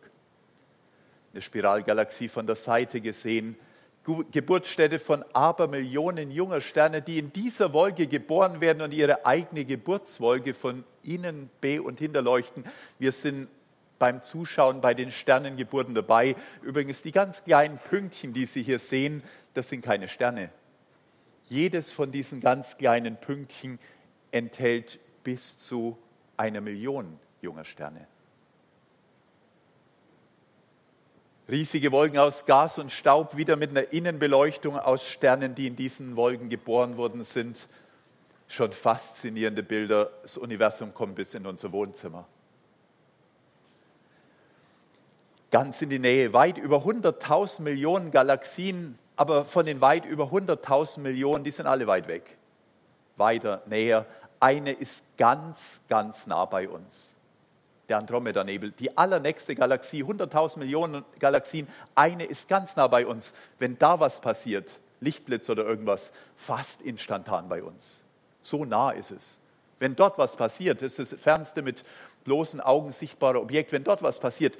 Eine 1.33 1.41
Spiralgalaxie 1.41 2.27
von 2.27 2.47
der 2.47 2.55
Seite 2.55 2.99
gesehen, 2.99 3.55
Geburtsstätte 4.31 4.97
von 4.97 5.23
Abermillionen 5.33 6.31
junger 6.31 6.61
Sterne, 6.61 7.03
die 7.03 7.19
in 7.19 7.31
dieser 7.31 7.71
Wolke 7.71 8.07
geboren 8.07 8.59
werden 8.59 8.81
und 8.81 8.93
ihre 8.93 9.27
eigene 9.27 9.63
Geburtswolke 9.63 10.55
von 10.55 10.83
innen 11.03 11.51
be- 11.61 11.83
und 11.83 11.99
hinterleuchten. 11.99 12.65
Wir 12.97 13.11
sind 13.11 13.47
beim 13.99 14.23
Zuschauen 14.23 14.81
bei 14.81 14.95
den 14.95 15.11
Sternengeburten 15.11 15.93
dabei. 15.93 16.35
Übrigens, 16.63 17.03
die 17.03 17.11
ganz 17.11 17.43
kleinen 17.43 17.77
Pünktchen, 17.77 18.33
die 18.33 18.47
Sie 18.47 18.63
hier 18.63 18.79
sehen, 18.79 19.21
das 19.53 19.69
sind 19.69 19.83
keine 19.83 20.07
Sterne. 20.07 20.49
Jedes 21.47 21.91
von 21.91 22.11
diesen 22.11 22.41
ganz 22.41 22.77
kleinen 22.77 23.17
Pünktchen 23.17 23.77
enthält 24.31 24.99
bis 25.23 25.57
zu 25.57 25.97
einer 26.37 26.61
Million 26.61 27.19
junger 27.41 27.65
Sterne. 27.65 28.07
Riesige 31.49 31.91
Wolken 31.91 32.17
aus 32.17 32.45
Gas 32.45 32.77
und 32.77 32.91
Staub, 32.91 33.35
wieder 33.35 33.55
mit 33.57 33.71
einer 33.71 33.91
Innenbeleuchtung 33.91 34.77
aus 34.77 35.05
Sternen, 35.05 35.53
die 35.53 35.67
in 35.67 35.75
diesen 35.75 36.15
Wolken 36.15 36.49
geboren 36.49 36.97
worden 36.97 37.23
sind. 37.23 37.67
Schon 38.47 38.71
faszinierende 38.71 39.63
Bilder. 39.63 40.11
Das 40.21 40.37
Universum 40.37 40.93
kommt 40.93 41.15
bis 41.15 41.33
in 41.33 41.45
unser 41.45 41.71
Wohnzimmer. 41.71 42.27
Ganz 45.51 45.81
in 45.81 45.89
die 45.89 45.99
Nähe, 45.99 46.31
weit 46.31 46.57
über 46.57 46.77
100.000 46.77 47.61
Millionen 47.61 48.11
Galaxien 48.11 48.97
aber 49.21 49.45
von 49.45 49.67
den 49.67 49.81
weit 49.81 50.05
über 50.05 50.25
100.000 50.25 50.99
Millionen, 50.99 51.43
die 51.43 51.51
sind 51.51 51.67
alle 51.67 51.85
weit 51.85 52.07
weg. 52.07 52.37
Weiter, 53.17 53.61
näher. 53.67 54.07
Eine 54.41 54.73
ist 54.73 55.03
ganz, 55.17 55.59
ganz 55.87 56.27
nah 56.27 56.43
bei 56.43 56.67
uns. 56.67 57.15
Der 57.87 57.97
Andromeda-Nebel, 57.97 58.71
die 58.71 58.97
allernächste 58.97 59.55
Galaxie, 59.55 60.03
100.000 60.03 60.59
Millionen 60.59 61.05
Galaxien, 61.19 61.65
eine 61.95 62.25
ist 62.25 62.49
ganz 62.49 62.75
nah 62.75 62.87
bei 62.87 63.05
uns. 63.05 63.33
Wenn 63.59 63.79
da 63.79 64.01
was 64.01 64.19
passiert, 64.19 64.79
Lichtblitz 64.99 65.49
oder 65.49 65.63
irgendwas, 65.63 66.11
fast 66.35 66.81
instantan 66.81 67.47
bei 67.47 67.63
uns. 67.63 68.03
So 68.41 68.65
nah 68.65 68.91
ist 68.91 69.11
es. 69.11 69.39
Wenn 69.79 69.95
dort 69.95 70.17
was 70.17 70.35
passiert, 70.35 70.81
das 70.81 70.99
ist 70.99 71.13
das 71.13 71.21
fernste 71.21 71.61
mit 71.61 71.85
bloßen 72.25 72.59
Augen 72.59 72.91
sichtbare 72.91 73.39
Objekt, 73.39 73.71
wenn 73.71 73.85
dort 73.85 74.03
was 74.03 74.19
passiert, 74.19 74.57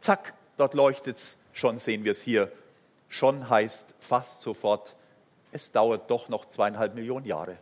zack, 0.00 0.32
dort 0.56 0.72
leuchtet 0.72 1.18
es, 1.18 1.36
schon 1.52 1.78
sehen 1.78 2.04
wir 2.04 2.12
es 2.12 2.22
hier 2.22 2.50
Schon 3.14 3.48
heißt 3.48 3.94
fast 4.00 4.40
sofort, 4.40 4.96
es 5.52 5.70
dauert 5.70 6.10
doch 6.10 6.28
noch 6.28 6.46
zweieinhalb 6.46 6.96
Millionen 6.96 7.26
Jahre. 7.26 7.58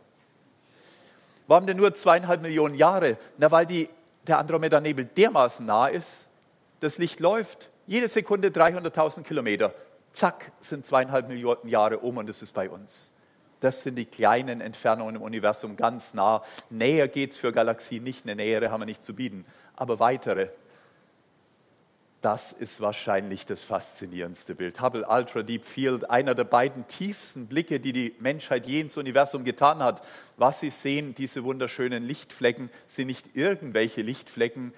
Warum 1.47 1.67
denn 1.67 1.77
nur 1.77 1.93
zweieinhalb 1.93 2.41
Millionen 2.41 2.75
Jahre? 2.75 3.17
Na, 3.37 3.51
weil 3.51 3.65
die, 3.65 3.89
der 4.27 4.39
Andromeda-Nebel 4.39 5.05
dermaßen 5.05 5.65
nah 5.65 5.87
ist, 5.87 6.27
das 6.79 6.97
Licht 6.97 7.19
läuft 7.19 7.69
jede 7.87 8.07
Sekunde 8.07 8.49
300.000 8.49 9.23
Kilometer. 9.23 9.73
Zack, 10.11 10.51
sind 10.61 10.85
zweieinhalb 10.85 11.27
Millionen 11.27 11.67
Jahre 11.67 11.99
um 11.99 12.17
und 12.17 12.29
es 12.29 12.41
ist 12.41 12.53
bei 12.53 12.69
uns. 12.69 13.11
Das 13.59 13.81
sind 13.81 13.95
die 13.95 14.05
kleinen 14.05 14.61
Entfernungen 14.61 15.15
im 15.15 15.21
Universum 15.21 15.75
ganz 15.77 16.13
nah. 16.13 16.43
Näher 16.69 17.07
geht 17.07 17.31
es 17.31 17.37
für 17.37 17.51
Galaxien 17.51 18.03
nicht, 18.03 18.25
eine 18.25 18.35
nähere 18.35 18.71
haben 18.71 18.81
wir 18.81 18.85
nicht 18.85 19.03
zu 19.03 19.15
bieten, 19.15 19.45
aber 19.75 19.99
weitere 19.99 20.49
das 22.23 22.53
ist 22.53 22.79
wahrscheinlich 22.79 23.45
das 23.45 23.63
faszinierendste 23.63 24.55
Bild. 24.55 24.79
Hubble 24.79 25.05
Ultra 25.05 25.43
Deep 25.43 25.65
Field, 25.65 26.09
einer 26.09 26.33
der 26.33 26.45
beiden 26.45 26.87
tiefsten 26.87 27.47
Blicke, 27.47 27.81
die 27.81 27.91
die 27.91 28.15
Menschheit 28.19 28.65
je 28.65 28.79
ins 28.79 28.95
Universum 28.95 29.43
getan 29.43 29.79
hat. 29.79 30.01
Was 30.37 30.61
Sie 30.61 30.69
sehen, 30.69 31.13
diese 31.15 31.43
wunderschönen 31.43 32.01
Lichtflecken, 32.03 32.69
sind 32.87 33.07
nicht 33.07 33.35
irgendwelche 33.35 34.01
Lichtflecken, 34.01 34.73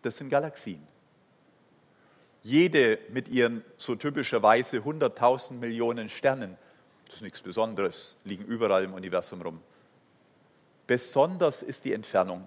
das 0.00 0.16
sind 0.16 0.30
Galaxien. 0.30 0.80
Jede 2.42 2.98
mit 3.10 3.28
ihren 3.28 3.62
so 3.76 3.94
typischerweise 3.94 4.78
100.000 4.78 5.52
Millionen 5.52 6.08
Sternen, 6.08 6.56
das 7.04 7.16
ist 7.16 7.22
nichts 7.22 7.42
Besonderes, 7.42 8.16
liegen 8.24 8.46
überall 8.46 8.84
im 8.84 8.94
Universum 8.94 9.42
rum. 9.42 9.60
Besonders 10.86 11.62
ist 11.62 11.84
die 11.84 11.92
Entfernung 11.92 12.46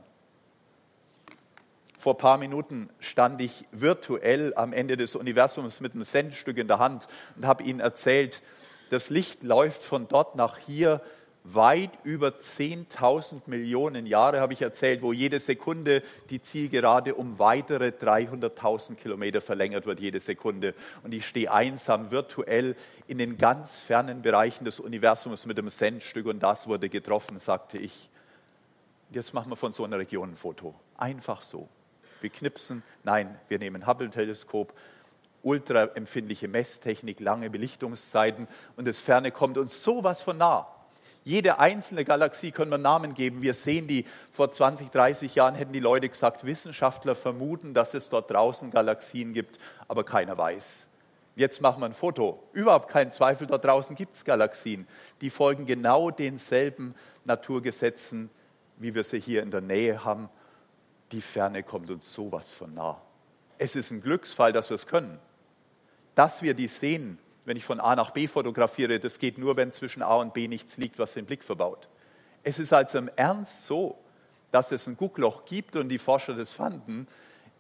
vor 2.02 2.16
ein 2.16 2.18
paar 2.18 2.38
Minuten 2.40 2.90
stand 3.00 3.40
ich 3.42 3.66
virtuell 3.72 4.54
am 4.56 4.74
Ende 4.74 4.98
des 4.98 5.16
Universums 5.16 5.82
mit 5.82 5.94
einem 5.94 6.04
Sendstück 6.04 6.58
in 6.58 6.68
der 6.68 6.80
Hand 6.80 7.08
und 7.36 7.46
habe 7.46 7.62
Ihnen 7.62 7.80
erzählt, 7.80 8.42
das 8.90 9.12
Licht 9.12 9.44
läuft 9.44 9.84
von 9.84 10.08
dort 10.08 10.36
nach 10.36 10.58
hier 10.58 11.02
weit 11.44 11.92
über 12.04 12.30
10.000 12.30 13.42
Millionen 13.46 14.08
Jahre, 14.08 14.40
habe 14.40 14.54
ich 14.54 14.64
erzählt, 14.64 15.04
wo 15.04 15.14
jede 15.14 15.40
Sekunde 15.40 16.02
die 16.32 16.42
Zielgerade 16.42 17.14
um 17.14 17.38
weitere 17.38 17.90
300.000 17.90 18.96
Kilometer 18.96 19.40
verlängert 19.40 19.86
wird, 19.86 20.00
jede 20.00 20.20
Sekunde. 20.20 20.74
Und 21.04 21.14
ich 21.14 21.28
stehe 21.28 21.52
einsam 21.52 22.10
virtuell 22.10 22.76
in 23.08 23.20
den 23.20 23.38
ganz 23.38 23.78
fernen 23.78 24.24
Bereichen 24.24 24.66
des 24.66 24.80
Universums 24.80 25.46
mit 25.46 25.60
dem 25.60 25.70
Sendstück 25.70 26.26
und 26.26 26.42
das 26.42 26.68
wurde 26.68 26.90
getroffen, 26.90 27.38
sagte 27.38 27.78
ich. 27.78 28.10
Jetzt 29.12 29.36
machen 29.36 29.52
wir 29.52 29.56
von 29.56 29.72
so 29.72 29.84
einer 29.84 30.00
Region 30.00 30.32
ein 30.32 30.36
Foto. 30.36 30.74
Einfach 30.98 31.44
so 31.44 31.70
wir 32.22 32.30
knipsen. 32.30 32.84
Nein, 33.04 33.40
wir 33.48 33.60
nehmen 33.60 33.88
Hubble-Teleskop, 33.88 34.74
ultraempfindliche 35.44 36.48
Messtechnik, 36.48 37.20
lange 37.20 37.50
Belichtungszeiten 37.50 38.48
und 38.76 38.88
das 38.88 39.00
Ferne 39.00 39.32
kommt 39.32 39.58
uns 39.58 39.84
sowas 39.84 40.22
von 40.22 40.38
nah. 40.38 40.68
Jede 41.24 41.60
einzelne 41.60 42.04
Galaxie 42.04 42.52
können 42.52 42.72
wir 42.72 42.80
Namen 42.80 43.14
geben. 43.14 43.44
Wir 43.44 43.54
sehen 43.54 43.88
die, 43.88 44.06
vor 44.32 44.52
20, 44.52 44.90
30 44.90 45.36
Jahren 45.36 45.54
hätten 45.54 45.74
die 45.74 45.80
Leute 45.80 46.10
gesagt, 46.10 46.46
Wissenschaftler 46.46 47.14
vermuten, 47.16 47.76
dass 47.76 47.94
es 47.94 48.10
dort 48.10 48.32
draußen 48.32 48.72
Galaxien 48.72 49.34
gibt, 49.34 49.60
aber 49.88 50.04
keiner 50.04 50.38
weiß. 50.38 50.88
Jetzt 51.36 51.62
machen 51.62 51.82
wir 51.82 51.86
ein 51.86 51.94
Foto. 51.94 52.42
Überhaupt 52.54 52.90
kein 52.90 53.12
Zweifel, 53.12 53.46
dort 53.46 53.64
draußen 53.64 53.96
gibt 53.96 54.16
es 54.16 54.26
Galaxien. 54.26 54.88
Die 55.22 55.30
folgen 55.30 55.66
genau 55.68 56.10
denselben 56.10 56.96
Naturgesetzen, 57.24 58.32
wie 58.78 58.96
wir 58.96 59.04
sie 59.04 59.20
hier 59.20 59.44
in 59.44 59.52
der 59.52 59.62
Nähe 59.62 60.04
haben 60.04 60.28
die 61.12 61.22
Ferne 61.22 61.64
kommt 61.64 61.90
uns 61.90 62.14
sowas 62.14 62.52
von 62.52 62.74
nah. 62.74 63.02
Es 63.58 63.76
ist 63.76 63.92
ein 63.92 64.02
Glücksfall, 64.02 64.54
dass 64.54 64.70
wir 64.70 64.76
es 64.76 64.88
können. 64.88 65.20
Dass 66.16 66.42
wir 66.42 66.54
die 66.54 66.68
sehen, 66.68 67.20
wenn 67.46 67.58
ich 67.58 67.66
von 67.66 67.80
A 67.80 67.96
nach 67.96 68.12
B 68.12 68.28
fotografiere, 68.28 69.00
das 69.00 69.20
geht 69.20 69.38
nur, 69.38 69.58
wenn 69.58 69.72
zwischen 69.72 70.02
A 70.02 70.16
und 70.16 70.34
B 70.34 70.48
nichts 70.48 70.78
liegt, 70.78 71.00
was 71.00 71.14
den 71.14 71.26
Blick 71.26 71.44
verbaut. 71.44 71.88
Es 72.44 72.60
ist 72.60 72.74
also 72.74 72.98
im 72.98 73.10
Ernst 73.16 73.66
so, 73.66 73.98
dass 74.52 74.72
es 74.72 74.88
ein 74.88 74.98
Guckloch 74.98 75.46
gibt 75.46 75.76
und 75.76 75.90
die 75.90 76.00
Forscher 76.00 76.34
das 76.34 76.52
fanden, 76.52 77.08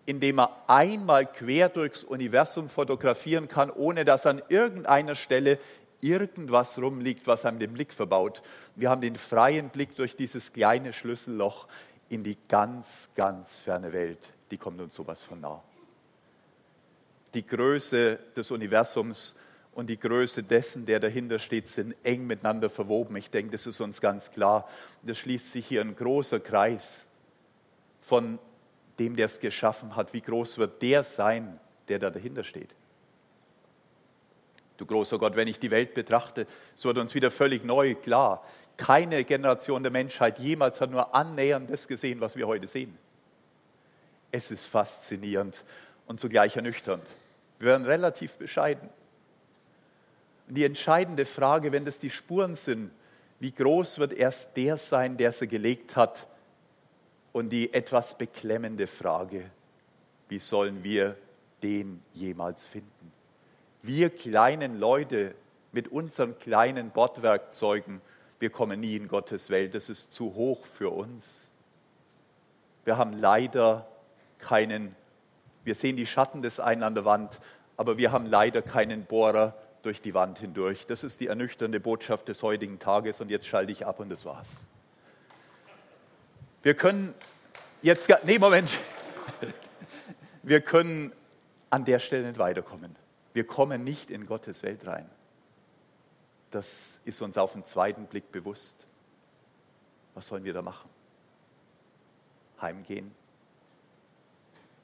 in 0.05 0.19
dem 0.19 0.37
man 0.37 0.49
einmal 0.67 1.25
quer 1.25 1.69
durchs 1.69 2.03
Universum 2.03 2.67
fotografieren 2.67 3.47
kann, 3.47 3.69
ohne 3.69 4.03
dass 4.03 4.25
an 4.25 4.41
irgendeiner 4.49 5.15
Stelle 5.15 5.59
irgendwas 6.01 6.79
rumliegt, 6.79 7.27
was 7.27 7.45
einem 7.45 7.59
den 7.59 7.73
Blick 7.73 7.93
verbaut. 7.93 8.41
Wir 8.75 8.89
haben 8.89 9.01
den 9.01 9.15
freien 9.15 9.69
Blick 9.69 9.95
durch 9.95 10.15
dieses 10.15 10.51
kleine 10.51 10.93
Schlüsselloch 10.93 11.67
in 12.11 12.23
die 12.23 12.37
ganz, 12.47 13.09
ganz 13.15 13.57
ferne 13.57 13.93
Welt, 13.93 14.33
die 14.51 14.57
kommt 14.57 14.81
uns 14.81 14.95
sowas 14.95 15.23
von 15.23 15.39
nah. 15.39 15.63
Die 17.33 17.45
Größe 17.45 18.19
des 18.35 18.51
Universums 18.51 19.35
und 19.73 19.87
die 19.89 19.99
Größe 19.99 20.43
dessen, 20.43 20.85
der 20.85 20.99
dahinter 20.99 21.39
steht, 21.39 21.69
sind 21.69 21.95
eng 22.03 22.27
miteinander 22.27 22.69
verwoben. 22.69 23.15
Ich 23.15 23.29
denke, 23.29 23.53
das 23.53 23.65
ist 23.65 23.79
uns 23.79 24.01
ganz 24.01 24.31
klar. 24.31 24.67
Das 25.03 25.17
schließt 25.17 25.53
sich 25.53 25.65
hier 25.65 25.81
ein 25.81 25.95
großer 25.95 26.41
Kreis 26.41 27.05
von 28.01 28.37
dem, 28.99 29.15
der 29.15 29.27
es 29.27 29.39
geschaffen 29.39 29.95
hat, 29.95 30.13
wie 30.13 30.21
groß 30.21 30.57
wird 30.57 30.81
der 30.81 31.03
sein, 31.03 31.59
der 31.87 31.99
da 31.99 32.09
dahinter 32.09 32.43
steht. 32.43 32.75
Du 34.75 34.85
großer 34.85 35.17
Gott, 35.19 35.35
wenn 35.35 35.47
ich 35.47 35.59
die 35.59 35.71
Welt 35.71 35.93
betrachte, 35.93 36.47
so 36.73 36.89
wird 36.89 36.97
uns 36.97 37.13
wieder 37.13 37.31
völlig 37.31 37.63
neu 37.63 37.95
klar. 37.95 38.43
Keine 38.81 39.23
Generation 39.25 39.83
der 39.83 39.91
Menschheit 39.91 40.39
jemals 40.39 40.81
hat 40.81 40.89
nur 40.89 41.13
annähernd 41.13 41.69
das 41.69 41.87
gesehen, 41.87 42.19
was 42.19 42.35
wir 42.35 42.47
heute 42.47 42.65
sehen. 42.65 42.97
Es 44.31 44.49
ist 44.49 44.65
faszinierend 44.65 45.63
und 46.07 46.19
zugleich 46.19 46.55
ernüchternd. 46.55 47.03
Wir 47.59 47.67
werden 47.67 47.85
relativ 47.85 48.37
bescheiden. 48.37 48.89
Und 50.47 50.55
die 50.55 50.65
entscheidende 50.65 51.27
Frage, 51.27 51.71
wenn 51.71 51.85
das 51.85 51.99
die 51.99 52.09
Spuren 52.09 52.55
sind, 52.55 52.89
wie 53.39 53.51
groß 53.51 53.99
wird 53.99 54.13
erst 54.13 54.49
der 54.57 54.77
sein, 54.77 55.15
der 55.15 55.31
sie 55.31 55.47
gelegt 55.47 55.95
hat? 55.95 56.27
Und 57.33 57.49
die 57.49 57.71
etwas 57.75 58.17
beklemmende 58.17 58.87
Frage, 58.87 59.51
wie 60.27 60.39
sollen 60.39 60.83
wir 60.83 61.15
den 61.61 62.01
jemals 62.15 62.65
finden? 62.65 63.11
Wir 63.83 64.09
kleinen 64.09 64.79
Leute 64.79 65.35
mit 65.71 65.89
unseren 65.89 66.39
kleinen 66.39 66.89
Bordwerkzeugen, 66.89 68.01
wir 68.41 68.49
kommen 68.49 68.79
nie 68.79 68.95
in 68.95 69.07
Gottes 69.07 69.51
Welt, 69.51 69.75
das 69.75 69.87
ist 69.87 70.11
zu 70.11 70.33
hoch 70.33 70.65
für 70.65 70.89
uns. 70.89 71.51
Wir 72.83 72.97
haben 72.97 73.13
leider 73.13 73.87
keinen, 74.39 74.95
wir 75.63 75.75
sehen 75.75 75.95
die 75.95 76.07
Schatten 76.07 76.41
des 76.41 76.59
einen 76.59 76.81
an 76.81 76.95
der 76.95 77.05
Wand, 77.05 77.39
aber 77.77 77.99
wir 77.99 78.11
haben 78.11 78.25
leider 78.25 78.63
keinen 78.63 79.05
Bohrer 79.05 79.55
durch 79.83 80.01
die 80.01 80.15
Wand 80.15 80.39
hindurch. 80.39 80.87
Das 80.87 81.03
ist 81.03 81.19
die 81.19 81.27
ernüchternde 81.27 81.79
Botschaft 81.79 82.29
des 82.29 82.41
heutigen 82.41 82.79
Tages 82.79 83.21
und 83.21 83.29
jetzt 83.29 83.45
schalte 83.45 83.71
ich 83.71 83.85
ab 83.85 83.99
und 83.99 84.09
das 84.09 84.25
war's. 84.25 84.55
Wir 86.63 86.73
können 86.73 87.13
jetzt, 87.83 88.09
nee, 88.23 88.39
Moment. 88.39 88.79
Wir 90.41 90.61
können 90.61 91.13
an 91.69 91.85
der 91.85 91.99
Stelle 91.99 92.27
nicht 92.27 92.39
weiterkommen. 92.39 92.95
Wir 93.33 93.45
kommen 93.45 93.83
nicht 93.83 94.09
in 94.09 94.25
Gottes 94.25 94.63
Welt 94.63 94.87
rein. 94.87 95.07
Das 96.51 96.99
ist 97.05 97.21
uns 97.21 97.37
auf 97.37 97.53
den 97.53 97.65
zweiten 97.65 98.05
Blick 98.05 98.31
bewusst. 98.31 98.85
Was 100.13 100.27
sollen 100.27 100.43
wir 100.43 100.53
da 100.53 100.61
machen? 100.61 100.89
Heimgehen? 102.61 103.15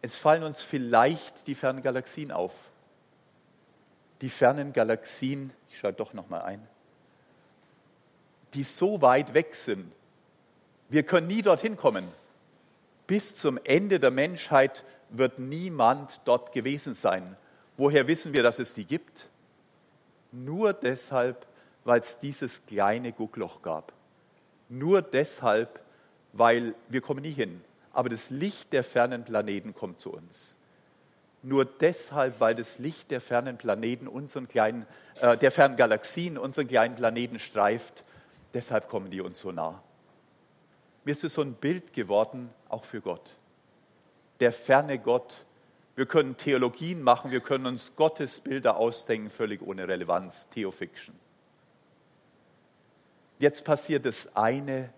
Es 0.01 0.15
fallen 0.15 0.43
uns 0.43 0.61
vielleicht 0.61 1.47
die 1.47 1.55
fernen 1.55 1.84
Galaxien 1.84 2.32
auf 2.32 2.53
die 4.22 4.30
fernen 4.30 4.74
Galaxien, 4.74 5.51
ich 5.70 5.80
schaue 5.80 5.93
doch 5.93 6.13
noch 6.13 6.30
mal 6.30 6.41
ein, 6.41 6.65
die 8.53 8.63
so 8.63 9.01
weit 9.01 9.34
weg 9.34 9.55
sind. 9.55 9.91
Wir 10.89 11.03
können 11.03 11.28
nie 11.28 11.41
dorthin 11.41 11.78
kommen. 11.78 12.07
Bis 13.05 13.36
zum 13.36 13.59
Ende 13.63 13.99
der 13.99 14.11
Menschheit 14.11 14.84
wird 15.09 15.39
niemand 15.39 16.22
dort 16.26 16.51
gewesen 16.51 16.93
sein. 16.93 17.38
Woher 17.78 18.07
wissen 18.07 18.34
wir, 18.34 18.43
dass 18.43 18.59
es 18.59 18.74
die 18.74 18.86
gibt? 18.86 19.28
Nur 20.32 20.74
deshalb, 20.74 21.45
weil 21.88 22.01
es 22.01 22.19
dieses 22.19 22.63
kleine 22.67 23.11
Guckloch 23.11 23.63
gab. 23.63 23.93
Nur 24.69 25.01
deshalb, 25.01 25.79
weil 26.33 26.75
wir 26.89 27.01
kommen 27.01 27.21
nie 27.21 27.31
hin. 27.31 27.61
Aber 27.91 28.09
das 28.09 28.29
Licht 28.29 28.73
der 28.73 28.83
fernen 28.83 29.23
Planeten 29.25 29.73
kommt 29.73 29.99
zu 29.99 30.13
uns 30.13 30.57
nur 31.47 31.65
deshalb, 31.65 32.39
weil 32.39 32.55
das 32.55 32.77
Licht 32.77 33.11
der 33.11 33.21
fernen 33.21 33.57
Planeten 33.57 34.07
unseren 34.07 34.47
kleinen, 34.47 34.85
äh, 35.21 35.38
der 35.38 35.51
fernen 35.51 35.75
Galaxien 35.75 36.38
unseren 36.38 36.67
kleinen 36.67 36.95
Planeten 36.95 37.39
streift. 37.39 38.03
Deshalb 38.53 38.89
kommen 38.89 39.11
die 39.11 39.21
uns 39.21 39.39
so 39.39 39.51
nah. 39.51 39.81
Mir 41.05 41.11
ist 41.11 41.23
es 41.23 41.33
so 41.35 41.41
ein 41.41 41.53
Bild 41.53 41.93
geworden, 41.93 42.49
auch 42.69 42.83
für 42.83 43.01
Gott. 43.01 43.38
Der 44.39 44.51
ferne 44.51 44.99
Gott. 44.99 45.45
Wir 45.95 46.05
können 46.05 46.38
Theologien 46.38 47.01
machen, 47.01 47.31
wir 47.31 47.39
können 47.39 47.65
uns 47.65 47.95
Gottesbilder 47.95 48.77
ausdenken, 48.77 49.31
völlig 49.31 49.61
ohne 49.61 49.88
Relevanz, 49.88 50.47
Theofiction. 50.49 51.15
Jetzt 53.39 53.63
passiert 53.65 54.05
das 54.05 54.27
eine, 54.35 54.89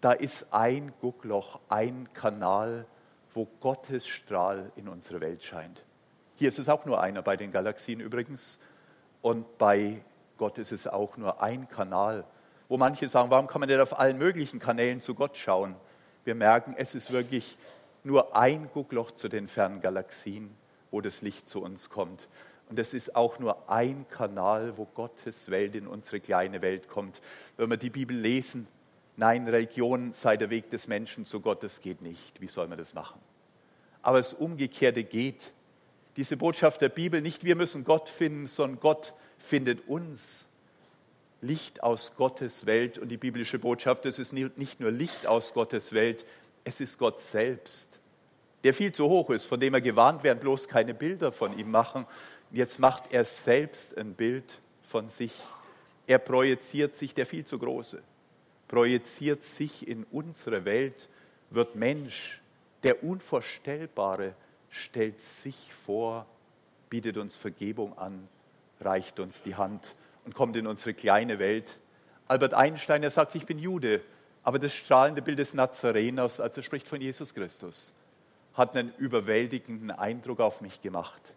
da 0.00 0.12
ist 0.12 0.46
ein 0.52 0.92
Guckloch, 1.00 1.58
ein 1.68 2.08
Kanal, 2.12 2.86
wo 3.34 3.46
Gottes 3.60 4.06
Strahl 4.06 4.70
in 4.76 4.88
unsere 4.88 5.20
Welt 5.20 5.42
scheint. 5.42 5.84
Hier 6.36 6.48
ist 6.48 6.58
es 6.58 6.68
auch 6.68 6.86
nur 6.86 7.00
einer 7.00 7.22
bei 7.22 7.36
den 7.36 7.50
Galaxien 7.50 8.00
übrigens. 8.00 8.58
Und 9.22 9.58
bei 9.58 10.02
Gott 10.38 10.56
ist 10.58 10.72
es 10.72 10.86
auch 10.86 11.16
nur 11.16 11.42
ein 11.42 11.68
Kanal, 11.68 12.24
wo 12.68 12.76
manche 12.76 13.08
sagen, 13.08 13.30
warum 13.30 13.46
kann 13.46 13.60
man 13.60 13.68
denn 13.68 13.80
auf 13.80 13.98
allen 13.98 14.18
möglichen 14.18 14.60
Kanälen 14.60 15.00
zu 15.00 15.14
Gott 15.14 15.36
schauen? 15.36 15.74
Wir 16.24 16.34
merken, 16.34 16.74
es 16.78 16.94
ist 16.94 17.10
wirklich 17.10 17.58
nur 18.04 18.36
ein 18.36 18.70
Guckloch 18.72 19.10
zu 19.10 19.28
den 19.28 19.48
fernen 19.48 19.80
Galaxien, 19.80 20.56
wo 20.90 21.00
das 21.00 21.22
Licht 21.22 21.48
zu 21.48 21.60
uns 21.60 21.90
kommt. 21.90 22.28
Und 22.70 22.78
es 22.78 22.94
ist 22.94 23.16
auch 23.16 23.38
nur 23.38 23.68
ein 23.68 24.06
Kanal, 24.08 24.78
wo 24.78 24.86
Gottes 24.86 25.50
Welt 25.50 25.74
in 25.74 25.86
unsere 25.86 26.20
kleine 26.20 26.62
Welt 26.62 26.88
kommt. 26.88 27.20
Wenn 27.56 27.68
wir 27.68 27.76
die 27.76 27.90
Bibel 27.90 28.16
lesen, 28.16 28.68
nein, 29.16 29.48
Religion 29.48 30.12
sei 30.12 30.36
der 30.36 30.50
Weg 30.50 30.70
des 30.70 30.86
Menschen 30.86 31.24
zu 31.24 31.40
Gott, 31.40 31.62
das 31.64 31.80
geht 31.80 32.00
nicht. 32.00 32.40
Wie 32.40 32.48
soll 32.48 32.68
man 32.68 32.78
das 32.78 32.94
machen? 32.94 33.20
Aber 34.02 34.18
das 34.18 34.34
Umgekehrte 34.34 35.04
geht 35.04 35.52
diese 36.16 36.36
Botschaft 36.36 36.80
der 36.80 36.88
Bibel, 36.88 37.20
nicht 37.20 37.44
wir 37.44 37.56
müssen 37.56 37.84
Gott 37.84 38.08
finden, 38.08 38.46
sondern 38.46 38.80
Gott 38.80 39.14
findet 39.38 39.88
uns. 39.88 40.46
Licht 41.42 41.82
aus 41.82 42.14
Gottes 42.16 42.66
Welt 42.66 42.98
und 42.98 43.08
die 43.08 43.16
biblische 43.16 43.58
Botschaft, 43.58 44.04
es 44.04 44.18
ist 44.18 44.32
nicht 44.32 44.78
nur 44.78 44.90
Licht 44.90 45.26
aus 45.26 45.54
Gottes 45.54 45.92
Welt, 45.92 46.26
es 46.64 46.80
ist 46.80 46.98
Gott 46.98 47.18
selbst, 47.18 47.98
der 48.62 48.74
viel 48.74 48.92
zu 48.92 49.08
hoch 49.08 49.30
ist, 49.30 49.44
von 49.44 49.58
dem 49.58 49.72
er 49.72 49.80
gewarnt 49.80 50.22
werden, 50.22 50.38
bloß 50.38 50.68
keine 50.68 50.92
Bilder 50.92 51.32
von 51.32 51.58
ihm 51.58 51.70
machen. 51.70 52.06
Jetzt 52.52 52.78
macht 52.78 53.12
er 53.12 53.24
selbst 53.24 53.96
ein 53.96 54.14
Bild 54.14 54.60
von 54.82 55.08
sich. 55.08 55.32
Er 56.06 56.18
projiziert 56.18 56.96
sich, 56.96 57.14
der 57.14 57.26
viel 57.26 57.44
zu 57.44 57.58
große, 57.58 58.02
projiziert 58.66 59.44
sich 59.44 59.86
in 59.86 60.04
unsere 60.10 60.64
Welt, 60.64 61.08
wird 61.50 61.76
Mensch, 61.76 62.40
der 62.82 63.04
Unvorstellbare, 63.04 64.34
stellt 64.70 65.22
sich 65.22 65.72
vor, 65.72 66.26
bietet 66.88 67.16
uns 67.16 67.36
Vergebung 67.36 67.96
an, 67.96 68.28
reicht 68.80 69.20
uns 69.20 69.42
die 69.42 69.54
Hand 69.54 69.94
und 70.24 70.34
kommt 70.34 70.56
in 70.56 70.66
unsere 70.66 70.94
kleine 70.94 71.38
Welt. 71.38 71.78
Albert 72.26 72.54
Einstein, 72.54 73.02
er 73.02 73.10
sagt, 73.10 73.34
ich 73.36 73.46
bin 73.46 73.58
Jude, 73.58 74.02
aber 74.42 74.58
das 74.58 74.72
strahlende 74.72 75.22
Bild 75.22 75.38
des 75.38 75.54
Nazareners, 75.54 76.40
als 76.40 76.56
er 76.56 76.62
spricht 76.62 76.88
von 76.88 77.00
Jesus 77.00 77.34
Christus, 77.34 77.92
hat 78.54 78.76
einen 78.76 78.92
überwältigenden 78.98 79.92
Eindruck 79.92 80.40
auf 80.40 80.60
mich 80.60 80.80
gemacht. 80.80 81.34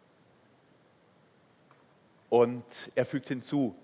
Und 2.33 2.65
er 2.95 3.05
fügt 3.05 3.27
hinzu, 3.27 3.75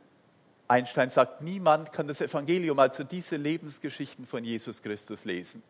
Einstein 0.68 1.12
sagt, 1.12 1.44
niemand 1.44 1.94
kann 1.94 2.08
das 2.08 2.20
Evangelium, 2.20 2.80
also 2.80 3.04
diese 3.04 3.36
Lebensgeschichten 3.36 4.26
von 4.26 4.44
Jesus 4.44 4.82
Christus 4.82 5.24
lesen 5.24 5.62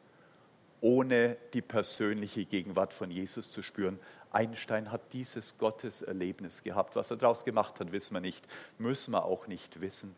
ohne 0.81 1.35
die 1.53 1.61
persönliche 1.61 2.45
Gegenwart 2.45 2.93
von 2.93 3.11
Jesus 3.11 3.51
zu 3.51 3.61
spüren. 3.61 3.99
Einstein 4.31 4.91
hat 4.91 5.01
dieses 5.13 5.57
Gotteserlebnis 5.57 6.63
gehabt. 6.63 6.95
Was 6.95 7.11
er 7.11 7.17
daraus 7.17 7.43
gemacht 7.43 7.79
hat, 7.79 7.91
wissen 7.91 8.13
wir 8.13 8.21
nicht, 8.21 8.47
müssen 8.77 9.11
wir 9.11 9.25
auch 9.25 9.47
nicht 9.47 9.81
wissen. 9.81 10.15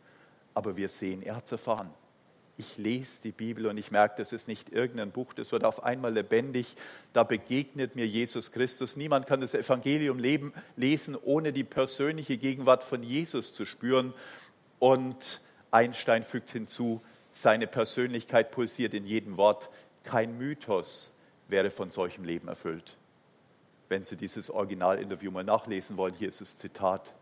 Aber 0.53 0.76
wir 0.76 0.89
sehen, 0.89 1.22
er 1.24 1.38
hat 1.38 1.45
es 1.45 1.53
erfahren. 1.53 1.89
Ich 2.58 2.78
lese 2.78 3.22
die 3.24 3.32
Bibel 3.32 3.66
und 3.66 3.78
ich 3.78 3.91
merke, 3.91 4.16
das 4.18 4.34
ist 4.34 4.47
nicht 4.47 4.70
irgendein 4.70 5.12
Buch, 5.12 5.34
das 5.34 5.52
wird 5.52 5.64
auf 5.64 5.84
einmal 5.84 6.14
lebendig. 6.14 6.76
Da 7.14 7.24
begegnet 7.24 7.95
mir 7.95 8.06
Jesus 8.06 8.52
Christus. 8.52 8.95
Niemand 8.95 9.26
kann 9.26 9.41
das 9.41 9.54
Evangelium 9.54 10.20
leben, 10.20 10.54
lesen, 10.76 11.16
ohne 11.16 11.54
die 11.54 11.64
persönliche 11.64 12.38
Gegenwart 12.38 12.84
von 12.84 13.04
Jesus 13.04 13.54
zu 13.54 13.66
spüren. 13.66 14.14
Und 14.80 15.41
Einstein 15.72 16.24
fügt 16.24 16.52
hinzu, 16.52 17.02
seine 17.34 17.68
Persönlichkeit 17.68 18.52
pulsiert 18.52 18.93
in 18.93 19.06
jedem 19.06 19.38
Wort. 19.38 19.70
Kein 20.04 20.38
Mythos 20.38 21.14
wäre 21.47 21.72
von 21.72 21.91
solchem 21.91 22.24
Leben 22.24 22.47
erfüllt. 22.47 22.97
Wenn 23.89 24.04
Sie 24.04 24.16
dieses 24.16 24.49
Originalinterview 24.49 25.32
mal 25.32 25.43
nachlesen 25.43 25.97
wollen, 25.97 26.14
hier 26.14 26.30
ist 26.30 26.41
das 26.41 26.58
Zitat. 26.58 27.14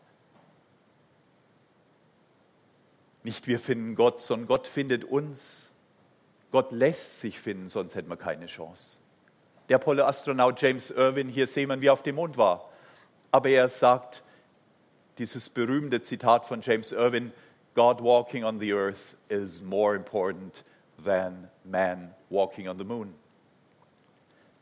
Nicht 3.24 3.48
wir 3.48 3.60
finden 3.60 3.96
Gott, 3.96 4.20
sondern 4.20 4.48
Gott 4.48 4.68
findet 4.68 5.04
uns. 5.04 5.70
Gott 6.52 6.72
lässt 6.72 7.20
sich 7.20 7.40
finden, 7.40 7.70
sonst 7.70 7.96
hätten 7.96 8.10
wir 8.10 8.18
keine 8.18 8.48
Chance. 8.48 8.98
Der 9.68 9.76
Apollo-Astronaut 9.76 10.60
James 10.62 10.90
Irwin, 10.90 11.30
hier 11.30 11.46
sehen 11.46 11.70
wir, 11.70 11.80
wie 11.82 11.88
er 11.88 11.94
auf 11.94 12.02
dem 12.02 12.16
Mond 12.16 12.38
war. 12.38 12.70
Aber 13.32 13.50
er 13.50 13.70
sagt, 13.70 14.24
dieses 15.20 15.50
berühmte 15.50 16.02
Zitat 16.02 16.46
von 16.46 16.62
James 16.62 16.92
Irwin, 16.92 17.32
God 17.76 18.02
walking 18.02 18.44
on 18.44 18.60
the 18.60 18.74
earth 18.74 19.16
is 19.28 19.62
more 19.62 19.96
important 19.96 20.64
than 21.04 21.50
man 21.64 22.16
walking 22.30 22.68
on 22.68 22.78
the 22.78 22.84
moon. 22.84 23.14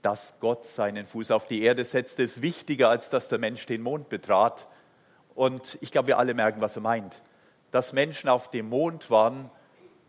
Dass 0.01 0.33
Gott 0.39 0.65
seinen 0.65 1.05
Fuß 1.05 1.31
auf 1.31 1.45
die 1.45 1.61
Erde 1.61 1.85
setzte, 1.85 2.23
ist 2.23 2.41
wichtiger, 2.41 2.89
als 2.89 3.09
dass 3.09 3.29
der 3.29 3.39
Mensch 3.39 3.65
den 3.65 3.81
Mond 3.81 4.09
betrat. 4.09 4.67
Und 5.35 5.77
ich 5.81 5.91
glaube, 5.91 6.09
wir 6.09 6.17
alle 6.17 6.33
merken, 6.33 6.59
was 6.59 6.75
er 6.75 6.81
meint. 6.81 7.21
Dass 7.71 7.93
Menschen 7.93 8.29
auf 8.29 8.49
dem 8.51 8.69
Mond 8.69 9.09
waren, 9.09 9.49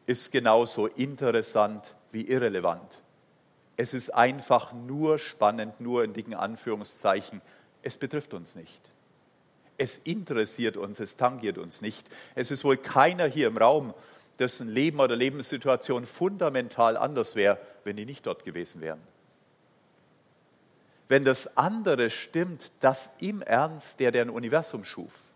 ist 0.07 0.33
genauso 0.33 0.87
interessant 0.87 1.95
wie 2.13 2.23
irrelevant. 2.23 3.03
Es 3.77 3.95
ist 3.95 4.11
einfach 4.11 4.73
nur 4.73 5.19
spannend, 5.19 5.81
nur 5.81 6.03
in 6.03 6.13
dicken 6.13 6.35
Anführungszeichen. 6.35 7.41
Es 7.83 7.97
betrifft 7.97 8.35
uns 8.35 8.57
nicht. 8.57 8.81
Es 9.77 9.99
interessiert 10.03 10.77
uns, 10.77 10.99
es 10.99 11.17
tangiert 11.17 11.59
uns 11.59 11.81
nicht. 11.81 12.09
Es 12.35 12.51
ist 12.51 12.65
wohl 12.65 12.77
keiner 12.77 13.27
hier 13.27 13.47
im 13.47 13.57
Raum, 13.57 13.95
dessen 14.39 14.69
Leben 14.69 14.99
oder 14.99 15.15
Lebenssituation 15.15 16.07
fundamental 16.07 16.97
anders 16.97 17.37
wäre, 17.37 17.59
wenn 17.85 17.97
die 17.97 18.05
nicht 18.05 18.27
dort 18.27 18.45
gewesen 18.45 18.81
wären. 18.81 19.01
Wenn 21.09 21.25
das 21.25 21.57
andere 21.57 22.11
stimmt, 22.11 22.73
dass 22.81 23.11
im 23.21 23.43
Ernst 23.43 24.01
der, 24.01 24.11
der 24.11 24.23
ein 24.23 24.31
Universum 24.31 24.85
schuf, 24.85 25.28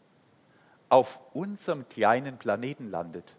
auf 0.92 1.20
unserem 1.32 1.88
kleinen 1.88 2.36
Planeten 2.36 2.90
landet, 2.90 3.34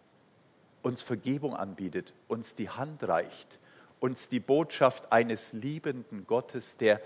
uns 0.81 1.03
Vergebung 1.03 1.55
anbietet, 1.55 2.11
uns 2.27 2.55
die 2.55 2.67
Hand 2.67 3.07
reicht, 3.07 3.59
uns 3.99 4.27
die 4.27 4.39
Botschaft 4.39 5.11
eines 5.11 5.53
liebenden 5.53 6.25
Gottes, 6.25 6.77
der 6.77 6.99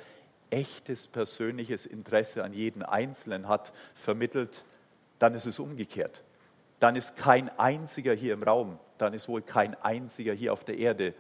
echtes 0.50 1.06
persönliches 1.06 1.86
Interesse 1.86 2.46
an 2.46 2.54
jeden 2.54 2.82
Einzelnen 2.82 3.50
hat, 3.50 3.74
vermittelt, 3.94 4.64
dann 5.20 5.36
ist 5.36 5.48
es 5.48 5.60
umgekehrt. 5.60 6.24
Dann 6.80 6.96
ist 6.96 7.18
kein 7.18 7.50
einziger 7.60 8.14
hier 8.14 8.34
im 8.34 8.44
Raum, 8.44 8.80
dann 9.00 9.14
ist 9.14 9.28
wohl 9.28 9.42
kein 9.42 9.76
einziger 9.84 10.32
hier 10.32 10.54
auf 10.54 10.64
der 10.64 10.78
Erde, 10.78 11.14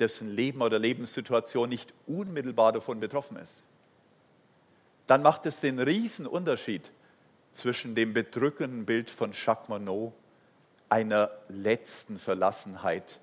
dessen 0.00 0.28
Leben 0.28 0.62
oder 0.62 0.80
Lebenssituation 0.80 1.68
nicht 1.68 1.94
unmittelbar 2.08 2.72
davon 2.72 2.98
betroffen 2.98 3.36
ist. 3.36 3.68
Dann 5.06 5.22
macht 5.22 5.46
es 5.46 5.60
den 5.60 5.78
Riesenunterschied 5.78 6.90
zwischen 7.54 7.94
dem 7.94 8.12
bedrückenden 8.12 8.84
Bild 8.84 9.10
von 9.10 9.32
Jacques 9.32 9.68
Monod, 9.68 10.12
einer 10.88 11.30
letzten 11.48 12.18
Verlassenheit, 12.18 13.20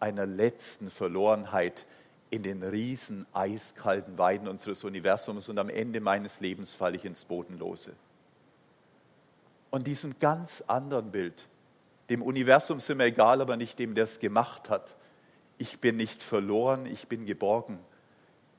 einer 0.00 0.26
letzten 0.26 0.90
Verlorenheit 0.90 1.86
in 2.30 2.42
den 2.42 2.62
riesen 2.62 3.26
eiskalten 3.32 4.18
Weiden 4.18 4.48
unseres 4.48 4.84
Universums 4.84 5.48
und 5.48 5.58
am 5.58 5.70
Ende 5.70 6.00
meines 6.00 6.40
Lebens 6.40 6.72
falle 6.72 6.96
ich 6.96 7.04
ins 7.04 7.24
Bodenlose. 7.24 7.92
Und 9.70 9.86
diesem 9.86 10.18
ganz 10.18 10.62
anderen 10.66 11.10
Bild, 11.10 11.48
dem 12.10 12.22
Universum 12.22 12.80
sind 12.80 12.98
mir 12.98 13.04
egal, 13.04 13.40
aber 13.40 13.56
nicht 13.56 13.78
dem, 13.78 13.94
der 13.94 14.04
es 14.04 14.18
gemacht 14.18 14.70
hat. 14.70 14.96
Ich 15.56 15.78
bin 15.78 15.96
nicht 15.96 16.22
verloren, 16.22 16.86
ich 16.86 17.08
bin 17.08 17.26
geborgen 17.26 17.78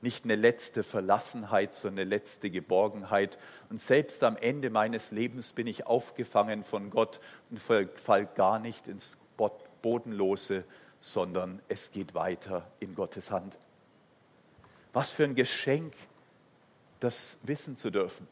nicht 0.02 0.24
eine 0.24 0.36
letzte 0.36 0.82
Verlassenheit, 0.82 1.74
sondern 1.74 2.02
eine 2.02 2.10
letzte 2.10 2.50
Geborgenheit. 2.50 3.38
Und 3.68 3.80
selbst 3.80 4.22
am 4.24 4.36
Ende 4.36 4.70
meines 4.70 5.10
Lebens 5.10 5.52
bin 5.52 5.66
ich 5.66 5.86
aufgefangen 5.86 6.64
von 6.64 6.90
Gott 6.90 7.20
und 7.50 7.60
fall 7.60 8.26
gar 8.26 8.58
nicht 8.58 8.86
ins 8.86 9.18
Bodenlose, 9.82 10.64
sondern 11.00 11.60
es 11.68 11.90
geht 11.90 12.14
weiter 12.14 12.66
in 12.78 12.94
Gottes 12.94 13.30
Hand. 13.30 13.56
Was 14.92 15.10
für 15.10 15.24
ein 15.24 15.34
Geschenk, 15.34 15.94
das 17.00 17.38
wissen 17.42 17.76
zu 17.76 17.90
dürfen. 17.90 18.26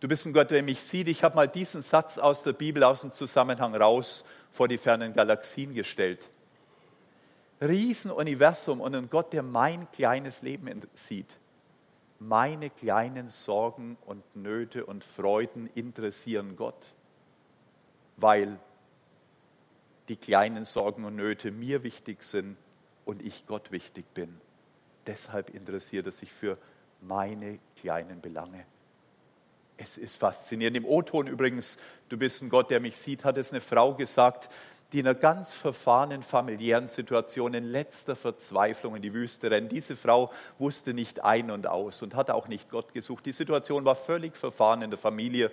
Du 0.00 0.08
bist 0.08 0.26
ein 0.26 0.32
Gott, 0.32 0.50
der 0.50 0.62
mich 0.62 0.82
sieht. 0.82 1.08
Ich 1.08 1.22
habe 1.22 1.36
mal 1.36 1.48
diesen 1.48 1.82
Satz 1.82 2.18
aus 2.18 2.42
der 2.42 2.52
Bibel 2.52 2.84
aus 2.84 3.00
dem 3.00 3.12
Zusammenhang 3.12 3.74
raus 3.74 4.24
vor 4.50 4.68
die 4.68 4.78
fernen 4.78 5.14
Galaxien 5.14 5.74
gestellt. 5.74 6.30
Riesenuniversum 7.60 8.80
und 8.80 8.94
ein 8.94 9.08
Gott, 9.08 9.32
der 9.32 9.42
mein 9.42 9.90
kleines 9.92 10.42
Leben 10.42 10.82
sieht. 10.94 11.38
Meine 12.18 12.70
kleinen 12.70 13.28
Sorgen 13.28 13.96
und 14.06 14.24
Nöte 14.36 14.86
und 14.86 15.04
Freuden 15.04 15.68
interessieren 15.74 16.56
Gott, 16.56 16.94
weil 18.16 18.58
die 20.08 20.16
kleinen 20.16 20.64
Sorgen 20.64 21.04
und 21.04 21.16
Nöte 21.16 21.50
mir 21.50 21.82
wichtig 21.82 22.22
sind 22.22 22.56
und 23.04 23.22
ich 23.22 23.46
Gott 23.46 23.70
wichtig 23.70 24.06
bin. 24.14 24.40
Deshalb 25.06 25.50
interessiert 25.50 26.06
er 26.06 26.12
sich 26.12 26.32
für 26.32 26.58
meine 27.00 27.58
kleinen 27.76 28.20
Belange. 28.20 28.64
Es 29.76 29.98
ist 29.98 30.16
faszinierend. 30.16 30.76
Im 30.76 30.86
O-Ton 30.86 31.26
übrigens, 31.26 31.76
du 32.08 32.16
bist 32.16 32.42
ein 32.42 32.48
Gott, 32.48 32.70
der 32.70 32.80
mich 32.80 32.96
sieht, 32.96 33.24
hat 33.24 33.36
es 33.36 33.50
eine 33.50 33.60
Frau 33.60 33.94
gesagt, 33.94 34.48
die 34.96 35.00
in 35.00 35.06
einer 35.06 35.14
ganz 35.14 35.52
verfahrenen 35.52 36.22
familiären 36.22 36.88
Situation 36.88 37.52
in 37.52 37.64
letzter 37.64 38.16
Verzweiflung 38.16 38.96
in 38.96 39.02
die 39.02 39.12
Wüste 39.12 39.50
rennen. 39.50 39.68
Diese 39.68 39.94
Frau 39.94 40.32
wusste 40.58 40.94
nicht 40.94 41.22
ein 41.22 41.50
und 41.50 41.66
aus 41.66 42.00
und 42.00 42.14
hat 42.14 42.30
auch 42.30 42.48
nicht 42.48 42.70
Gott 42.70 42.94
gesucht. 42.94 43.26
Die 43.26 43.32
Situation 43.32 43.84
war 43.84 43.94
völlig 43.94 44.38
verfahren 44.38 44.80
in 44.80 44.88
der 44.88 44.98
Familie. 44.98 45.50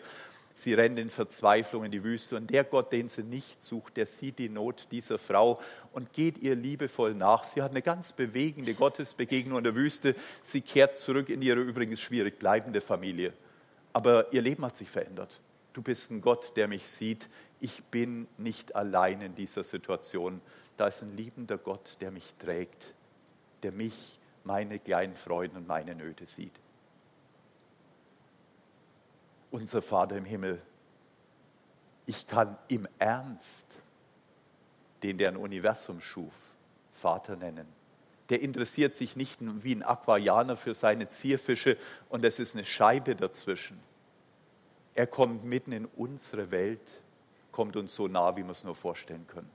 Sie 0.56 0.74
rennt 0.74 0.98
in 0.98 1.10
Verzweiflung 1.10 1.84
in 1.84 1.92
die 1.92 2.06
Wüste 2.06 2.38
und 2.38 2.52
der 2.52 2.64
Gott, 2.64 2.94
den 2.94 3.10
sie 3.10 3.24
nicht 3.24 3.62
sucht, 3.62 3.98
der 3.98 4.06
sieht 4.06 4.40
die 4.40 4.48
Not 4.48 4.88
dieser 4.92 5.20
Frau 5.20 5.60
und 5.92 6.14
geht 6.14 6.38
ihr 6.38 6.56
liebevoll 6.56 7.14
nach. 7.14 7.44
Sie 7.44 7.62
hat 7.62 7.72
eine 7.72 7.82
ganz 7.82 8.14
bewegende 8.14 8.74
Gottesbegegnung 8.74 9.58
in 9.58 9.66
der 9.66 9.76
Wüste. 9.76 10.16
Sie 10.42 10.62
kehrt 10.62 10.98
zurück 10.98 11.28
in 11.28 11.42
ihre 11.42 11.60
übrigens 11.60 12.00
schwierig 12.00 12.40
bleibende 12.40 12.80
Familie. 12.80 13.34
Aber 13.92 14.32
ihr 14.32 14.42
Leben 14.42 14.64
hat 14.64 14.78
sich 14.78 14.90
verändert. 14.90 15.42
Du 15.74 15.82
bist 15.82 16.12
ein 16.12 16.22
Gott, 16.22 16.54
der 16.56 16.70
mich 16.70 16.88
sieht 16.90 17.28
ich 17.64 17.82
bin 17.86 18.28
nicht 18.38 18.76
allein 18.76 19.22
in 19.22 19.36
dieser 19.36 19.64
Situation. 19.64 20.42
Da 20.76 20.88
ist 20.88 21.02
ein 21.02 21.16
liebender 21.16 21.58
Gott, 21.58 21.96
der 22.02 22.12
mich 22.12 22.36
trägt, 22.38 22.94
der 23.64 23.72
mich, 23.72 24.20
meine 24.44 24.80
kleinen 24.80 25.16
Freuden 25.16 25.56
und 25.56 25.66
meine 25.66 25.96
Nöte 25.96 26.26
sieht. 26.26 26.52
Unser 29.50 29.82
Vater 29.82 30.18
im 30.18 30.26
Himmel, 30.26 30.62
ich 32.06 32.28
kann 32.28 32.58
im 32.68 32.86
Ernst 33.00 33.66
den, 35.02 35.18
der 35.18 35.30
ein 35.30 35.38
Universum 35.38 36.02
schuf, 36.02 36.34
Vater 36.92 37.38
nennen. 37.38 37.68
Der 38.28 38.42
interessiert 38.42 38.98
sich 38.98 39.16
nicht 39.16 39.40
wie 39.40 39.76
ein 39.76 39.84
Aquarianer 39.84 40.58
für 40.58 40.74
seine 40.74 41.08
Zierfische 41.08 41.78
und 42.10 42.26
es 42.26 42.40
ist 42.40 42.56
eine 42.56 42.66
Scheibe 42.66 43.16
dazwischen. 43.16 43.80
Er 44.96 45.08
kommt 45.08 45.46
mitten 45.46 45.72
in 45.72 45.86
unsere 45.86 46.52
Welt 46.52 47.03
kommt 47.54 47.78
uns 47.78 47.96
so 47.96 48.10
nah, 48.10 48.36
wie 48.36 48.44
wir 48.44 48.52
es 48.52 48.66
nur 48.66 48.76
vorstellen 48.76 49.26
können. 49.28 49.50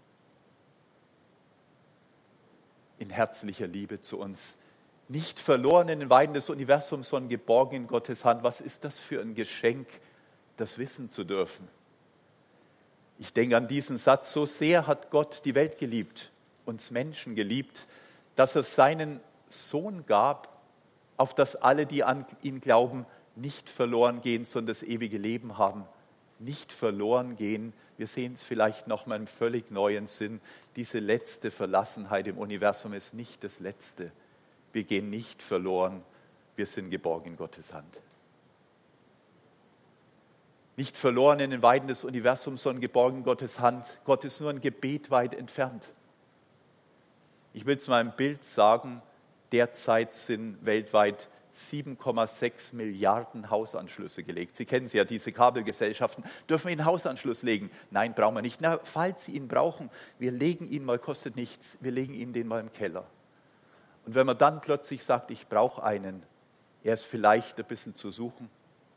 In 2.99 3.11
herzlicher 3.11 3.67
Liebe 3.67 4.01
zu 4.01 4.19
uns. 4.19 4.57
Nicht 5.09 5.39
verloren 5.39 5.89
in 5.91 6.01
den 6.01 6.11
Weiden 6.11 6.35
des 6.35 6.49
Universums, 6.49 7.11
sondern 7.11 7.29
geborgen 7.29 7.77
in 7.77 7.87
Gottes 7.87 8.25
Hand. 8.25 8.43
Was 8.43 8.63
ist 8.63 8.85
das 8.85 8.99
für 8.99 9.21
ein 9.21 9.35
Geschenk, 9.35 9.87
das 10.57 10.79
wissen 10.79 11.11
zu 11.11 11.25
dürfen? 11.25 11.69
Ich 13.19 13.33
denke 13.33 13.57
an 13.57 13.69
diesen 13.69 13.99
Satz, 13.99 14.33
so 14.33 14.47
sehr 14.47 14.87
hat 14.87 15.11
Gott 15.11 15.43
die 15.45 15.55
Welt 15.55 15.79
geliebt, 15.79 16.31
uns 16.65 16.91
Menschen 16.91 17.35
geliebt, 17.35 17.87
dass 18.37 18.55
er 18.55 18.63
seinen 18.63 19.21
Sohn 19.49 20.07
gab, 20.07 20.57
auf 21.17 21.35
das 21.35 21.57
alle, 21.57 21.85
die 21.85 22.05
an 22.05 22.27
ihn 22.43 22.61
glauben, 22.61 23.07
nicht 23.35 23.69
verloren 23.69 24.21
gehen, 24.21 24.45
sondern 24.45 24.69
das 24.69 24.83
ewige 24.85 25.19
Leben 25.19 25.59
haben. 25.59 25.85
Nicht 26.39 26.71
verloren 26.73 27.35
gehen, 27.37 27.73
wir 27.99 28.07
sehen 28.07 28.35
es 28.35 28.45
vielleicht 28.45 28.87
nochmal 28.87 29.19
im 29.19 29.27
völlig 29.27 29.73
neuen 29.73 30.07
Sinn. 30.07 30.41
Diese 30.77 31.01
letzte 31.01 31.51
Verlassenheit 31.51 32.29
im 32.29 32.39
Universum 32.39 32.95
ist 32.95 33.13
nicht 33.13 33.43
das 33.43 33.59
Letzte. 33.59 34.13
Wir 34.73 34.85
gehen 34.85 35.11
nicht 35.11 35.43
verloren, 35.43 36.03
wir 36.55 36.67
sind 36.67 36.91
geborgen 36.91 37.33
in 37.33 37.37
Gottes 37.37 37.75
Hand. 37.75 38.01
Nicht 40.77 40.97
verloren 40.97 41.41
in 41.41 41.51
den 41.51 41.63
Weiden 41.63 41.89
des 41.89 42.05
Universums, 42.05 42.63
sondern 42.63 42.81
geborgen 42.81 43.19
in 43.19 43.25
Gottes 43.25 43.59
Hand. 43.59 43.85
Gott 44.05 44.25
ist 44.25 44.41
nur 44.41 44.51
ein 44.51 44.61
Gebet 44.61 45.11
weit 45.11 45.35
entfernt. 45.35 45.83
Ich 47.53 47.67
will 47.67 47.79
es 47.79 47.89
mal 47.89 48.01
im 48.01 48.13
Bild 48.13 48.45
sagen, 48.45 49.03
derzeit 49.51 50.15
sind 50.15 50.65
weltweit 50.65 51.29
7,6 51.59 52.75
Milliarden 52.75 53.51
Hausanschlüsse 53.51 54.23
gelegt. 54.23 54.57
Sie 54.57 54.65
kennen 54.65 54.89
sie 54.89 54.99
ja, 54.99 55.05
diese 55.05 55.33
Kabelgesellschaften. 55.33 56.25
Dürfen 56.49 56.67
wir 56.69 56.73
Ihnen 56.73 56.85
Hausanschluss 56.85 57.43
legen? 57.43 57.71
Nein, 57.91 58.15
brauchen 58.15 58.37
wir 58.37 58.43
nicht. 58.43 58.61
Na, 58.61 58.79
falls 58.83 59.25
Sie 59.25 59.33
ihn 59.33 59.49
brauchen, 59.49 59.91
wir 60.19 60.33
legen 60.33 60.69
ihn 60.69 60.85
mal, 60.85 60.99
kostet 60.99 61.37
nichts, 61.37 61.77
wir 61.81 61.93
legen 61.93 62.15
Ihnen 62.15 62.33
den 62.33 62.47
mal 62.47 62.61
im 62.61 62.73
Keller. 62.73 63.07
Und 64.07 64.15
wenn 64.15 64.27
man 64.27 64.39
dann 64.39 64.61
plötzlich 64.61 65.05
sagt, 65.05 65.31
ich 65.31 65.49
brauche 65.49 65.83
einen, 65.83 66.23
er 66.83 66.95
ist 66.95 67.05
vielleicht 67.05 67.59
ein 67.59 67.67
bisschen 67.67 67.95
zu 67.95 68.11
suchen, 68.11 68.49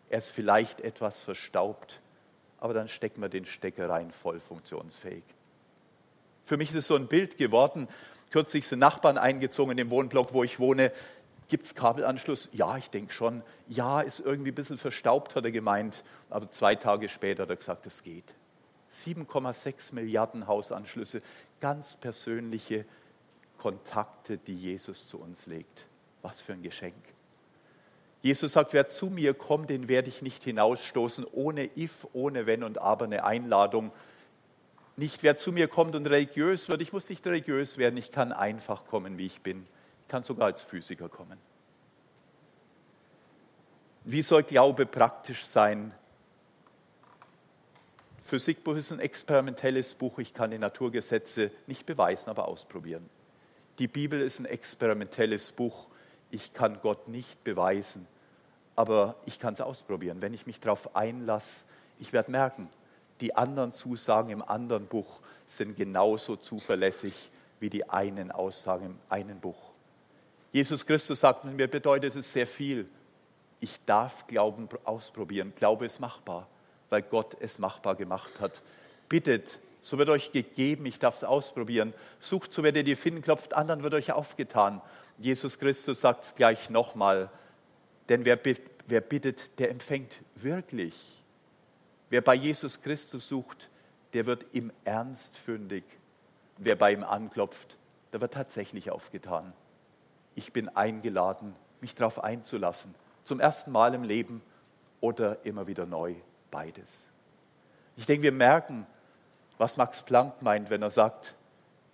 er 0.09 0.19
ist 0.19 0.29
vielleicht 0.29 0.81
etwas 0.81 1.17
verstaubt, 1.17 1.99
aber 2.59 2.73
dann 2.73 2.87
stecken 2.87 3.21
wir 3.21 3.29
den 3.29 3.45
Stecker 3.45 3.89
rein, 3.89 4.11
voll 4.11 4.39
funktionsfähig. 4.39 5.23
Für 6.45 6.57
mich 6.57 6.69
ist 6.69 6.77
es 6.77 6.87
so 6.87 6.95
ein 6.95 7.07
Bild 7.07 7.37
geworden. 7.37 7.87
Kürzlich 8.29 8.67
sind 8.67 8.79
Nachbarn 8.79 9.17
eingezogen 9.17 9.71
in 9.71 9.77
den 9.77 9.89
Wohnblock, 9.89 10.33
wo 10.33 10.43
ich 10.43 10.59
wohne. 10.59 10.91
Gibt 11.51 11.65
es 11.65 11.75
Kabelanschluss? 11.75 12.47
Ja, 12.53 12.77
ich 12.77 12.89
denke 12.91 13.11
schon. 13.11 13.43
Ja, 13.67 13.99
ist 13.99 14.21
irgendwie 14.21 14.51
ein 14.51 14.55
bisschen 14.55 14.77
verstaubt, 14.77 15.35
hat 15.35 15.43
er 15.43 15.51
gemeint. 15.51 16.05
Aber 16.29 16.49
zwei 16.49 16.75
Tage 16.75 17.09
später 17.09 17.43
hat 17.43 17.49
er 17.49 17.57
gesagt, 17.57 17.85
es 17.87 18.03
geht. 18.03 18.33
7,6 18.95 19.93
Milliarden 19.93 20.47
Hausanschlüsse, 20.47 21.21
ganz 21.59 21.97
persönliche 21.97 22.85
Kontakte, 23.57 24.37
die 24.37 24.55
Jesus 24.55 25.09
zu 25.09 25.19
uns 25.19 25.45
legt. 25.45 25.87
Was 26.21 26.39
für 26.39 26.53
ein 26.53 26.63
Geschenk. 26.63 26.95
Jesus 28.21 28.53
sagt, 28.53 28.71
wer 28.71 28.87
zu 28.87 29.07
mir 29.07 29.33
kommt, 29.33 29.69
den 29.69 29.89
werde 29.89 30.07
ich 30.07 30.21
nicht 30.21 30.45
hinausstoßen, 30.45 31.25
ohne 31.33 31.69
if, 31.75 32.07
ohne 32.13 32.45
wenn 32.45 32.63
und 32.63 32.77
aber 32.77 33.03
eine 33.03 33.25
Einladung. 33.25 33.91
Nicht 34.95 35.21
wer 35.21 35.35
zu 35.35 35.51
mir 35.51 35.67
kommt 35.67 35.97
und 35.97 36.07
religiös 36.07 36.69
wird, 36.69 36.81
ich 36.81 36.93
muss 36.93 37.09
nicht 37.09 37.27
religiös 37.27 37.77
werden, 37.77 37.97
ich 37.97 38.13
kann 38.13 38.31
einfach 38.31 38.85
kommen, 38.85 39.17
wie 39.17 39.25
ich 39.25 39.41
bin 39.41 39.67
kann 40.11 40.23
sogar 40.23 40.47
als 40.47 40.61
Physiker 40.61 41.07
kommen. 41.07 41.37
Wie 44.03 44.21
soll 44.21 44.43
Glaube 44.43 44.85
praktisch 44.85 45.45
sein? 45.45 45.93
Physikbuch 48.21 48.75
ist 48.75 48.91
ein 48.91 48.99
experimentelles 48.99 49.93
Buch. 49.93 50.19
Ich 50.19 50.33
kann 50.33 50.51
die 50.51 50.57
Naturgesetze 50.57 51.49
nicht 51.65 51.85
beweisen, 51.85 52.29
aber 52.29 52.49
ausprobieren. 52.49 53.09
Die 53.79 53.87
Bibel 53.87 54.19
ist 54.19 54.39
ein 54.39 54.45
experimentelles 54.45 55.53
Buch. 55.53 55.87
Ich 56.29 56.53
kann 56.53 56.79
Gott 56.81 57.07
nicht 57.07 57.41
beweisen, 57.45 58.05
aber 58.75 59.15
ich 59.25 59.39
kann 59.39 59.53
es 59.53 59.61
ausprobieren. 59.61 60.21
Wenn 60.21 60.33
ich 60.33 60.45
mich 60.45 60.59
darauf 60.59 60.93
einlasse, 60.93 61.63
ich 61.99 62.11
werde 62.11 62.31
merken, 62.31 62.69
die 63.21 63.33
anderen 63.37 63.71
Zusagen 63.71 64.29
im 64.29 64.41
anderen 64.41 64.87
Buch 64.87 65.21
sind 65.47 65.77
genauso 65.77 66.35
zuverlässig 66.35 67.31
wie 67.61 67.69
die 67.69 67.89
einen 67.89 68.29
Aussagen 68.29 68.87
im 68.87 68.99
einen 69.07 69.39
Buch. 69.39 69.70
Jesus 70.51 70.85
Christus 70.85 71.21
sagt, 71.21 71.45
mir 71.45 71.67
bedeutet 71.67 72.15
es 72.15 72.31
sehr 72.31 72.47
viel. 72.47 72.87
Ich 73.59 73.79
darf 73.85 74.27
Glauben 74.27 74.67
ausprobieren. 74.83 75.53
Glaube 75.55 75.85
ist 75.85 75.99
machbar, 75.99 76.47
weil 76.89 77.03
Gott 77.03 77.37
es 77.39 77.59
machbar 77.59 77.95
gemacht 77.95 78.39
hat. 78.39 78.61
Bittet, 79.07 79.59
so 79.81 79.97
wird 79.97 80.09
euch 80.09 80.31
gegeben, 80.31 80.85
ich 80.85 80.99
darf 80.99 81.15
es 81.15 81.23
ausprobieren. 81.23 81.93
Sucht, 82.19 82.53
so 82.53 82.63
werdet 82.63 82.87
ihr 82.87 82.97
finden, 82.97 83.21
klopft 83.21 83.53
anderen 83.53 83.83
wird 83.83 83.93
euch 83.93 84.11
aufgetan. 84.11 84.81
Jesus 85.17 85.57
Christus 85.57 86.01
sagt 86.01 86.23
es 86.23 86.35
gleich 86.35 86.69
nochmal, 86.69 87.29
denn 88.09 88.25
wer, 88.25 88.39
wer 88.87 89.01
bittet, 89.01 89.57
der 89.59 89.69
empfängt 89.69 90.21
wirklich. 90.35 91.21
Wer 92.09 92.21
bei 92.21 92.35
Jesus 92.35 92.81
Christus 92.81 93.27
sucht, 93.27 93.69
der 94.13 94.25
wird 94.25 94.45
im 94.51 94.71
Ernst 94.83 95.37
fündig. 95.37 95.83
Wer 96.57 96.75
bei 96.75 96.91
ihm 96.91 97.03
anklopft, 97.03 97.77
der 98.11 98.21
wird 98.21 98.33
tatsächlich 98.33 98.91
aufgetan. 98.91 99.53
Ich 100.35 100.53
bin 100.53 100.69
eingeladen, 100.69 101.55
mich 101.81 101.95
darauf 101.95 102.23
einzulassen. 102.23 102.93
Zum 103.23 103.39
ersten 103.39 103.71
Mal 103.71 103.93
im 103.93 104.03
Leben 104.03 104.41
oder 104.99 105.43
immer 105.45 105.67
wieder 105.67 105.85
neu, 105.85 106.15
beides. 106.49 107.09
Ich 107.97 108.05
denke, 108.05 108.23
wir 108.23 108.31
merken, 108.31 108.87
was 109.57 109.77
Max 109.77 110.01
Planck 110.01 110.41
meint, 110.41 110.69
wenn 110.69 110.81
er 110.81 110.91
sagt, 110.91 111.35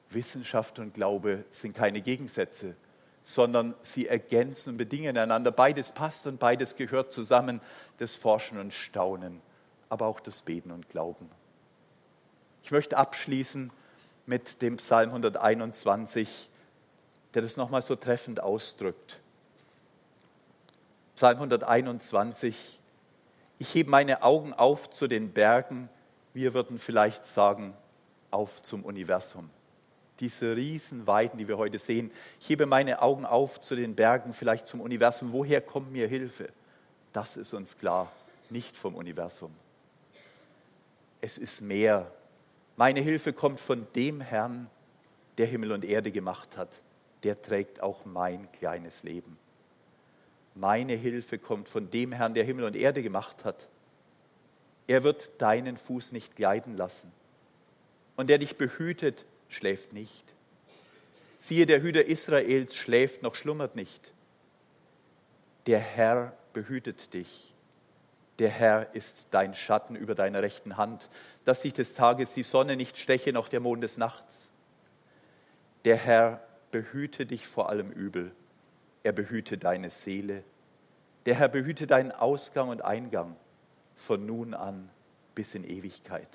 Wissenschaft 0.09 0.79
und 0.79 0.93
Glaube 0.93 1.43
sind 1.49 1.75
keine 1.75 2.01
Gegensätze, 2.01 2.75
sondern 3.23 3.75
sie 3.81 4.07
ergänzen 4.07 4.71
und 4.71 4.77
bedingen 4.77 5.17
einander. 5.17 5.51
Beides 5.51 5.91
passt 5.91 6.27
und 6.27 6.39
beides 6.39 6.75
gehört 6.75 7.11
zusammen, 7.11 7.59
das 7.97 8.15
Forschen 8.15 8.57
und 8.57 8.73
Staunen, 8.73 9.41
aber 9.89 10.05
auch 10.05 10.21
das 10.21 10.41
Beten 10.41 10.71
und 10.71 10.87
Glauben. 10.89 11.29
Ich 12.63 12.71
möchte 12.71 12.97
abschließen 12.97 13.71
mit 14.25 14.61
dem 14.61 14.77
Psalm 14.77 15.09
121, 15.09 16.49
der 17.37 17.43
das 17.43 17.55
nochmal 17.55 17.83
so 17.83 17.95
treffend 17.95 18.41
ausdrückt. 18.41 19.19
Psalm 21.15 21.37
121, 21.37 22.79
ich 23.59 23.75
hebe 23.75 23.91
meine 23.91 24.23
Augen 24.23 24.53
auf 24.53 24.89
zu 24.89 25.07
den 25.07 25.29
Bergen, 25.29 25.87
wir 26.33 26.55
würden 26.55 26.79
vielleicht 26.79 27.27
sagen, 27.27 27.75
auf 28.31 28.63
zum 28.63 28.83
Universum. 28.83 29.51
Diese 30.19 30.55
Riesenweiten, 30.55 31.37
die 31.37 31.47
wir 31.47 31.59
heute 31.59 31.77
sehen, 31.77 32.09
ich 32.39 32.49
hebe 32.49 32.65
meine 32.65 33.03
Augen 33.03 33.23
auf 33.23 33.61
zu 33.61 33.75
den 33.75 33.93
Bergen, 33.93 34.33
vielleicht 34.33 34.65
zum 34.65 34.81
Universum. 34.81 35.31
Woher 35.31 35.61
kommt 35.61 35.91
mir 35.91 36.07
Hilfe? 36.07 36.49
Das 37.13 37.37
ist 37.37 37.53
uns 37.53 37.77
klar, 37.77 38.11
nicht 38.49 38.75
vom 38.75 38.95
Universum. 38.95 39.53
Es 41.21 41.37
ist 41.37 41.61
mehr 41.61 42.11
meine 42.77 43.01
Hilfe 43.01 43.31
kommt 43.31 43.59
von 43.59 43.85
dem 43.95 44.21
Herrn, 44.21 44.69
der 45.37 45.47
Himmel 45.47 45.71
und 45.71 45.83
Erde 45.83 46.11
gemacht 46.11 46.57
hat. 46.57 46.69
Der 47.23 47.41
trägt 47.41 47.81
auch 47.81 48.05
mein 48.05 48.51
kleines 48.51 49.03
Leben. 49.03 49.37
Meine 50.55 50.93
Hilfe 50.93 51.37
kommt 51.37 51.67
von 51.67 51.89
dem 51.91 52.11
Herrn, 52.11 52.33
der 52.33 52.43
Himmel 52.43 52.65
und 52.65 52.75
Erde 52.75 53.03
gemacht 53.03 53.45
hat. 53.45 53.67
Er 54.87 55.03
wird 55.03 55.29
deinen 55.39 55.77
Fuß 55.77 56.11
nicht 56.11 56.35
gleiten 56.35 56.75
lassen. 56.75 57.11
Und 58.15 58.29
der 58.29 58.37
dich 58.37 58.57
behütet, 58.57 59.25
schläft 59.49 59.93
nicht. 59.93 60.23
Siehe, 61.39 61.65
der 61.65 61.81
Hüter 61.81 62.05
Israels 62.05 62.75
schläft 62.75 63.21
noch 63.21 63.35
schlummert 63.35 63.75
nicht. 63.75 64.11
Der 65.67 65.79
Herr 65.79 66.33
behütet 66.53 67.13
dich. 67.13 67.53
Der 68.39 68.49
Herr 68.49 68.95
ist 68.95 69.27
dein 69.31 69.53
Schatten 69.53 69.95
über 69.95 70.15
deiner 70.15 70.41
rechten 70.41 70.77
Hand 70.77 71.09
dass 71.47 71.61
sich 71.61 71.73
des 71.73 71.93
Tages 71.93 72.33
die 72.33 72.43
Sonne 72.43 72.75
nicht 72.75 72.97
steche, 72.97 73.31
noch 73.31 73.47
der 73.47 73.61
Mond 73.61 73.81
des 73.81 73.97
Nachts. 73.97 74.51
Der 75.85 75.95
Herr 75.95 76.45
behüte 76.71 77.25
dich 77.25 77.47
vor 77.47 77.69
allem 77.69 77.91
Übel. 77.91 78.31
Er 79.03 79.11
behüte 79.11 79.57
deine 79.57 79.89
Seele. 79.89 80.43
Der 81.25 81.35
Herr 81.35 81.49
behüte 81.49 81.87
deinen 81.87 82.11
Ausgang 82.11 82.69
und 82.69 82.81
Eingang 82.83 83.35
von 83.95 84.25
nun 84.25 84.53
an 84.53 84.89
bis 85.35 85.55
in 85.55 85.63
Ewigkeit. 85.63 86.29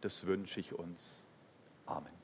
Das 0.00 0.26
wünsche 0.26 0.60
ich 0.60 0.74
uns. 0.74 1.26
Amen. 1.86 2.17